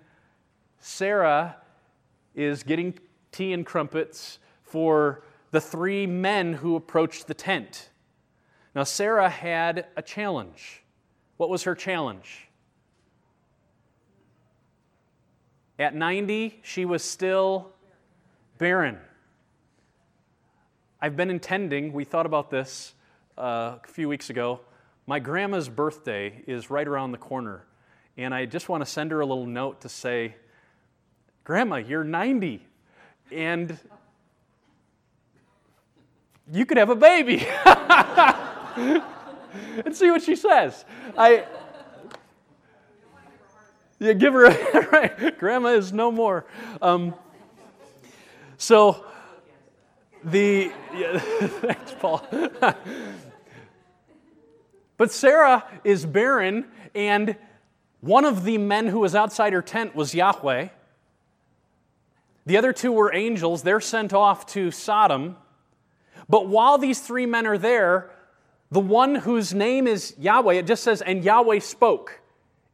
Sarah 0.81 1.57
is 2.35 2.63
getting 2.63 2.99
tea 3.33 3.53
and 3.53 3.65
crumpets 3.65 4.39
for 4.63 5.23
the 5.51 5.61
three 5.61 6.07
men 6.07 6.55
who 6.55 6.77
approached 6.77 7.27
the 7.27 7.35
tent. 7.35 7.91
Now, 8.75 8.85
Sarah 8.85 9.29
had 9.29 9.87
a 9.97 10.03
challenge. 10.03 10.83
What 11.37 11.49
was 11.51 11.65
her 11.65 11.75
challenge? 11.75 12.49
At 15.79 15.95
90, 15.95 16.61
she 16.63 16.85
was 16.85 17.03
still 17.03 17.73
barren. 18.59 18.99
I've 21.01 21.17
been 21.17 21.31
intending, 21.31 21.93
we 21.93 22.03
thought 22.03 22.27
about 22.27 22.51
this 22.51 22.93
uh, 23.37 23.77
a 23.85 23.87
few 23.87 24.09
weeks 24.09 24.31
ago. 24.31 24.59
My 25.07 25.21
grandma's 25.21 25.69
birthday 25.69 26.43
is 26.49 26.71
right 26.71 26.89
around 26.89 27.13
the 27.13 27.19
corner, 27.19 27.65
and 28.17 28.35
I 28.35 28.47
just 28.47 28.69
want 28.69 28.85
to 28.85 28.91
send 28.91 29.13
her 29.13 29.21
a 29.21 29.27
little 29.27 29.47
note 29.47 29.83
to 29.83 29.89
say, 29.89 30.35
Grandma, 31.45 31.77
you're 31.77 32.03
90, 32.03 32.67
and 33.31 33.79
you 36.53 36.67
could 36.67 36.79
have 36.79 36.91
a 36.91 36.97
baby. 36.97 37.47
and 39.85 39.97
see 39.97 40.11
what 40.11 40.23
she 40.23 40.35
says. 40.35 40.85
I. 41.17 41.45
Yeah, 44.01 44.15
give 44.15 44.33
her 44.33 44.47
a, 44.47 44.89
right. 44.93 45.39
Grandma 45.39 45.69
is 45.69 45.93
no 45.93 46.11
more. 46.11 46.45
Um, 46.83 47.15
so 48.57 49.05
the 50.25 50.73
yeah, 50.95 51.19
thanks, 51.19 51.95
Paul. 51.99 52.27
but 54.97 55.13
Sarah 55.13 55.65
is 55.85 56.07
barren, 56.07 56.67
and 56.95 57.37
one 58.01 58.25
of 58.25 58.45
the 58.45 58.59
men 58.59 58.87
who 58.87 59.01
was 59.01 59.15
outside 59.15 59.53
her 59.53 59.63
tent 59.63 59.95
was 59.95 60.15
Yahweh. 60.15 60.69
The 62.47 62.57
other 62.57 62.73
two 62.73 62.93
were 62.93 63.13
angels. 63.15 63.63
They're 63.63 63.81
sent 63.81 64.13
off 64.13 64.47
to 64.47 64.71
Sodom. 64.71 65.37
But 66.29 66.49
while 66.49 66.79
these 66.79 67.01
three 67.01 67.27
men 67.27 67.47
are 67.47 67.59
there, 67.59 68.11
the 68.71 68.81
one 68.81 69.15
whose 69.17 69.53
name 69.55 69.87
is 69.87 70.15
Yahweh, 70.19 70.55
it 70.55 70.67
just 70.67 70.83
says, 70.83 71.03
and 71.03 71.25
Yahweh 71.25 71.59
spoke. 71.59 72.21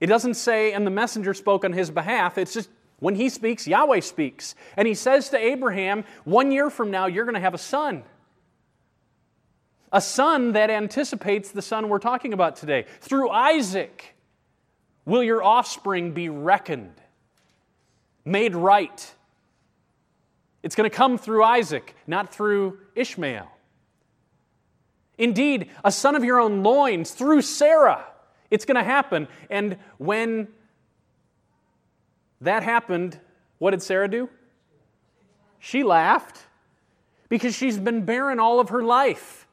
It 0.00 0.06
doesn't 0.06 0.34
say, 0.34 0.72
and 0.72 0.86
the 0.86 0.90
messenger 0.90 1.34
spoke 1.34 1.64
on 1.64 1.72
his 1.72 1.90
behalf. 1.90 2.36
It's 2.36 2.52
just 2.52 2.68
when 3.04 3.16
he 3.16 3.28
speaks, 3.28 3.66
Yahweh 3.66 4.00
speaks. 4.00 4.54
And 4.78 4.88
he 4.88 4.94
says 4.94 5.28
to 5.28 5.36
Abraham, 5.36 6.04
One 6.24 6.50
year 6.50 6.70
from 6.70 6.90
now, 6.90 7.04
you're 7.04 7.26
going 7.26 7.34
to 7.34 7.40
have 7.40 7.52
a 7.52 7.58
son. 7.58 8.02
A 9.92 10.00
son 10.00 10.52
that 10.52 10.70
anticipates 10.70 11.50
the 11.50 11.60
son 11.60 11.90
we're 11.90 11.98
talking 11.98 12.32
about 12.32 12.56
today. 12.56 12.86
Through 13.02 13.28
Isaac 13.28 14.14
will 15.04 15.22
your 15.22 15.44
offspring 15.44 16.12
be 16.12 16.30
reckoned, 16.30 16.94
made 18.24 18.54
right. 18.54 19.14
It's 20.62 20.74
going 20.74 20.88
to 20.88 20.96
come 20.96 21.18
through 21.18 21.44
Isaac, 21.44 21.94
not 22.06 22.34
through 22.34 22.78
Ishmael. 22.94 23.50
Indeed, 25.18 25.68
a 25.84 25.92
son 25.92 26.14
of 26.14 26.24
your 26.24 26.40
own 26.40 26.62
loins 26.62 27.10
through 27.10 27.42
Sarah. 27.42 28.02
It's 28.50 28.64
going 28.64 28.76
to 28.76 28.82
happen. 28.82 29.28
And 29.50 29.76
when 29.98 30.48
that 32.44 32.62
happened, 32.62 33.18
what 33.58 33.72
did 33.72 33.82
Sarah 33.82 34.08
do? 34.08 34.28
She 35.58 35.82
laughed 35.82 36.40
because 37.28 37.54
she's 37.54 37.78
been 37.78 38.04
barren 38.04 38.38
all 38.38 38.60
of 38.60 38.68
her 38.68 38.82
life. 38.82 39.46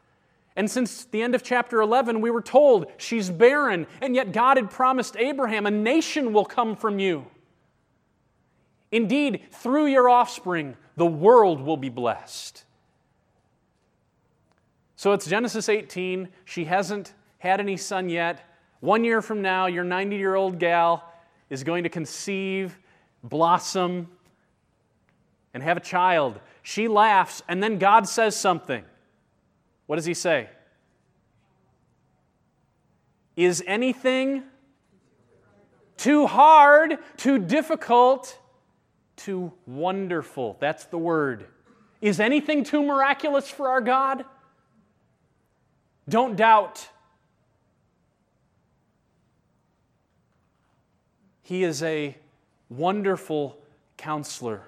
And 0.56 0.70
since 0.70 1.06
the 1.06 1.22
end 1.22 1.34
of 1.34 1.44
chapter 1.44 1.82
11, 1.82 2.20
we 2.22 2.30
were 2.30 2.42
told 2.42 2.88
she's 2.98 3.30
barren, 3.30 3.88
and 4.02 4.16
yet 4.16 4.34
God 4.34 4.58
had 4.58 4.70
promised 4.70 5.16
Abraham, 5.18 5.66
a 5.66 5.72
nation 5.72 6.34
will 6.34 6.46
come 6.46 6.76
from 6.76 7.00
you. 7.00 7.26
Indeed, 8.92 9.44
through 9.52 9.88
your 9.88 10.10
offspring, 10.10 10.76
the 10.98 11.06
world 11.06 11.62
will 11.62 11.78
be 11.78 11.90
blessed. 11.90 12.66
So 14.98 15.14
it's 15.14 15.26
Genesis 15.26 15.70
18. 15.70 16.28
She 16.44 16.66
hasn't 16.66 17.14
had 17.38 17.60
any 17.60 17.78
son 17.78 18.10
yet. 18.10 18.48
One 18.82 19.04
year 19.04 19.22
from 19.22 19.42
now, 19.42 19.68
your 19.68 19.84
90 19.86 20.18
year 20.18 20.36
old 20.36 20.60
gal 20.60 21.11
is 21.52 21.64
going 21.64 21.84
to 21.84 21.90
conceive, 21.90 22.80
blossom, 23.24 24.08
and 25.54 25.62
have 25.62 25.78
a 25.78 25.82
child. 25.82 26.40
She 26.64 26.88
laughs, 26.88 27.44
and 27.48 27.62
then 27.62 27.78
God 27.78 28.08
says 28.08 28.36
something. 28.36 28.86
What 29.86 29.98
does 29.98 30.06
he 30.06 30.14
say? 30.14 30.50
Is 33.36 33.62
anything 33.68 34.44
too 35.98 36.26
hard, 36.26 36.98
too 37.18 37.38
difficult, 37.38 38.40
too 39.18 39.52
wonderful? 39.68 40.56
That's 40.62 40.86
the 40.86 40.98
word. 40.98 41.48
Is 42.00 42.22
anything 42.22 42.64
too 42.64 42.82
miraculous 42.82 43.50
for 43.50 43.68
our 43.68 43.82
God? 43.82 44.24
Don't 46.08 46.38
doubt. 46.38 46.88
He 51.52 51.66
is 51.66 51.84
a 51.84 52.16
wonderful 52.70 53.58
counselor, 53.98 54.62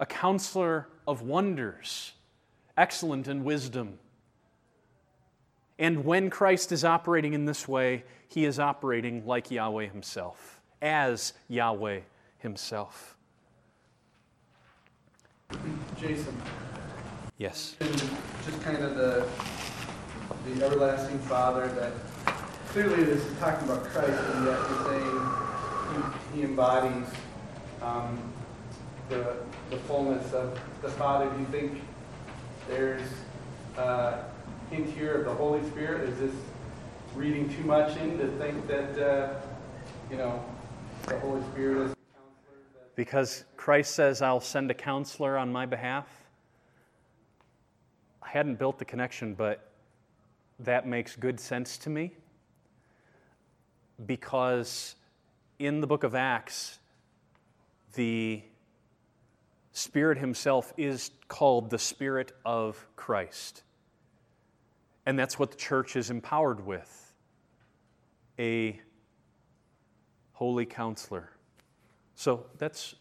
a 0.00 0.06
counselor 0.06 0.88
of 1.06 1.20
wonders, 1.20 2.12
excellent 2.74 3.28
in 3.28 3.44
wisdom. 3.44 3.98
And 5.78 6.06
when 6.06 6.30
Christ 6.30 6.72
is 6.72 6.86
operating 6.86 7.34
in 7.34 7.44
this 7.44 7.68
way, 7.68 8.04
he 8.28 8.46
is 8.46 8.58
operating 8.58 9.26
like 9.26 9.50
Yahweh 9.50 9.88
himself, 9.88 10.62
as 10.80 11.34
Yahweh 11.48 12.00
himself. 12.38 13.18
Jason. 16.00 16.34
Yes. 17.36 17.76
Just 17.78 18.62
kind 18.62 18.78
of 18.78 18.96
the 18.96 19.28
the 20.46 20.64
everlasting 20.64 21.18
Father 21.18 21.68
that 21.68 21.92
clearly 22.68 23.02
is 23.02 23.22
talking 23.38 23.68
about 23.68 23.84
Christ, 23.84 24.18
and 24.32 24.46
yet 24.46 24.58
you're 24.70 24.84
saying 24.86 25.43
he 26.34 26.42
embodies 26.42 27.06
um, 27.80 28.18
the, 29.08 29.36
the 29.70 29.76
fullness 29.76 30.32
of 30.32 30.58
the 30.82 30.88
Father. 30.88 31.30
Do 31.30 31.38
you 31.38 31.46
think 31.46 31.80
there's 32.68 33.08
a 33.78 34.24
hint 34.70 34.88
here 34.90 35.14
of 35.14 35.24
the 35.24 35.34
Holy 35.34 35.64
Spirit? 35.70 36.08
Is 36.08 36.18
this 36.18 36.34
reading 37.14 37.48
too 37.48 37.62
much 37.62 37.96
in 37.98 38.18
to 38.18 38.26
think 38.38 38.66
that, 38.66 38.98
uh, 38.98 39.34
you 40.10 40.16
know, 40.16 40.44
the 41.06 41.18
Holy 41.20 41.42
Spirit 41.52 41.90
is 41.90 41.94
because 42.96 43.44
Christ 43.56 43.94
says, 43.94 44.22
I'll 44.22 44.40
send 44.40 44.70
a 44.70 44.74
counselor 44.74 45.36
on 45.36 45.50
my 45.50 45.66
behalf. 45.66 46.06
I 48.22 48.28
hadn't 48.28 48.56
built 48.56 48.78
the 48.78 48.84
connection, 48.84 49.34
but 49.34 49.68
that 50.60 50.86
makes 50.86 51.16
good 51.16 51.40
sense 51.40 51.76
to 51.78 51.90
me 51.90 52.12
because 54.06 54.94
in 55.58 55.80
the 55.80 55.86
book 55.86 56.04
of 56.04 56.14
Acts, 56.14 56.78
the 57.94 58.42
Spirit 59.72 60.18
Himself 60.18 60.72
is 60.76 61.10
called 61.28 61.70
the 61.70 61.78
Spirit 61.78 62.32
of 62.44 62.86
Christ. 62.96 63.62
And 65.06 65.18
that's 65.18 65.38
what 65.38 65.50
the 65.50 65.56
church 65.56 65.96
is 65.96 66.10
empowered 66.10 66.64
with 66.64 67.12
a 68.38 68.80
holy 70.32 70.66
counselor. 70.66 71.30
So 72.14 72.46
that's, 72.58 72.94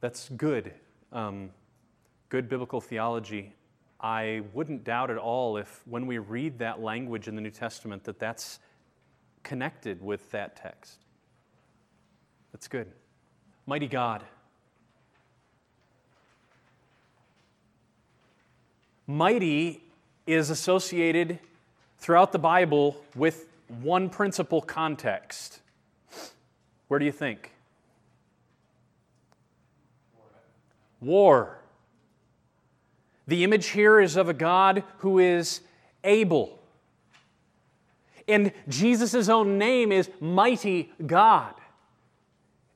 that's 0.00 0.28
good, 0.30 0.72
um, 1.12 1.50
good 2.28 2.48
biblical 2.48 2.80
theology. 2.80 3.54
I 4.00 4.42
wouldn't 4.52 4.84
doubt 4.84 5.10
at 5.10 5.18
all 5.18 5.56
if, 5.56 5.82
when 5.86 6.06
we 6.06 6.18
read 6.18 6.58
that 6.58 6.80
language 6.80 7.28
in 7.28 7.36
the 7.36 7.40
New 7.40 7.50
Testament, 7.50 8.04
that 8.04 8.18
that's 8.18 8.58
connected 9.42 10.02
with 10.02 10.30
that 10.32 10.56
text. 10.56 11.03
That's 12.54 12.68
good. 12.68 12.86
Mighty 13.66 13.88
God. 13.88 14.22
Mighty 19.08 19.82
is 20.24 20.50
associated 20.50 21.40
throughout 21.98 22.30
the 22.30 22.38
Bible 22.38 22.96
with 23.16 23.48
one 23.82 24.08
principal 24.08 24.62
context. 24.62 25.62
Where 26.86 27.00
do 27.00 27.04
you 27.04 27.10
think? 27.10 27.50
War. 31.00 31.58
The 33.26 33.42
image 33.42 33.66
here 33.66 33.98
is 33.98 34.14
of 34.14 34.28
a 34.28 34.32
God 34.32 34.84
who 34.98 35.18
is 35.18 35.60
able. 36.04 36.60
And 38.28 38.52
Jesus' 38.68 39.28
own 39.28 39.58
name 39.58 39.90
is 39.90 40.08
Mighty 40.20 40.92
God. 41.04 41.54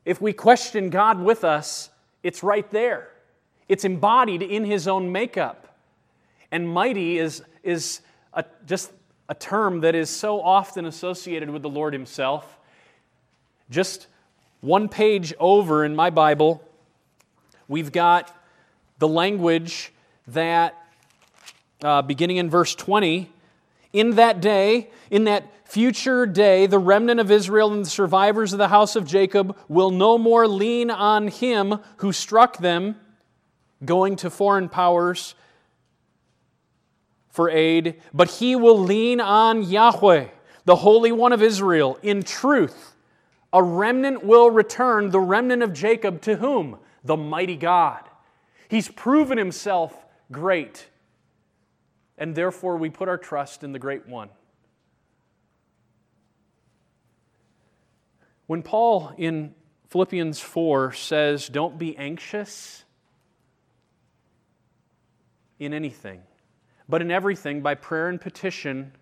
If 0.08 0.22
we 0.22 0.32
question 0.32 0.88
God 0.88 1.20
with 1.20 1.44
us, 1.44 1.90
it's 2.22 2.42
right 2.42 2.68
there. 2.70 3.10
It's 3.68 3.84
embodied 3.84 4.40
in 4.40 4.64
His 4.64 4.88
own 4.88 5.12
makeup. 5.12 5.76
And 6.50 6.66
mighty 6.66 7.18
is, 7.18 7.42
is 7.62 8.00
a, 8.32 8.42
just 8.66 8.90
a 9.28 9.34
term 9.34 9.82
that 9.82 9.94
is 9.94 10.08
so 10.08 10.40
often 10.40 10.86
associated 10.86 11.50
with 11.50 11.60
the 11.60 11.68
Lord 11.68 11.92
Himself. 11.92 12.58
Just 13.68 14.06
one 14.62 14.88
page 14.88 15.34
over 15.38 15.84
in 15.84 15.94
my 15.94 16.08
Bible, 16.08 16.66
we've 17.68 17.92
got 17.92 18.34
the 18.98 19.08
language 19.08 19.92
that, 20.28 20.74
uh, 21.84 22.00
beginning 22.00 22.38
in 22.38 22.48
verse 22.48 22.74
20, 22.74 23.30
in 23.92 24.16
that 24.16 24.40
day, 24.40 24.90
in 25.10 25.24
that 25.24 25.44
future 25.64 26.26
day, 26.26 26.66
the 26.66 26.78
remnant 26.78 27.20
of 27.20 27.30
Israel 27.30 27.72
and 27.72 27.84
the 27.84 27.90
survivors 27.90 28.52
of 28.52 28.58
the 28.58 28.68
house 28.68 28.96
of 28.96 29.06
Jacob 29.06 29.56
will 29.68 29.90
no 29.90 30.16
more 30.16 30.48
lean 30.48 30.90
on 30.90 31.28
him 31.28 31.78
who 31.98 32.12
struck 32.12 32.58
them, 32.58 32.96
going 33.84 34.16
to 34.16 34.30
foreign 34.30 34.68
powers 34.68 35.34
for 37.28 37.50
aid, 37.50 38.00
but 38.12 38.30
he 38.32 38.56
will 38.56 38.78
lean 38.78 39.20
on 39.20 39.62
Yahweh, 39.62 40.26
the 40.64 40.76
Holy 40.76 41.12
One 41.12 41.32
of 41.32 41.42
Israel, 41.42 41.98
in 42.02 42.22
truth. 42.22 42.96
A 43.52 43.62
remnant 43.62 44.24
will 44.24 44.50
return, 44.50 45.10
the 45.10 45.20
remnant 45.20 45.62
of 45.62 45.72
Jacob, 45.72 46.20
to 46.22 46.36
whom? 46.36 46.78
The 47.04 47.16
mighty 47.16 47.56
God. 47.56 48.02
He's 48.68 48.88
proven 48.88 49.38
himself 49.38 50.04
great. 50.32 50.88
And 52.18 52.34
therefore, 52.34 52.76
we 52.76 52.90
put 52.90 53.08
our 53.08 53.16
trust 53.16 53.62
in 53.62 53.72
the 53.72 53.78
great 53.78 54.06
one. 54.06 54.28
When 58.46 58.62
Paul 58.62 59.12
in 59.16 59.54
Philippians 59.88 60.40
4 60.40 60.92
says, 60.92 61.48
Don't 61.48 61.78
be 61.78 61.96
anxious 61.96 62.84
in 65.58 65.72
anything, 65.72 66.22
but 66.88 67.00
in 67.00 67.10
everything 67.10 67.62
by 67.62 67.74
prayer 67.74 68.08
and 68.08 68.20
petition, 68.20 68.92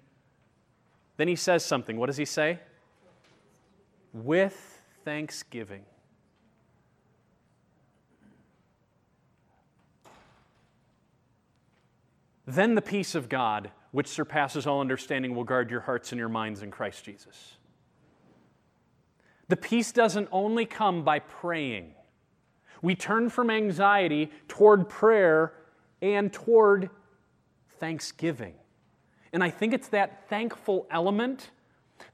then 1.17 1.29
he 1.29 1.37
says 1.37 1.65
something. 1.65 1.97
What 1.97 2.07
does 2.07 2.17
he 2.17 2.25
say? 2.25 2.59
With 4.13 4.83
thanksgiving. 5.05 5.85
Then 12.47 12.75
the 12.75 12.83
peace 12.83 13.15
of 13.15 13.29
God, 13.29 13.71
which 13.91 14.07
surpasses 14.07 14.67
all 14.67 14.81
understanding, 14.81 15.35
will 15.35 15.45
guard 15.45 15.71
your 15.71 15.81
hearts 15.81 16.13
and 16.13 16.19
your 16.19 16.29
minds 16.29 16.63
in 16.63 16.71
Christ 16.71 17.05
Jesus. 17.05 17.57
The 19.49 19.57
peace 19.57 19.93
doesn't 19.93 20.29
only 20.33 20.65
come 20.67 21.05
by 21.05 21.21
praying. 21.21 21.95
We 22.83 22.95
turn 22.95 23.31
from 23.31 23.51
anxiety 23.51 24.31
toward 24.49 24.89
prayer 24.89 25.55
and 26.03 26.33
toward 26.33 26.91
thanksgiving. 27.81 28.55
And 29.33 29.43
I 29.43 29.51
think 29.51 29.73
it's 29.73 29.89
that 29.89 30.29
thankful 30.29 30.87
element, 30.91 31.51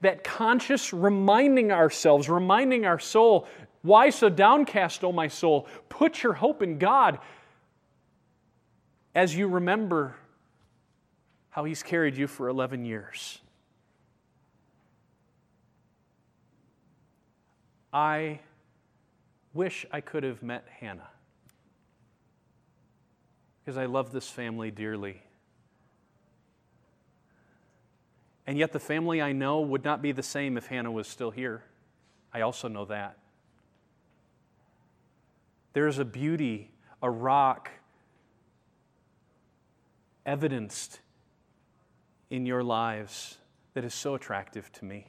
that 0.01 0.23
conscious 0.23 0.93
reminding 0.93 1.71
ourselves, 1.71 2.29
reminding 2.29 2.85
our 2.85 2.99
soul, 2.99 3.47
why 3.81 4.09
so 4.09 4.29
downcast, 4.29 5.03
O 5.03 5.11
my 5.11 5.27
soul? 5.27 5.67
Put 5.89 6.23
your 6.23 6.33
hope 6.33 6.61
in 6.61 6.77
God. 6.79 7.19
as 9.15 9.35
you 9.35 9.47
remember 9.47 10.15
how 11.53 11.65
He's 11.65 11.83
carried 11.83 12.17
you 12.17 12.25
for 12.25 12.47
11 12.47 12.83
years. 12.83 13.39
I 17.93 18.39
wish 19.53 19.85
I 19.91 20.01
could 20.01 20.23
have 20.23 20.41
met 20.41 20.65
Hannah 20.79 21.09
because 23.63 23.77
I 23.77 23.85
love 23.85 24.11
this 24.11 24.27
family 24.27 24.71
dearly. 24.71 25.21
And 28.47 28.57
yet, 28.57 28.73
the 28.73 28.79
family 28.79 29.21
I 29.21 29.31
know 29.31 29.61
would 29.61 29.83
not 29.83 30.01
be 30.01 30.11
the 30.11 30.23
same 30.23 30.57
if 30.57 30.65
Hannah 30.65 30.91
was 30.91 31.07
still 31.07 31.29
here. 31.29 31.63
I 32.33 32.41
also 32.41 32.67
know 32.67 32.85
that. 32.85 33.19
There 35.73 35.87
is 35.87 35.99
a 35.99 36.05
beauty, 36.05 36.71
a 36.99 37.11
rock, 37.11 37.69
evidenced 40.25 40.99
in 42.33 42.47
your 42.47 42.63
lives 42.63 43.37
that 43.75 43.85
is 43.85 43.93
so 43.93 44.15
attractive 44.15 44.71
to 44.71 44.85
me. 44.85 45.05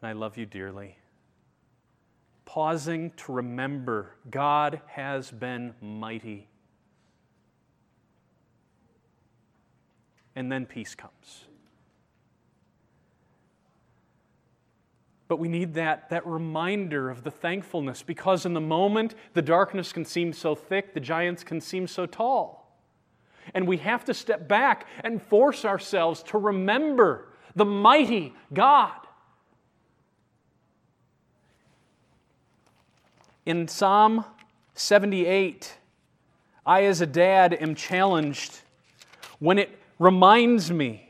And 0.00 0.08
I 0.08 0.12
love 0.12 0.36
you 0.36 0.46
dearly. 0.46 0.96
Pausing 2.44 3.10
to 3.16 3.32
remember 3.32 4.14
God 4.30 4.80
has 4.86 5.32
been 5.32 5.74
mighty. 5.80 6.46
And 10.36 10.52
then 10.52 10.64
peace 10.64 10.94
comes. 10.94 11.46
But 15.26 15.40
we 15.40 15.48
need 15.48 15.74
that, 15.74 16.10
that 16.10 16.24
reminder 16.24 17.10
of 17.10 17.24
the 17.24 17.32
thankfulness 17.32 18.04
because 18.04 18.46
in 18.46 18.54
the 18.54 18.60
moment, 18.60 19.16
the 19.34 19.42
darkness 19.42 19.92
can 19.92 20.04
seem 20.04 20.32
so 20.32 20.54
thick, 20.54 20.94
the 20.94 21.00
giants 21.00 21.42
can 21.42 21.60
seem 21.60 21.88
so 21.88 22.06
tall. 22.06 22.57
And 23.54 23.66
we 23.66 23.78
have 23.78 24.04
to 24.06 24.14
step 24.14 24.48
back 24.48 24.86
and 25.02 25.20
force 25.22 25.64
ourselves 25.64 26.22
to 26.24 26.38
remember 26.38 27.28
the 27.54 27.64
mighty 27.64 28.34
God. 28.52 28.92
In 33.46 33.66
Psalm 33.66 34.24
78, 34.74 35.76
I, 36.66 36.84
as 36.84 37.00
a 37.00 37.06
dad, 37.06 37.54
am 37.54 37.74
challenged 37.74 38.60
when 39.38 39.58
it 39.58 39.78
reminds 39.98 40.70
me 40.70 41.08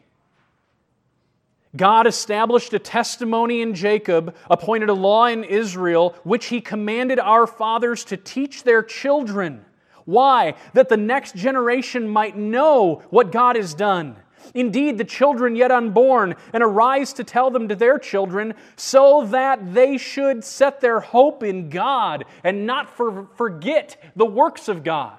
God 1.76 2.06
established 2.06 2.72
a 2.72 2.78
testimony 2.78 3.60
in 3.60 3.74
Jacob, 3.74 4.34
appointed 4.50 4.88
a 4.88 4.94
law 4.94 5.26
in 5.26 5.44
Israel, 5.44 6.16
which 6.24 6.46
he 6.46 6.60
commanded 6.60 7.18
our 7.18 7.46
fathers 7.46 8.04
to 8.06 8.16
teach 8.16 8.62
their 8.62 8.82
children. 8.82 9.64
Why? 10.08 10.54
That 10.72 10.88
the 10.88 10.96
next 10.96 11.36
generation 11.36 12.08
might 12.08 12.34
know 12.34 13.02
what 13.10 13.30
God 13.30 13.56
has 13.56 13.74
done. 13.74 14.16
Indeed, 14.54 14.96
the 14.96 15.04
children 15.04 15.54
yet 15.54 15.70
unborn, 15.70 16.34
and 16.54 16.62
arise 16.62 17.12
to 17.12 17.24
tell 17.24 17.50
them 17.50 17.68
to 17.68 17.74
their 17.74 17.98
children, 17.98 18.54
so 18.74 19.26
that 19.26 19.74
they 19.74 19.98
should 19.98 20.44
set 20.44 20.80
their 20.80 21.00
hope 21.00 21.42
in 21.42 21.68
God 21.68 22.24
and 22.42 22.64
not 22.64 22.88
for, 22.88 23.28
forget 23.34 24.02
the 24.16 24.24
works 24.24 24.68
of 24.68 24.82
God. 24.82 25.18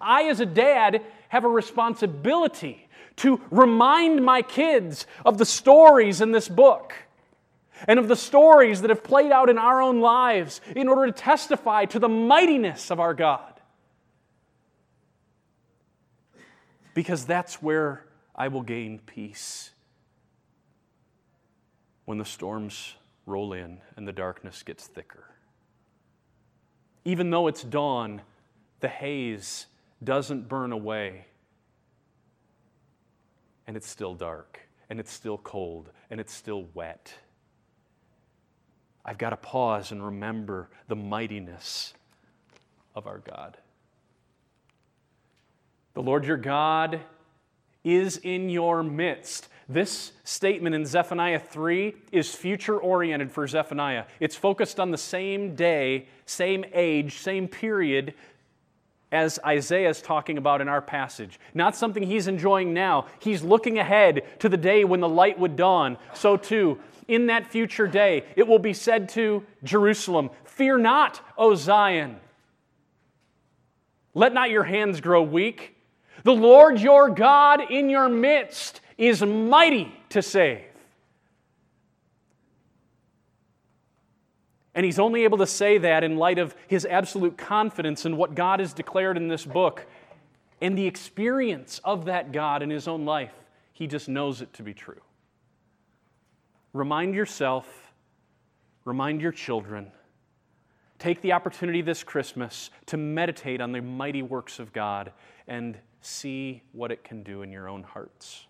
I, 0.00 0.22
as 0.28 0.40
a 0.40 0.46
dad, 0.46 1.02
have 1.28 1.44
a 1.44 1.48
responsibility 1.48 2.88
to 3.16 3.42
remind 3.50 4.24
my 4.24 4.40
kids 4.40 5.06
of 5.26 5.36
the 5.36 5.44
stories 5.44 6.22
in 6.22 6.32
this 6.32 6.48
book 6.48 6.94
and 7.86 7.98
of 7.98 8.08
the 8.08 8.16
stories 8.16 8.80
that 8.80 8.88
have 8.88 9.04
played 9.04 9.30
out 9.30 9.50
in 9.50 9.58
our 9.58 9.82
own 9.82 10.00
lives 10.00 10.62
in 10.74 10.88
order 10.88 11.04
to 11.04 11.12
testify 11.12 11.84
to 11.84 11.98
the 11.98 12.08
mightiness 12.08 12.90
of 12.90 12.98
our 12.98 13.12
God. 13.12 13.52
Because 16.96 17.26
that's 17.26 17.60
where 17.60 18.06
I 18.34 18.48
will 18.48 18.62
gain 18.62 19.00
peace 19.00 19.72
when 22.06 22.16
the 22.16 22.24
storms 22.24 22.94
roll 23.26 23.52
in 23.52 23.82
and 23.98 24.08
the 24.08 24.14
darkness 24.14 24.62
gets 24.62 24.86
thicker. 24.86 25.24
Even 27.04 27.28
though 27.28 27.48
it's 27.48 27.62
dawn, 27.62 28.22
the 28.80 28.88
haze 28.88 29.66
doesn't 30.02 30.48
burn 30.48 30.72
away 30.72 31.26
and 33.66 33.76
it's 33.76 33.90
still 33.90 34.14
dark, 34.14 34.60
and 34.88 34.98
it's 34.98 35.12
still 35.12 35.36
cold, 35.36 35.90
and 36.08 36.18
it's 36.18 36.32
still 36.32 36.64
wet. 36.72 37.12
I've 39.04 39.18
got 39.18 39.30
to 39.30 39.36
pause 39.36 39.92
and 39.92 40.02
remember 40.02 40.70
the 40.88 40.96
mightiness 40.96 41.92
of 42.94 43.06
our 43.06 43.18
God. 43.18 43.58
The 45.96 46.02
Lord 46.02 46.26
your 46.26 46.36
God 46.36 47.00
is 47.82 48.18
in 48.18 48.50
your 48.50 48.82
midst. 48.82 49.48
This 49.66 50.12
statement 50.24 50.74
in 50.74 50.84
Zephaniah 50.84 51.38
3 51.38 51.94
is 52.12 52.34
future 52.34 52.76
oriented 52.76 53.32
for 53.32 53.46
Zephaniah. 53.46 54.04
It's 54.20 54.36
focused 54.36 54.78
on 54.78 54.90
the 54.90 54.98
same 54.98 55.54
day, 55.54 56.06
same 56.26 56.66
age, 56.74 57.16
same 57.16 57.48
period 57.48 58.12
as 59.10 59.38
Isaiah 59.46 59.88
is 59.88 60.02
talking 60.02 60.36
about 60.36 60.60
in 60.60 60.68
our 60.68 60.82
passage. 60.82 61.40
Not 61.54 61.74
something 61.74 62.02
he's 62.02 62.28
enjoying 62.28 62.74
now. 62.74 63.06
He's 63.18 63.42
looking 63.42 63.78
ahead 63.78 64.22
to 64.40 64.50
the 64.50 64.58
day 64.58 64.84
when 64.84 65.00
the 65.00 65.08
light 65.08 65.38
would 65.38 65.56
dawn. 65.56 65.96
So, 66.12 66.36
too, 66.36 66.78
in 67.08 67.28
that 67.28 67.46
future 67.46 67.86
day, 67.86 68.24
it 68.36 68.46
will 68.46 68.58
be 68.58 68.74
said 68.74 69.08
to 69.10 69.42
Jerusalem 69.64 70.28
Fear 70.44 70.76
not, 70.76 71.22
O 71.38 71.54
Zion. 71.54 72.20
Let 74.12 74.34
not 74.34 74.50
your 74.50 74.64
hands 74.64 75.00
grow 75.00 75.22
weak. 75.22 75.72
The 76.22 76.34
Lord 76.34 76.80
your 76.80 77.10
God 77.10 77.70
in 77.70 77.88
your 77.90 78.08
midst 78.08 78.80
is 78.98 79.22
mighty 79.22 79.92
to 80.10 80.22
save. 80.22 80.62
And 84.74 84.84
he's 84.84 84.98
only 84.98 85.24
able 85.24 85.38
to 85.38 85.46
say 85.46 85.78
that 85.78 86.04
in 86.04 86.16
light 86.16 86.38
of 86.38 86.54
his 86.68 86.84
absolute 86.84 87.38
confidence 87.38 88.04
in 88.04 88.18
what 88.18 88.34
God 88.34 88.60
has 88.60 88.74
declared 88.74 89.16
in 89.16 89.28
this 89.28 89.46
book 89.46 89.86
and 90.60 90.76
the 90.76 90.86
experience 90.86 91.80
of 91.82 92.04
that 92.04 92.30
God 92.30 92.62
in 92.62 92.68
his 92.68 92.86
own 92.86 93.06
life. 93.06 93.32
He 93.72 93.86
just 93.86 94.08
knows 94.08 94.42
it 94.42 94.52
to 94.54 94.62
be 94.62 94.74
true. 94.74 95.00
Remind 96.74 97.14
yourself, 97.14 97.92
remind 98.84 99.22
your 99.22 99.32
children. 99.32 99.92
Take 100.98 101.22
the 101.22 101.32
opportunity 101.32 101.80
this 101.80 102.02
Christmas 102.02 102.70
to 102.86 102.98
meditate 102.98 103.62
on 103.62 103.72
the 103.72 103.80
mighty 103.80 104.22
works 104.22 104.58
of 104.58 104.74
God 104.74 105.12
and 105.46 105.78
see 106.06 106.62
what 106.72 106.92
it 106.92 107.04
can 107.04 107.22
do 107.22 107.42
in 107.42 107.50
your 107.50 107.68
own 107.68 107.82
hearts. 107.82 108.46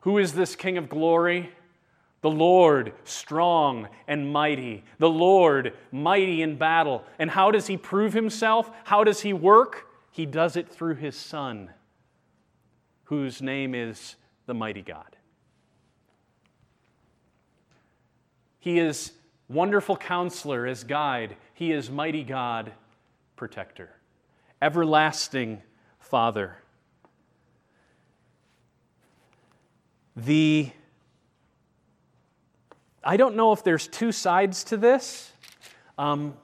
Who 0.00 0.18
is 0.18 0.32
this 0.32 0.56
King 0.56 0.78
of 0.78 0.88
glory? 0.88 1.50
The 2.22 2.30
Lord, 2.30 2.92
strong 3.04 3.88
and 4.06 4.32
mighty. 4.32 4.84
The 4.98 5.08
Lord, 5.08 5.74
mighty 5.90 6.42
in 6.42 6.56
battle. 6.56 7.04
And 7.18 7.30
how 7.30 7.50
does 7.50 7.66
he 7.66 7.76
prove 7.76 8.12
himself? 8.12 8.70
How 8.84 9.04
does 9.04 9.20
he 9.20 9.32
work? 9.32 9.86
He 10.10 10.26
does 10.26 10.56
it 10.56 10.68
through 10.68 10.96
his 10.96 11.16
Son, 11.16 11.70
whose 13.04 13.40
name 13.40 13.74
is 13.74 14.16
the 14.46 14.54
mighty 14.54 14.82
God. 14.82 15.16
He 18.58 18.78
is 18.78 19.12
wonderful 19.48 19.96
counselor 19.96 20.66
as 20.66 20.84
guide, 20.84 21.36
he 21.54 21.72
is 21.72 21.90
mighty 21.90 22.22
God, 22.22 22.72
protector, 23.36 23.90
everlasting 24.60 25.62
Father. 25.98 26.56
The 30.16 30.70
I 33.02 33.16
don't 33.16 33.34
know 33.34 33.52
if 33.52 33.64
there's 33.64 33.88
two 33.88 34.12
sides 34.12 34.64
to 34.64 34.76
this, 34.76 35.32
um, 35.96 36.34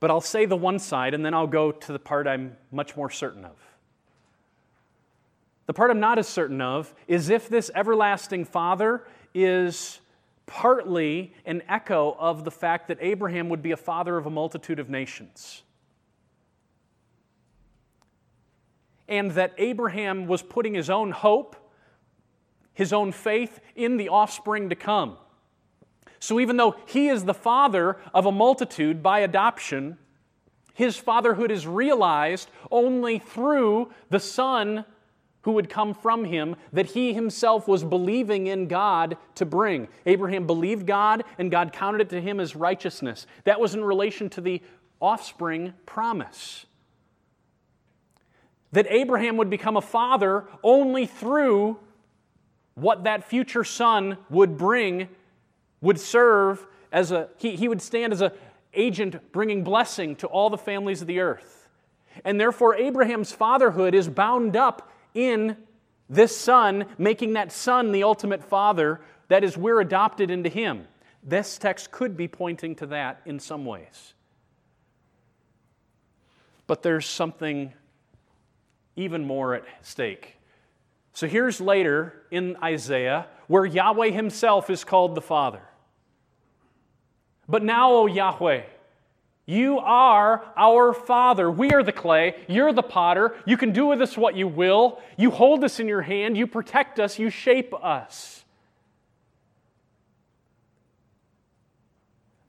but 0.00 0.10
I'll 0.10 0.22
say 0.22 0.46
the 0.46 0.56
one 0.56 0.78
side 0.78 1.12
and 1.12 1.24
then 1.24 1.34
I'll 1.34 1.46
go 1.46 1.72
to 1.72 1.92
the 1.92 1.98
part 1.98 2.26
I'm 2.26 2.56
much 2.72 2.96
more 2.96 3.10
certain 3.10 3.44
of. 3.44 3.56
The 5.66 5.74
part 5.74 5.90
I'm 5.90 6.00
not 6.00 6.18
as 6.18 6.28
certain 6.28 6.60
of 6.60 6.94
is 7.06 7.28
if 7.28 7.48
this 7.48 7.70
everlasting 7.74 8.44
Father 8.44 9.04
is 9.34 10.00
partly 10.46 11.34
an 11.44 11.62
echo 11.68 12.16
of 12.18 12.44
the 12.44 12.50
fact 12.50 12.88
that 12.88 12.98
Abraham 13.00 13.48
would 13.48 13.62
be 13.62 13.72
a 13.72 13.76
father 13.76 14.16
of 14.16 14.26
a 14.26 14.30
multitude 14.30 14.78
of 14.78 14.88
nations. 14.88 15.64
And 19.08 19.32
that 19.32 19.54
Abraham 19.58 20.26
was 20.26 20.42
putting 20.42 20.74
his 20.74 20.90
own 20.90 21.12
hope 21.12 21.56
his 22.76 22.92
own 22.92 23.10
faith 23.10 23.58
in 23.74 23.96
the 23.96 24.10
offspring 24.10 24.68
to 24.68 24.76
come. 24.76 25.16
So 26.20 26.38
even 26.38 26.58
though 26.58 26.76
he 26.84 27.08
is 27.08 27.24
the 27.24 27.34
father 27.34 27.96
of 28.12 28.26
a 28.26 28.32
multitude 28.32 29.02
by 29.02 29.20
adoption, 29.20 29.96
his 30.74 30.96
fatherhood 30.96 31.50
is 31.50 31.66
realized 31.66 32.50
only 32.70 33.18
through 33.18 33.90
the 34.10 34.20
son 34.20 34.84
who 35.42 35.52
would 35.52 35.70
come 35.70 35.94
from 35.94 36.26
him 36.26 36.54
that 36.70 36.86
he 36.86 37.14
himself 37.14 37.66
was 37.66 37.82
believing 37.82 38.46
in 38.46 38.68
God 38.68 39.16
to 39.36 39.46
bring. 39.46 39.88
Abraham 40.04 40.46
believed 40.46 40.86
God, 40.86 41.24
and 41.38 41.50
God 41.50 41.72
counted 41.72 42.02
it 42.02 42.10
to 42.10 42.20
him 42.20 42.40
as 42.40 42.54
righteousness. 42.54 43.26
That 43.44 43.58
was 43.58 43.74
in 43.74 43.82
relation 43.82 44.28
to 44.30 44.42
the 44.42 44.60
offspring 45.00 45.72
promise. 45.86 46.66
That 48.76 48.86
Abraham 48.90 49.38
would 49.38 49.48
become 49.48 49.78
a 49.78 49.80
father 49.80 50.44
only 50.62 51.06
through 51.06 51.78
what 52.74 53.04
that 53.04 53.24
future 53.24 53.64
son 53.64 54.18
would 54.28 54.58
bring, 54.58 55.08
would 55.80 55.98
serve 55.98 56.66
as 56.92 57.10
a, 57.10 57.30
he, 57.38 57.56
he 57.56 57.68
would 57.68 57.80
stand 57.80 58.12
as 58.12 58.20
an 58.20 58.32
agent 58.74 59.32
bringing 59.32 59.64
blessing 59.64 60.14
to 60.16 60.26
all 60.26 60.50
the 60.50 60.58
families 60.58 61.00
of 61.00 61.06
the 61.06 61.20
earth. 61.20 61.70
And 62.22 62.38
therefore, 62.38 62.74
Abraham's 62.74 63.32
fatherhood 63.32 63.94
is 63.94 64.10
bound 64.10 64.56
up 64.56 64.92
in 65.14 65.56
this 66.10 66.36
son, 66.36 66.84
making 66.98 67.32
that 67.32 67.52
son 67.52 67.92
the 67.92 68.02
ultimate 68.02 68.44
father. 68.44 69.00
That 69.28 69.42
is, 69.42 69.56
we're 69.56 69.80
adopted 69.80 70.30
into 70.30 70.50
him. 70.50 70.86
This 71.22 71.56
text 71.56 71.92
could 71.92 72.14
be 72.14 72.28
pointing 72.28 72.74
to 72.74 72.86
that 72.88 73.22
in 73.24 73.40
some 73.40 73.64
ways. 73.64 74.12
But 76.66 76.82
there's 76.82 77.06
something 77.06 77.72
even 78.96 79.26
more 79.26 79.54
at 79.54 79.64
stake. 79.82 80.36
So 81.12 81.26
here's 81.26 81.60
later 81.60 82.24
in 82.30 82.56
Isaiah 82.62 83.26
where 83.46 83.64
Yahweh 83.64 84.10
himself 84.10 84.68
is 84.68 84.84
called 84.84 85.14
the 85.14 85.22
Father. 85.22 85.62
But 87.48 87.62
now, 87.62 87.92
O 87.92 88.06
Yahweh, 88.06 88.64
you 89.46 89.78
are 89.78 90.44
our 90.56 90.92
Father. 90.92 91.48
We 91.48 91.70
are 91.70 91.84
the 91.84 91.92
clay. 91.92 92.34
You're 92.48 92.72
the 92.72 92.82
potter. 92.82 93.36
You 93.46 93.56
can 93.56 93.72
do 93.72 93.86
with 93.86 94.02
us 94.02 94.16
what 94.16 94.34
you 94.34 94.48
will. 94.48 95.00
You 95.16 95.30
hold 95.30 95.62
us 95.62 95.78
in 95.78 95.86
your 95.86 96.02
hand. 96.02 96.36
You 96.36 96.48
protect 96.48 96.98
us. 96.98 97.18
You 97.18 97.30
shape 97.30 97.72
us. 97.72 98.44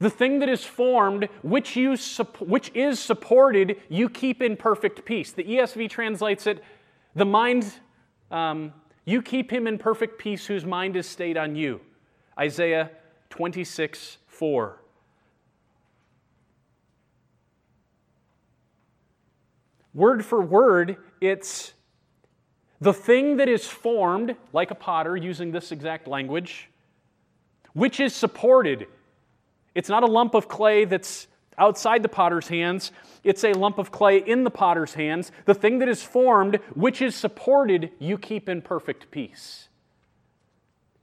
The 0.00 0.10
thing 0.10 0.38
that 0.38 0.48
is 0.48 0.64
formed, 0.64 1.28
which, 1.42 1.74
you, 1.74 1.96
which 2.40 2.70
is 2.74 3.00
supported, 3.00 3.76
you 3.88 4.08
keep 4.08 4.40
in 4.40 4.56
perfect 4.56 5.04
peace. 5.04 5.32
The 5.32 5.44
ESV 5.44 5.90
translates 5.90 6.46
it 6.46 6.62
the 7.16 7.24
mind, 7.24 7.72
um, 8.30 8.72
you 9.04 9.22
keep 9.22 9.50
him 9.50 9.66
in 9.66 9.78
perfect 9.78 10.18
peace 10.18 10.46
whose 10.46 10.64
mind 10.64 10.94
is 10.96 11.08
stayed 11.08 11.36
on 11.36 11.56
you. 11.56 11.80
Isaiah 12.38 12.90
26, 13.30 14.18
4. 14.28 14.80
Word 19.94 20.24
for 20.24 20.40
word, 20.40 20.96
it's 21.20 21.72
the 22.80 22.92
thing 22.92 23.38
that 23.38 23.48
is 23.48 23.66
formed, 23.66 24.36
like 24.52 24.70
a 24.70 24.76
potter, 24.76 25.16
using 25.16 25.50
this 25.50 25.72
exact 25.72 26.06
language, 26.06 26.70
which 27.72 27.98
is 27.98 28.14
supported. 28.14 28.86
It's 29.74 29.88
not 29.88 30.02
a 30.02 30.06
lump 30.06 30.34
of 30.34 30.48
clay 30.48 30.84
that's 30.84 31.28
outside 31.58 32.02
the 32.02 32.08
potter's 32.08 32.48
hands, 32.48 32.92
it's 33.24 33.42
a 33.44 33.52
lump 33.52 33.78
of 33.78 33.90
clay 33.90 34.18
in 34.18 34.44
the 34.44 34.50
potter's 34.50 34.94
hands. 34.94 35.32
The 35.44 35.54
thing 35.54 35.80
that 35.80 35.88
is 35.88 36.02
formed, 36.02 36.56
which 36.74 37.02
is 37.02 37.14
supported, 37.14 37.90
you 37.98 38.16
keep 38.16 38.48
in 38.48 38.62
perfect 38.62 39.10
peace. 39.10 39.68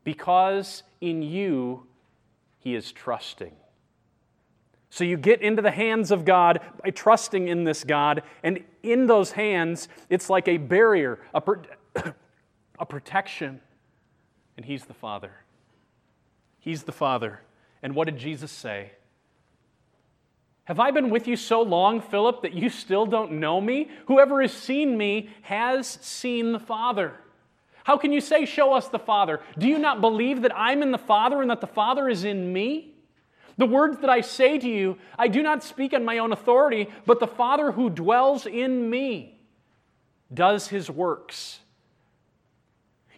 Because 0.03 0.83
in 1.01 1.21
you, 1.21 1.87
he 2.59 2.73
is 2.73 2.91
trusting. 2.91 3.51
So 4.89 5.03
you 5.03 5.17
get 5.17 5.41
into 5.41 5.61
the 5.61 5.71
hands 5.71 6.09
of 6.09 6.23
God 6.23 6.61
by 6.81 6.89
trusting 6.89 7.49
in 7.49 7.65
this 7.65 7.83
God, 7.83 8.23
and 8.43 8.63
in 8.81 9.07
those 9.07 9.31
hands, 9.31 9.89
it's 10.09 10.29
like 10.29 10.47
a 10.47 10.55
barrier, 10.55 11.19
a, 11.33 11.41
pro- 11.41 11.63
a 12.79 12.85
protection. 12.85 13.59
And 14.55 14.65
He's 14.65 14.85
the 14.85 14.93
Father. 14.93 15.33
He's 16.59 16.83
the 16.83 16.93
Father. 16.93 17.41
And 17.85 17.93
what 17.93 18.05
did 18.05 18.17
Jesus 18.17 18.51
say? 18.51 18.89
Have 20.63 20.79
I 20.79 20.89
been 20.89 21.11
with 21.11 21.27
you 21.27 21.35
so 21.35 21.61
long, 21.61 22.01
Philip, 22.01 22.41
that 22.41 22.55
you 22.55 22.67
still 22.67 23.05
don't 23.05 23.33
know 23.33 23.61
me? 23.61 23.91
Whoever 24.07 24.41
has 24.41 24.51
seen 24.51 24.97
me 24.97 25.29
has 25.43 25.87
seen 26.01 26.51
the 26.51 26.59
Father. 26.59 27.13
How 27.83 27.95
can 27.95 28.11
you 28.11 28.21
say, 28.21 28.45
Show 28.45 28.73
us 28.73 28.87
the 28.87 28.97
Father? 28.97 29.39
Do 29.59 29.67
you 29.67 29.77
not 29.77 30.01
believe 30.01 30.41
that 30.41 30.57
I'm 30.57 30.81
in 30.81 30.89
the 30.89 30.97
Father 30.97 31.43
and 31.43 31.51
that 31.51 31.61
the 31.61 31.67
Father 31.67 32.09
is 32.09 32.23
in 32.23 32.51
me? 32.51 32.95
The 33.57 33.67
words 33.67 33.99
that 33.99 34.09
I 34.09 34.21
say 34.21 34.57
to 34.57 34.67
you, 34.67 34.97
I 35.15 35.27
do 35.27 35.43
not 35.43 35.63
speak 35.63 35.93
on 35.93 36.03
my 36.03 36.17
own 36.17 36.31
authority, 36.33 36.89
but 37.05 37.19
the 37.19 37.27
Father 37.27 37.71
who 37.71 37.91
dwells 37.91 38.47
in 38.47 38.89
me 38.89 39.37
does 40.33 40.69
his 40.69 40.89
works. 40.89 41.59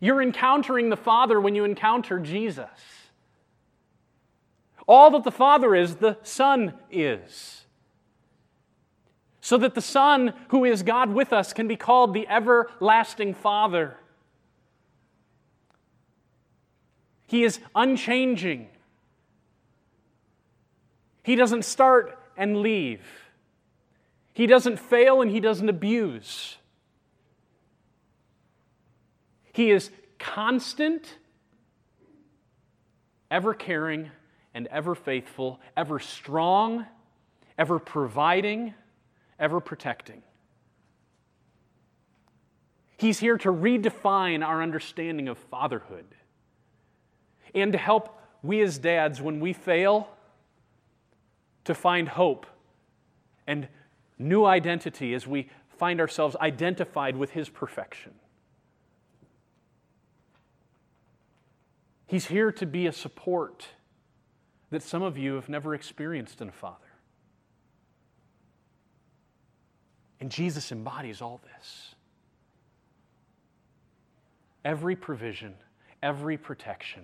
You're 0.02 0.22
encountering 0.22 0.90
the 0.90 0.98
Father 0.98 1.40
when 1.40 1.56
you 1.56 1.64
encounter 1.64 2.20
Jesus. 2.20 2.68
All 4.88 5.12
that 5.12 5.24
the 5.24 5.32
Father 5.32 5.76
is, 5.76 5.98
the 5.98 6.18
Son 6.24 6.74
is. 6.90 7.66
So 9.42 9.58
that 9.58 9.76
the 9.76 9.82
Son, 9.82 10.34
who 10.50 10.66
is 10.66 10.84
God 10.84 11.14
with 11.14 11.34
us, 11.34 11.54
can 11.54 11.68
be 11.68 11.76
called 11.76 12.14
the 12.14 12.28
everlasting 12.28 13.34
Father. 13.34 13.98
He 17.28 17.44
is 17.44 17.60
unchanging. 17.76 18.70
He 21.24 21.36
doesn't 21.36 21.66
start 21.66 22.18
and 22.38 22.58
leave. 22.58 23.02
He 24.34 24.48
doesn't 24.48 24.80
fail 24.80 25.22
and 25.22 25.30
he 25.30 25.42
doesn't 25.42 25.68
abuse. 25.68 26.58
He 29.52 29.72
is 29.72 29.90
constant, 30.20 31.18
ever 33.30 33.54
caring, 33.54 34.12
and 34.58 34.66
ever 34.72 34.96
faithful, 34.96 35.62
ever 35.78 36.00
strong, 36.00 36.84
ever 37.60 37.78
providing, 37.78 38.74
ever 39.40 39.60
protecting. 39.60 40.24
He's 42.98 43.20
here 43.20 43.38
to 43.38 43.50
redefine 43.50 44.44
our 44.44 44.64
understanding 44.64 45.28
of 45.28 45.38
fatherhood 45.38 46.08
and 47.54 47.72
to 47.72 47.78
help 47.78 48.20
we 48.42 48.62
as 48.62 48.80
dads, 48.80 49.22
when 49.22 49.40
we 49.40 49.54
fail, 49.54 50.10
to 51.66 51.76
find 51.76 52.10
hope 52.10 52.48
and 53.46 53.68
new 54.18 54.44
identity 54.44 55.14
as 55.14 55.28
we 55.28 55.52
find 55.78 56.02
ourselves 56.02 56.36
identified 56.38 57.16
with 57.16 57.30
His 57.30 57.48
perfection. 57.48 58.16
He's 62.08 62.26
here 62.26 62.52
to 62.54 62.66
be 62.66 62.88
a 62.88 62.92
support 62.92 63.68
that 64.70 64.84
some 64.84 65.02
of 65.02 65.18
you 65.18 65.36
have 65.36 65.50
never 65.50 65.74
experienced 65.74 66.42
in 66.42 66.50
a 66.50 66.52
father. 66.52 66.88
And 70.20 70.32
Jesus 70.32 70.72
embodies 70.72 71.22
all 71.22 71.40
this. 71.44 71.96
Every 74.66 74.96
provision, 74.96 75.54
every 76.04 76.38
protection, 76.38 77.04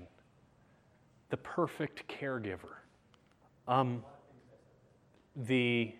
the 1.29 1.37
perfect 1.37 2.07
caregiver. 2.09 2.75
Um, 3.67 4.03
the 5.35 5.95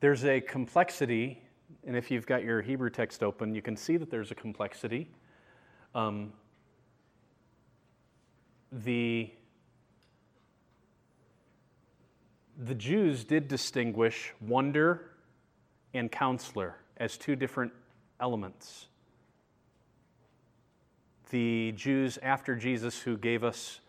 there's 0.00 0.24
a 0.24 0.40
complexity, 0.40 1.40
and 1.86 1.96
if 1.96 2.10
you've 2.10 2.26
got 2.26 2.42
your 2.42 2.60
Hebrew 2.60 2.90
text 2.90 3.22
open, 3.22 3.54
you 3.54 3.62
can 3.62 3.76
see 3.76 3.96
that 3.96 4.10
there's 4.10 4.32
a 4.32 4.34
complexity. 4.34 5.08
Um, 5.94 6.32
the 8.72 9.30
the 12.58 12.74
Jews 12.74 13.24
did 13.24 13.48
distinguish 13.48 14.32
wonder 14.40 15.10
and 15.94 16.10
counselor 16.10 16.76
as 16.96 17.16
two 17.16 17.34
different 17.34 17.72
elements. 18.20 18.86
The 21.30 21.72
Jews 21.72 22.18
after 22.22 22.54
Jesus 22.54 23.00
who 23.00 23.16
gave 23.16 23.42
us 23.42 23.80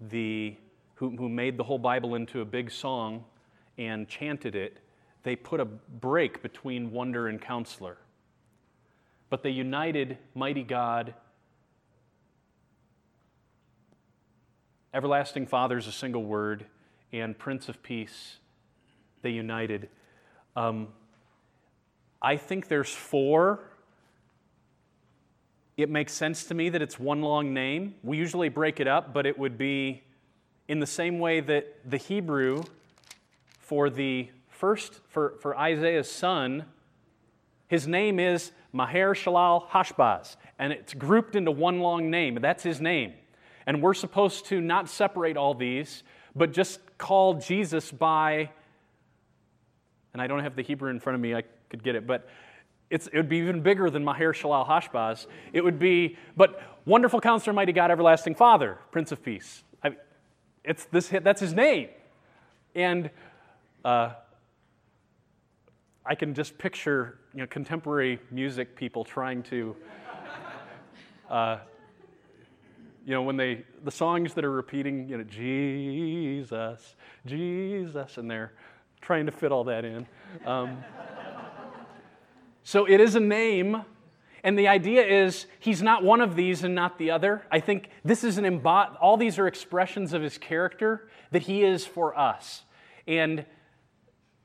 the, 0.00 0.54
who, 0.96 1.16
who 1.16 1.28
made 1.28 1.56
the 1.56 1.64
whole 1.64 1.78
Bible 1.78 2.14
into 2.14 2.40
a 2.40 2.44
big 2.44 2.70
song 2.70 3.24
and 3.78 4.06
chanted 4.06 4.54
it, 4.54 4.78
they 5.22 5.34
put 5.34 5.58
a 5.60 5.64
break 5.64 6.42
between 6.42 6.92
wonder 6.92 7.28
and 7.28 7.40
counselor. 7.40 7.96
But 9.30 9.42
they 9.42 9.50
united 9.50 10.18
mighty 10.34 10.62
God. 10.62 11.14
Everlasting 14.94 15.46
Father 15.46 15.78
is 15.78 15.86
a 15.86 15.92
single 15.92 16.24
word, 16.24 16.66
and 17.12 17.38
Prince 17.38 17.68
of 17.68 17.82
Peace, 17.82 18.36
they 19.22 19.30
united. 19.30 19.88
Um, 20.56 20.88
I 22.20 22.36
think 22.36 22.68
there's 22.68 22.90
four 22.90 23.60
it 25.76 25.88
makes 25.88 26.12
sense 26.12 26.44
to 26.44 26.54
me 26.54 26.68
that 26.68 26.82
it's 26.82 26.98
one 26.98 27.22
long 27.22 27.54
name. 27.54 27.94
We 28.02 28.18
usually 28.18 28.48
break 28.48 28.78
it 28.78 28.86
up, 28.86 29.14
but 29.14 29.26
it 29.26 29.38
would 29.38 29.56
be 29.56 30.02
in 30.68 30.80
the 30.80 30.86
same 30.86 31.18
way 31.18 31.40
that 31.40 31.90
the 31.90 31.96
Hebrew 31.96 32.62
for 33.58 33.88
the 33.88 34.28
first, 34.48 35.00
for, 35.08 35.34
for 35.40 35.56
Isaiah's 35.56 36.10
son, 36.10 36.66
His 37.68 37.88
name 37.88 38.20
is 38.20 38.52
Maher 38.72 39.14
Shalal 39.14 39.68
Hashbaz, 39.68 40.36
and 40.58 40.72
it's 40.72 40.92
grouped 40.92 41.36
into 41.36 41.50
one 41.50 41.80
long 41.80 42.10
name. 42.10 42.38
That's 42.40 42.62
his 42.62 42.80
name. 42.80 43.14
And 43.66 43.82
we're 43.82 43.94
supposed 43.94 44.46
to 44.46 44.60
not 44.60 44.88
separate 44.88 45.36
all 45.36 45.54
these, 45.54 46.02
but 46.34 46.52
just 46.52 46.80
call 46.98 47.34
Jesus 47.34 47.90
by, 47.90 48.50
and 50.12 50.22
I 50.22 50.26
don't 50.26 50.40
have 50.40 50.56
the 50.56 50.62
Hebrew 50.62 50.90
in 50.90 51.00
front 51.00 51.14
of 51.14 51.20
me, 51.20 51.34
I 51.34 51.42
could 51.68 51.82
get 51.82 51.94
it, 51.94 52.06
but 52.06 52.28
it 52.90 53.08
would 53.14 53.28
be 53.28 53.38
even 53.38 53.62
bigger 53.62 53.88
than 53.88 54.04
Maher 54.04 54.34
Shalal 54.34 54.68
Hashbaz. 54.68 55.26
It 55.54 55.64
would 55.64 55.78
be, 55.78 56.18
but 56.36 56.60
Wonderful 56.84 57.20
Counselor, 57.20 57.54
Mighty 57.54 57.72
God, 57.72 57.90
Everlasting 57.90 58.34
Father, 58.34 58.78
Prince 58.90 59.12
of 59.12 59.22
Peace. 59.22 59.64
I, 59.82 59.96
it's 60.62 60.84
this, 60.86 61.08
that's 61.08 61.40
his 61.40 61.54
name. 61.54 61.88
And 62.74 63.10
uh, 63.84 64.10
I 66.04 66.14
can 66.14 66.34
just 66.34 66.58
picture 66.58 67.18
you 67.32 67.40
know, 67.40 67.46
contemporary 67.46 68.18
music 68.30 68.76
people 68.76 69.04
trying 69.04 69.42
to, 69.44 69.74
uh, 71.30 71.58
you 73.04 73.12
know, 73.12 73.22
when 73.22 73.36
they, 73.36 73.64
the 73.82 73.90
songs 73.90 74.34
that 74.34 74.44
are 74.44 74.50
repeating, 74.50 75.08
you 75.08 75.18
know, 75.18 75.24
Jesus, 75.24 76.94
Jesus, 77.26 78.18
and 78.18 78.30
they're 78.30 78.52
trying 79.00 79.26
to 79.26 79.32
fit 79.32 79.50
all 79.50 79.64
that 79.64 79.84
in. 79.84 80.06
Um, 80.46 80.78
so 82.62 82.84
it 82.84 83.00
is 83.00 83.16
a 83.16 83.20
name, 83.20 83.82
and 84.44 84.56
the 84.56 84.68
idea 84.68 85.04
is 85.04 85.46
he's 85.58 85.82
not 85.82 86.04
one 86.04 86.20
of 86.20 86.36
these 86.36 86.62
and 86.62 86.74
not 86.74 86.98
the 86.98 87.10
other. 87.10 87.42
I 87.50 87.58
think 87.58 87.90
this 88.04 88.22
is 88.22 88.38
an 88.38 88.44
embod, 88.44 88.96
all 89.00 89.16
these 89.16 89.38
are 89.38 89.48
expressions 89.48 90.12
of 90.12 90.22
his 90.22 90.38
character 90.38 91.08
that 91.32 91.42
he 91.42 91.64
is 91.64 91.84
for 91.84 92.16
us. 92.16 92.62
And 93.08 93.44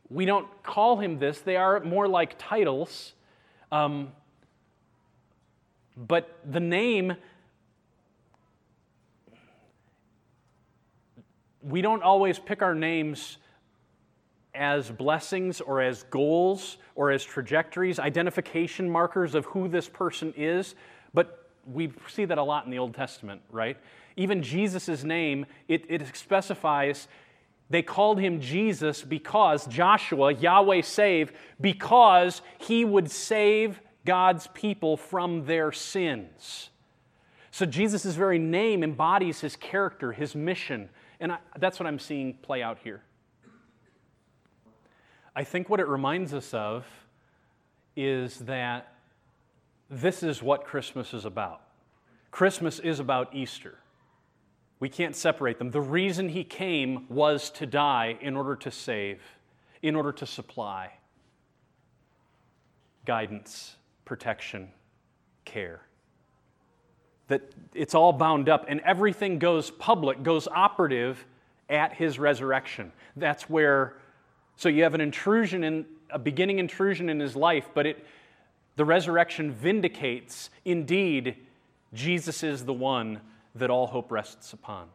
we 0.10 0.26
don't 0.26 0.48
call 0.64 0.98
him 0.98 1.20
this, 1.20 1.42
they 1.42 1.58
are 1.58 1.80
more 1.82 2.08
like 2.08 2.36
titles. 2.40 3.14
Um, 3.72 4.14
but 5.96 6.40
the 6.46 6.60
name, 6.60 7.18
we 11.68 11.82
don't 11.82 12.04
always 12.04 12.40
pick 12.40 12.62
our 12.62 12.76
names 12.76 13.38
as 14.56 14.90
blessings 14.90 15.62
or 15.62 15.82
as 15.82 16.04
goals 16.04 16.78
or 16.96 17.12
as 17.12 17.24
trajectories, 17.24 18.00
identification 18.00 18.90
markers 18.90 19.36
of 19.36 19.46
who 19.46 19.68
this 19.68 19.88
person 19.88 20.34
is. 20.36 20.76
But 21.14 21.50
we 21.66 21.92
see 22.10 22.26
that 22.26 22.38
a 22.38 22.44
lot 22.44 22.66
in 22.66 22.72
the 22.72 22.80
Old 22.80 22.96
Testament, 22.96 23.42
right? 23.52 23.78
Even 24.16 24.42
Jesus' 24.42 25.04
name, 25.04 25.46
it, 25.68 25.86
it 25.90 26.16
specifies 26.16 27.08
they 27.70 27.82
called 27.82 28.20
him 28.20 28.40
Jesus 28.40 29.04
because 29.04 29.68
Joshua, 29.68 30.34
Yahweh 30.34 30.82
save, 30.82 31.34
because 31.60 32.42
he 32.60 32.86
would 32.86 33.12
save 33.12 33.82
God's 34.06 34.48
people 34.54 34.96
from 34.96 35.46
their 35.46 35.74
sins. 35.74 36.70
So 37.52 37.66
Jesus' 37.66 38.06
very 38.16 38.40
name 38.40 38.84
embodies 38.84 39.42
his 39.42 39.56
character, 39.58 40.14
his 40.14 40.34
mission. 40.34 40.90
And 41.20 41.32
I, 41.32 41.38
that's 41.58 41.80
what 41.80 41.88
I'm 41.88 42.00
seeing 42.00 42.34
play 42.36 42.62
out 42.62 42.78
here. 42.84 43.02
I 45.36 45.44
think 45.44 45.70
what 45.70 45.80
it 45.80 45.88
reminds 45.88 46.34
us 46.34 46.54
of 46.54 46.86
is 47.96 48.40
that 48.40 48.94
this 49.90 50.24
is 50.24 50.42
what 50.42 50.66
Christmas 50.66 51.14
is 51.14 51.26
about. 51.26 51.62
Christmas 52.32 52.80
is 52.80 53.00
about 53.00 53.34
Easter. 53.34 53.76
We 54.80 54.90
can't 54.90 55.16
separate 55.16 55.58
them. 55.58 55.72
The 55.72 55.82
reason 55.82 56.30
he 56.30 56.44
came 56.44 57.06
was 57.10 57.50
to 57.52 57.66
die 57.66 58.18
in 58.22 58.36
order 58.36 58.56
to 58.58 58.70
save, 58.70 59.22
in 59.82 59.96
order 59.96 60.12
to 60.12 60.26
supply 60.26 60.92
guidance, 63.06 63.78
protection, 64.04 64.68
care. 65.46 65.87
That 67.28 67.42
it's 67.74 67.94
all 67.94 68.14
bound 68.14 68.50
up 68.50 68.66
and 68.68 68.80
everything 68.82 69.40
goes 69.40 69.72
public, 69.72 70.24
goes 70.24 70.48
operative 70.48 71.26
at 71.70 71.94
his 71.94 72.18
resurrection. 72.18 72.92
That's 73.16 73.50
where, 73.50 73.98
so 74.56 74.70
you 74.70 74.84
have 74.84 74.94
an 74.94 75.02
intrusion 75.02 75.64
in, 75.64 75.86
a 76.10 76.20
beginning 76.20 76.60
intrusion 76.60 77.10
in 77.10 77.20
his 77.20 77.36
life, 77.36 77.70
but 77.74 77.86
it, 77.86 78.06
the 78.78 78.86
resurrection 78.86 79.52
vindicates 79.52 80.50
indeed 80.64 81.36
Jesus 81.94 82.44
is 82.44 82.66
the 82.66 82.74
one 82.74 83.22
that 83.56 83.70
all 83.70 83.88
hope 83.88 84.12
rests 84.12 84.54
upon. 84.54 84.88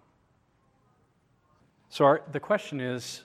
So, 1.89 2.05
our, 2.05 2.23
the 2.31 2.41
question 2.41 2.81
is 2.81 3.23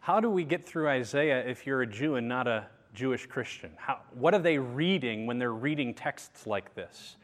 how 0.00 0.20
do 0.20 0.30
we 0.30 0.44
get 0.44 0.66
through 0.66 0.88
Isaiah 0.88 1.46
if 1.46 1.66
you're 1.66 1.82
a 1.82 1.86
Jew 1.86 2.14
and 2.14 2.28
not 2.28 2.46
a 2.46 2.66
Jewish 2.94 3.26
Christian? 3.26 3.70
How, 3.76 3.98
what 4.14 4.32
are 4.34 4.40
they 4.40 4.58
reading 4.58 5.26
when 5.26 5.38
they're 5.38 5.52
reading 5.52 5.92
texts 5.92 6.46
like 6.46 6.74
this? 6.74 7.16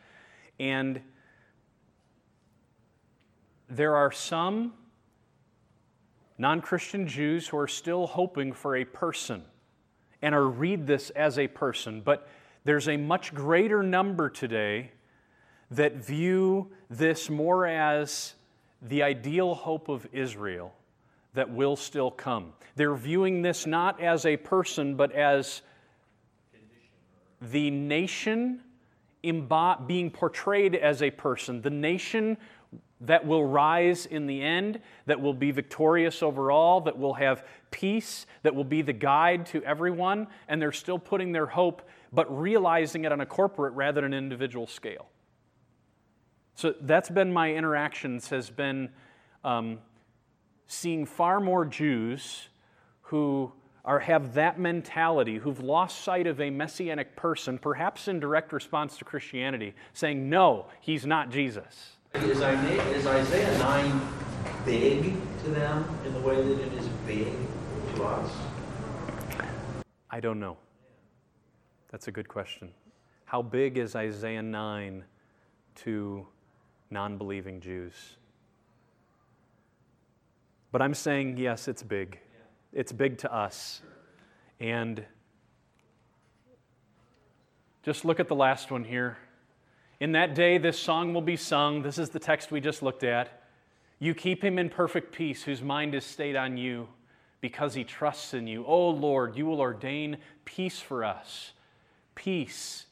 And 0.59 1.01
there 3.69 3.97
are 3.97 4.13
some 4.13 4.75
non 6.39 6.61
Christian 6.61 7.07
Jews 7.07 7.49
who 7.49 7.59
are 7.59 7.69
still 7.69 8.07
hoping 8.07 8.53
for 8.53 8.77
a 8.77 8.85
person 8.85 9.43
and 10.23 10.35
are 10.35 10.47
read 10.47 10.87
this 10.87 11.11
as 11.11 11.39
a 11.39 11.49
person, 11.49 12.01
but 12.01 12.29
there's 12.65 12.89
a 12.89 12.97
much 12.97 13.35
greater 13.35 13.83
number 13.83 14.31
today 14.31 14.91
that 15.71 15.97
view 15.97 16.71
this 16.89 17.29
more 17.29 17.67
as 17.67 18.35
the 18.81 19.03
ideal 19.03 19.55
hope 19.55 19.89
of 19.89 20.07
Israel 20.13 20.75
that 21.35 21.51
will 21.51 21.77
still 21.77 22.11
come. 22.11 22.53
They're 22.77 22.95
viewing 22.95 23.43
this 23.43 23.67
not 23.67 24.01
as 24.01 24.25
a 24.25 24.37
person, 24.37 24.95
but 24.95 25.13
as 25.13 25.63
the 27.41 27.71
nation 27.71 28.61
being 29.87 30.11
portrayed 30.11 30.75
as 30.75 31.03
a 31.03 31.11
person, 31.11 31.63
the 31.63 31.71
nation 31.71 32.37
that 33.01 33.27
will 33.27 33.45
rise 33.45 34.07
in 34.07 34.27
the 34.27 34.43
end, 34.43 34.81
that 35.07 35.21
will 35.21 35.35
be 35.35 35.51
victorious 35.51 36.23
over 36.23 36.51
all, 36.51 36.81
that 36.81 36.99
will 36.99 37.15
have 37.15 37.45
peace, 37.71 38.27
that 38.43 38.55
will 38.55 38.65
be 38.65 38.83
the 38.83 38.93
guide 38.93 39.47
to 39.47 39.63
everyone, 39.65 40.27
and 40.49 40.61
they're 40.61 40.73
still 40.73 40.99
putting 40.99 41.33
their 41.33 41.47
hope, 41.47 41.83
but 42.13 42.27
realizing 42.41 43.05
it 43.05 43.13
on 43.13 43.21
a 43.21 43.27
corporate 43.27 43.75
rather 43.75 44.01
than 44.01 44.13
an 44.13 44.19
individual 44.19 44.67
scale. 44.67 45.09
So 46.55 46.75
that's 46.81 47.11
been 47.11 47.33
my 47.33 47.53
interactions, 47.53 48.29
has 48.31 48.49
been 48.49 48.91
um, 49.43 49.79
seeing 50.67 51.05
far 51.05 51.41
more 51.41 51.65
Jews 51.65 52.49
who 53.03 53.53
are, 53.85 54.01
have 54.01 54.35
that 54.35 54.59
mentality, 54.59 55.37
who've 55.37 55.61
lost 55.61 56.03
sight 56.03 56.27
of 56.27 56.41
a 56.41 56.51
messianic 56.51 57.17
person, 57.17 57.59
perhaps 57.59 58.09
in 58.09 58.21
direct 58.21 58.53
response 58.53 58.97
to 58.99 59.05
Christianity, 59.05 59.75
saying, 59.93 60.29
no, 60.29 60.67
he's 60.81 61.05
not 61.05 61.31
Jesus. 61.31 61.97
Is 62.15 62.41
Isaiah 62.43 63.59
9 63.59 64.01
big 64.65 65.15
to 65.45 65.51
them 65.51 65.85
in 66.07 66.15
the 66.15 66.21
way 66.21 66.37
that 66.37 66.61
it 66.61 66.73
is 66.75 66.89
big 67.07 67.29
to 67.97 68.05
us? 68.05 68.33
I 70.11 70.21
don't 70.21 70.41
know. 70.41 70.57
That's 71.91 72.09
a 72.09 72.13
good 72.13 72.29
question. 72.29 72.71
How 73.25 73.43
big 73.43 73.79
is 73.79 73.97
Isaiah 73.97 74.43
9 74.43 75.05
to 75.77 76.27
non 76.91 77.19
believing 77.19 77.61
Jews. 77.61 78.17
But 80.73 80.83
I'm 80.83 80.95
saying, 80.95 81.37
yes, 81.37 81.69
it's 81.69 81.83
big. 81.83 82.19
It's 82.75 82.91
big 82.91 83.19
to 83.19 83.33
us. 83.33 83.81
And 84.59 85.05
just 87.85 88.05
look 88.05 88.19
at 88.19 88.27
the 88.27 88.35
last 88.35 88.71
one 88.71 88.83
here. 88.83 89.17
In 90.01 90.13
that 90.13 90.35
day, 90.35 90.59
this 90.59 90.79
song 90.79 91.15
will 91.15 91.23
be 91.23 91.37
sung. 91.37 91.83
This 91.83 91.99
is 91.99 92.11
the 92.11 92.19
text 92.19 92.51
we 92.51 92.61
just 92.61 92.83
looked 92.83 93.05
at. 93.05 93.43
You 94.01 94.13
keep 94.13 94.43
him 94.43 94.59
in 94.59 94.71
perfect 94.71 95.15
peace, 95.15 95.45
whose 95.45 95.63
mind 95.63 95.95
is 95.95 96.05
stayed 96.05 96.35
on 96.35 96.57
you, 96.57 96.89
because 97.41 97.75
he 97.75 97.85
trusts 97.85 98.35
in 98.35 98.49
you. 98.49 98.65
Oh 98.67 98.91
Lord, 98.91 99.37
you 99.37 99.47
will 99.47 99.61
ordain 99.61 100.17
peace 100.45 100.81
for 100.81 101.05
us. 101.05 101.53
Peace 102.17 102.87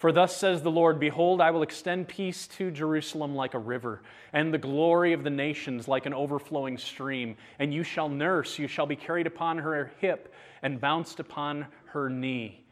for 0.00 0.12
thus 0.12 0.34
says 0.34 0.62
the 0.62 0.70
Lord 0.70 0.98
Behold, 0.98 1.42
I 1.42 1.50
will 1.50 1.60
extend 1.60 2.08
peace 2.08 2.46
to 2.56 2.70
Jerusalem 2.70 3.34
like 3.34 3.52
a 3.52 3.58
river, 3.58 4.00
and 4.32 4.52
the 4.52 4.56
glory 4.56 5.12
of 5.12 5.24
the 5.24 5.30
nations 5.30 5.88
like 5.88 6.06
an 6.06 6.14
overflowing 6.14 6.78
stream. 6.78 7.36
And 7.58 7.74
you 7.74 7.82
shall 7.82 8.08
nurse, 8.08 8.58
you 8.58 8.66
shall 8.66 8.86
be 8.86 8.96
carried 8.96 9.26
upon 9.26 9.58
her 9.58 9.92
hip, 9.98 10.32
and 10.62 10.80
bounced 10.80 11.20
upon 11.20 11.66
her 11.88 12.08
knee. 12.08 12.64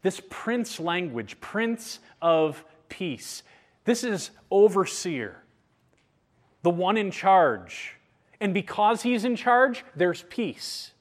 This 0.00 0.22
prince 0.30 0.80
language, 0.80 1.38
prince 1.42 1.98
of 2.22 2.64
peace, 2.88 3.42
this 3.84 4.02
is 4.02 4.30
overseer, 4.50 5.36
the 6.62 6.70
one 6.70 6.96
in 6.96 7.10
charge. 7.10 7.96
And 8.40 8.54
because 8.54 9.02
he's 9.02 9.26
in 9.26 9.36
charge, 9.36 9.84
there's 9.94 10.22
peace. 10.30 10.92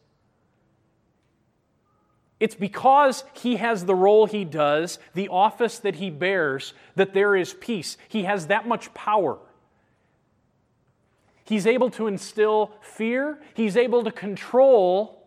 It's 2.40 2.56
because 2.56 3.24
he 3.34 3.56
has 3.58 3.86
the 3.86 3.96
role 3.96 4.26
he 4.26 4.44
does, 4.44 5.00
the 5.14 5.30
office 5.30 5.80
that 5.80 5.96
he 5.96 6.10
bears, 6.10 6.74
that 6.96 7.14
there 7.14 7.36
is 7.36 7.54
peace. 7.54 7.98
He 8.10 8.24
has 8.24 8.48
that 8.48 8.68
much 8.68 8.94
power. 8.94 9.38
He's 11.46 11.66
able 11.68 11.90
to 11.92 12.08
instill 12.08 12.74
fear, 12.82 13.40
he's 13.54 13.78
able 13.78 14.04
to 14.04 14.12
control 14.12 15.22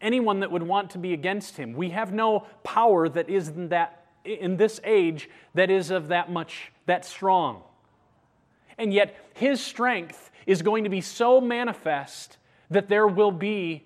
anyone 0.00 0.40
that 0.40 0.50
would 0.50 0.62
want 0.62 0.90
to 0.90 0.98
be 0.98 1.12
against 1.12 1.56
him. 1.56 1.72
We 1.72 1.90
have 1.90 2.12
no 2.12 2.46
power 2.64 3.08
that 3.08 3.28
is 3.28 3.48
in, 3.48 3.68
that, 3.68 4.04
in 4.24 4.56
this 4.56 4.80
age 4.84 5.30
that 5.54 5.70
is 5.70 5.90
of 5.90 6.08
that 6.08 6.30
much, 6.30 6.72
that 6.86 7.04
strong. 7.04 7.62
And 8.76 8.92
yet, 8.92 9.16
his 9.34 9.60
strength 9.60 10.30
is 10.46 10.60
going 10.60 10.84
to 10.84 10.90
be 10.90 11.00
so 11.00 11.40
manifest 11.40 12.36
that 12.68 12.88
there 12.88 13.06
will 13.06 13.30
be 13.30 13.84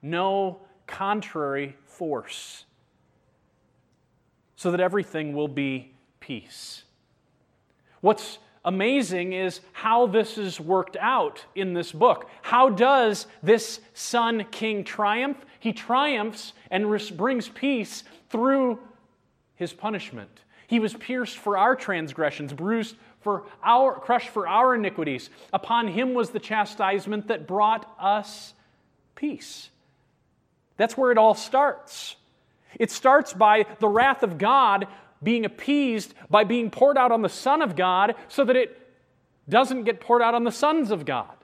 no 0.00 0.60
contrary 0.88 1.76
force, 1.84 2.64
so 4.56 4.72
that 4.72 4.80
everything 4.80 5.34
will 5.34 5.46
be 5.46 5.92
peace. 6.18 6.82
What's 8.00 8.38
amazing 8.64 9.32
is 9.32 9.60
how 9.72 10.06
this 10.06 10.36
is 10.36 10.60
worked 10.60 10.96
out 11.00 11.44
in 11.54 11.74
this 11.74 11.92
book. 11.92 12.28
How 12.42 12.68
does 12.68 13.26
this 13.42 13.80
son 13.94 14.44
king 14.50 14.82
triumph? 14.82 15.38
He 15.60 15.72
triumphs 15.72 16.52
and 16.70 16.86
brings 17.16 17.48
peace 17.48 18.04
through 18.30 18.80
his 19.54 19.72
punishment. 19.72 20.30
He 20.66 20.80
was 20.80 20.94
pierced 20.94 21.38
for 21.38 21.56
our 21.56 21.74
transgressions, 21.74 22.52
bruised 22.52 22.96
for 23.20 23.44
our 23.62 23.98
crushed 23.98 24.28
for 24.28 24.46
our 24.46 24.74
iniquities. 24.74 25.30
Upon 25.52 25.88
him 25.88 26.14
was 26.14 26.30
the 26.30 26.40
chastisement 26.40 27.28
that 27.28 27.46
brought 27.46 27.90
us 27.98 28.54
peace. 29.14 29.70
That's 30.78 30.96
where 30.96 31.12
it 31.12 31.18
all 31.18 31.34
starts. 31.34 32.16
It 32.78 32.90
starts 32.90 33.34
by 33.34 33.66
the 33.80 33.88
wrath 33.88 34.22
of 34.22 34.38
God 34.38 34.86
being 35.22 35.44
appeased 35.44 36.14
by 36.30 36.44
being 36.44 36.70
poured 36.70 36.96
out 36.96 37.12
on 37.12 37.22
the 37.22 37.28
Son 37.28 37.62
of 37.62 37.76
God 37.76 38.14
so 38.28 38.44
that 38.44 38.56
it 38.56 38.80
doesn't 39.48 39.84
get 39.84 40.00
poured 40.00 40.22
out 40.22 40.34
on 40.34 40.44
the 40.44 40.52
sons 40.52 40.90
of 40.90 41.04
God. 41.04 41.34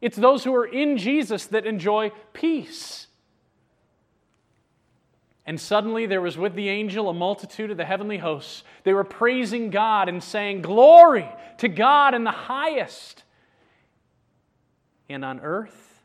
It's 0.00 0.16
those 0.16 0.44
who 0.44 0.54
are 0.54 0.66
in 0.66 0.98
Jesus 0.98 1.46
that 1.46 1.66
enjoy 1.66 2.12
peace. 2.32 3.06
And 5.46 5.60
suddenly 5.60 6.06
there 6.06 6.20
was 6.20 6.36
with 6.36 6.54
the 6.54 6.68
angel 6.68 7.08
a 7.08 7.14
multitude 7.14 7.70
of 7.70 7.76
the 7.76 7.84
heavenly 7.84 8.18
hosts. 8.18 8.64
They 8.82 8.92
were 8.92 9.04
praising 9.04 9.70
God 9.70 10.08
and 10.08 10.22
saying, 10.22 10.62
Glory 10.62 11.28
to 11.58 11.68
God 11.68 12.14
in 12.14 12.24
the 12.24 12.32
highest. 12.32 13.22
And 15.08 15.24
on 15.24 15.38
earth, 15.40 16.02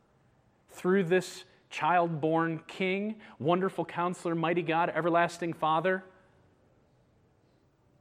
through 0.69 1.05
this 1.05 1.43
child 1.71 2.21
born 2.21 2.61
King, 2.67 3.15
wonderful 3.39 3.85
counselor, 3.85 4.35
mighty 4.35 4.61
God, 4.61 4.91
everlasting 4.93 5.53
Father, 5.53 6.03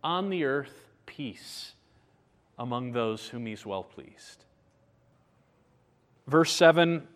on 0.03 0.31
the 0.31 0.45
earth, 0.45 0.89
peace 1.07 1.73
among 2.59 2.93
those 2.93 3.29
whom 3.29 3.47
he's 3.47 3.65
well 3.65 3.83
pleased. 3.83 4.45
Verse 6.27 6.53
7 6.53 7.07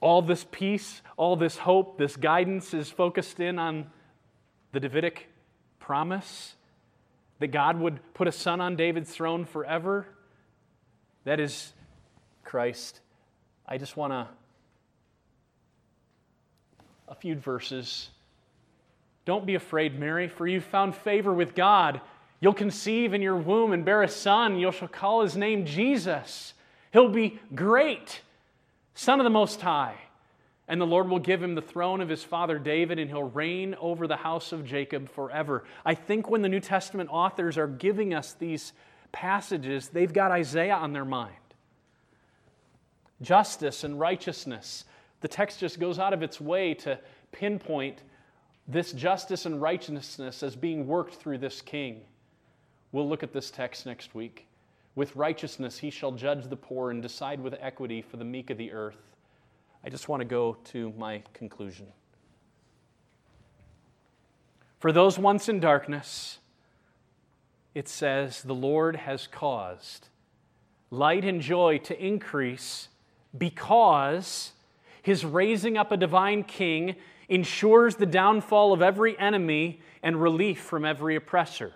all 0.00 0.22
this 0.22 0.46
peace, 0.50 1.02
all 1.16 1.36
this 1.36 1.58
hope, 1.58 1.98
this 1.98 2.16
guidance 2.16 2.72
is 2.72 2.90
focused 2.90 3.38
in 3.38 3.58
on 3.58 3.90
the 4.72 4.80
Davidic 4.80 5.28
promise 5.78 6.54
that 7.38 7.48
God 7.48 7.78
would 7.78 8.00
put 8.14 8.28
a 8.28 8.32
son 8.32 8.60
on 8.60 8.76
David's 8.76 9.10
throne 9.10 9.44
forever. 9.44 10.06
That 11.24 11.38
is 11.38 11.72
Christ. 12.44 13.00
I 13.66 13.78
just 13.78 13.96
want 13.96 14.12
to, 14.12 14.28
a 17.10 17.14
few 17.14 17.34
verses. 17.34 18.08
Don't 19.26 19.44
be 19.44 19.56
afraid, 19.56 19.98
Mary, 19.98 20.28
for 20.28 20.46
you've 20.46 20.64
found 20.64 20.94
favor 20.94 21.34
with 21.34 21.54
God. 21.54 22.00
You'll 22.40 22.54
conceive 22.54 23.12
in 23.12 23.20
your 23.20 23.36
womb 23.36 23.72
and 23.72 23.84
bear 23.84 24.02
a 24.02 24.08
son. 24.08 24.58
You 24.58 24.72
shall 24.72 24.88
call 24.88 25.22
his 25.22 25.36
name 25.36 25.66
Jesus. 25.66 26.54
He'll 26.92 27.10
be 27.10 27.38
great 27.54 28.22
Son 28.94 29.20
of 29.20 29.24
the 29.24 29.30
Most 29.30 29.60
High. 29.60 29.96
And 30.68 30.80
the 30.80 30.86
Lord 30.86 31.08
will 31.08 31.18
give 31.18 31.42
him 31.42 31.56
the 31.56 31.62
throne 31.62 32.00
of 32.00 32.08
his 32.08 32.22
father 32.22 32.58
David, 32.58 33.00
and 33.00 33.10
he'll 33.10 33.24
reign 33.24 33.74
over 33.80 34.06
the 34.06 34.16
house 34.16 34.52
of 34.52 34.64
Jacob 34.64 35.10
forever. 35.10 35.64
I 35.84 35.94
think 35.94 36.30
when 36.30 36.42
the 36.42 36.48
New 36.48 36.60
Testament 36.60 37.10
authors 37.12 37.58
are 37.58 37.66
giving 37.66 38.14
us 38.14 38.34
these 38.34 38.72
passages, 39.10 39.88
they've 39.88 40.12
got 40.12 40.30
Isaiah 40.30 40.76
on 40.76 40.92
their 40.92 41.04
mind. 41.04 41.34
Justice 43.20 43.82
and 43.82 43.98
righteousness. 43.98 44.84
The 45.20 45.28
text 45.28 45.60
just 45.60 45.78
goes 45.78 45.98
out 45.98 46.12
of 46.12 46.22
its 46.22 46.40
way 46.40 46.74
to 46.74 46.98
pinpoint 47.32 48.02
this 48.66 48.92
justice 48.92 49.46
and 49.46 49.60
righteousness 49.60 50.42
as 50.42 50.56
being 50.56 50.86
worked 50.86 51.14
through 51.14 51.38
this 51.38 51.60
king. 51.60 52.02
We'll 52.92 53.08
look 53.08 53.22
at 53.22 53.32
this 53.32 53.50
text 53.50 53.86
next 53.86 54.14
week. 54.14 54.46
With 54.94 55.14
righteousness 55.16 55.78
he 55.78 55.90
shall 55.90 56.12
judge 56.12 56.48
the 56.48 56.56
poor 56.56 56.90
and 56.90 57.02
decide 57.02 57.40
with 57.40 57.54
equity 57.60 58.02
for 58.02 58.16
the 58.16 58.24
meek 58.24 58.50
of 58.50 58.58
the 58.58 58.72
earth. 58.72 59.14
I 59.84 59.88
just 59.88 60.08
want 60.08 60.20
to 60.20 60.26
go 60.26 60.56
to 60.64 60.92
my 60.98 61.22
conclusion. 61.32 61.86
For 64.78 64.92
those 64.92 65.18
once 65.18 65.48
in 65.48 65.60
darkness, 65.60 66.38
it 67.74 67.88
says, 67.88 68.42
The 68.42 68.54
Lord 68.54 68.96
has 68.96 69.26
caused 69.26 70.08
light 70.90 71.24
and 71.24 71.40
joy 71.40 71.78
to 71.78 72.04
increase 72.04 72.88
because 73.36 74.52
his 75.02 75.24
raising 75.24 75.76
up 75.76 75.92
a 75.92 75.96
divine 75.96 76.44
king 76.44 76.96
ensures 77.28 77.96
the 77.96 78.06
downfall 78.06 78.72
of 78.72 78.82
every 78.82 79.18
enemy 79.18 79.80
and 80.02 80.20
relief 80.20 80.60
from 80.60 80.84
every 80.84 81.16
oppressor. 81.16 81.72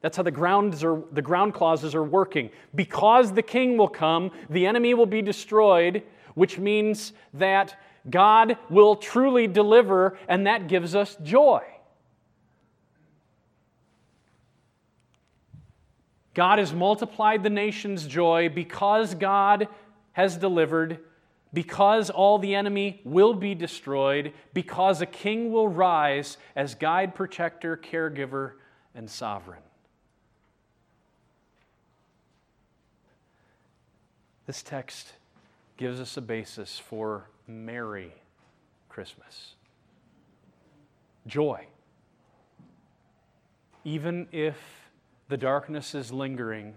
That's 0.00 0.16
how 0.16 0.22
the, 0.22 0.30
grounds 0.30 0.84
are, 0.84 1.02
the 1.12 1.22
ground 1.22 1.54
clauses 1.54 1.94
are 1.94 2.04
working. 2.04 2.50
Because 2.74 3.32
the 3.32 3.42
king 3.42 3.76
will 3.76 3.88
come, 3.88 4.30
the 4.48 4.66
enemy 4.66 4.94
will 4.94 5.06
be 5.06 5.22
destroyed, 5.22 6.02
which 6.34 6.58
means 6.58 7.12
that 7.34 7.78
God 8.08 8.56
will 8.70 8.96
truly 8.96 9.46
deliver, 9.46 10.16
and 10.28 10.46
that 10.46 10.68
gives 10.68 10.94
us 10.94 11.16
joy. 11.22 11.62
God 16.34 16.58
has 16.58 16.74
multiplied 16.74 17.42
the 17.42 17.50
nation's 17.50 18.06
joy 18.06 18.50
because 18.50 19.14
God 19.14 19.68
has 20.12 20.36
delivered, 20.36 20.98
because 21.56 22.10
all 22.10 22.38
the 22.38 22.54
enemy 22.54 23.00
will 23.02 23.32
be 23.32 23.54
destroyed, 23.54 24.34
because 24.52 25.00
a 25.00 25.06
king 25.06 25.50
will 25.50 25.68
rise 25.68 26.36
as 26.54 26.74
guide, 26.74 27.14
protector, 27.14 27.78
caregiver, 27.78 28.52
and 28.94 29.08
sovereign. 29.08 29.62
This 34.44 34.62
text 34.62 35.14
gives 35.78 35.98
us 35.98 36.18
a 36.18 36.20
basis 36.20 36.78
for 36.78 37.30
Merry 37.48 38.12
Christmas. 38.90 39.54
Joy. 41.26 41.64
Even 43.82 44.28
if 44.30 44.58
the 45.30 45.38
darkness 45.38 45.94
is 45.94 46.12
lingering, 46.12 46.74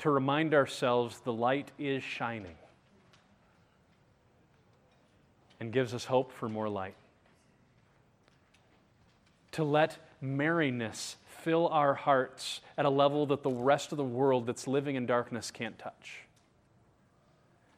to 0.00 0.10
remind 0.10 0.52
ourselves 0.52 1.20
the 1.20 1.32
light 1.32 1.70
is 1.78 2.02
shining 2.02 2.56
and 5.62 5.72
gives 5.72 5.94
us 5.94 6.04
hope 6.06 6.32
for 6.32 6.48
more 6.48 6.68
light. 6.68 6.96
To 9.52 9.62
let 9.62 9.96
merriness 10.20 11.14
fill 11.24 11.68
our 11.68 11.94
hearts 11.94 12.60
at 12.76 12.84
a 12.84 12.90
level 12.90 13.26
that 13.26 13.44
the 13.44 13.50
rest 13.50 13.92
of 13.92 13.96
the 13.96 14.02
world 14.02 14.44
that's 14.44 14.66
living 14.66 14.96
in 14.96 15.06
darkness 15.06 15.52
can't 15.52 15.78
touch 15.78 16.22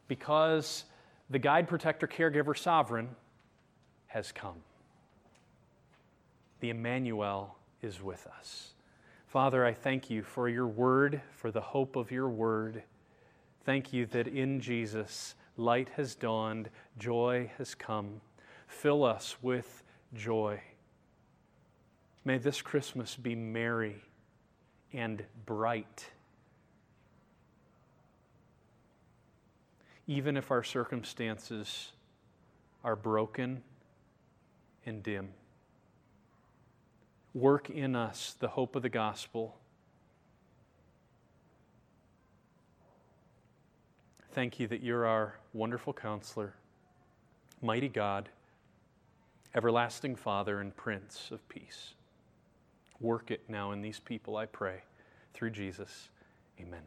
because 0.09 0.85
the 1.29 1.39
guide, 1.39 1.69
protector, 1.69 2.07
caregiver, 2.07 2.57
sovereign 2.57 3.11
has 4.07 4.33
come. 4.33 4.63
The 6.61 6.71
Emmanuel 6.71 7.55
is 7.83 8.03
with 8.03 8.27
us. 8.39 8.71
Father, 9.27 9.63
I 9.63 9.75
thank 9.75 10.09
you 10.09 10.23
for 10.23 10.49
your 10.49 10.67
word, 10.67 11.21
for 11.37 11.51
the 11.51 11.61
hope 11.61 11.97
of 11.97 12.11
your 12.11 12.31
word. 12.31 12.83
Thank 13.67 13.93
you 13.93 14.07
that 14.07 14.27
in 14.27 14.61
Jesus 14.61 15.35
light 15.57 15.89
has 15.97 16.15
dawned, 16.15 16.71
joy 16.99 17.51
has 17.59 17.75
come. 17.75 18.21
Fill 18.67 19.05
us 19.05 19.37
with 19.43 19.83
joy. 20.15 20.61
May 22.25 22.39
this 22.39 22.63
Christmas 22.63 23.17
be 23.17 23.35
merry 23.35 24.03
and 24.93 25.25
bright. 25.47 26.11
even 30.07 30.37
if 30.37 30.51
our 30.51 30.63
circumstances 30.63 31.93
are 32.83 32.97
broken 32.97 33.63
and 34.85 35.03
dim. 35.03 35.31
Work 37.33 37.71
in 37.71 37.97
us 37.97 38.37
the 38.39 38.49
hope 38.49 38.77
of 38.77 38.83
the 38.83 38.89
gospel. 38.89 39.57
Thank 44.35 44.59
you 44.59 44.67
that 44.67 44.83
you're 44.83 45.07
our 45.07 45.37
wonderful 45.53 45.93
counselor, 45.93 46.55
mighty 47.63 47.89
God, 47.89 48.29
everlasting 49.55 50.17
Father, 50.17 50.61
and 50.61 50.77
Prince 50.77 51.31
of 51.31 51.49
Peace. 51.49 51.95
Work 53.01 53.31
it 53.31 53.43
now 53.49 53.71
in 53.71 53.81
these 53.81 54.01
people, 54.01 54.37
I 54.37 54.47
pray, 54.47 54.83
through 55.35 55.51
Jesus. 55.51 56.09
Amen. 56.61 56.81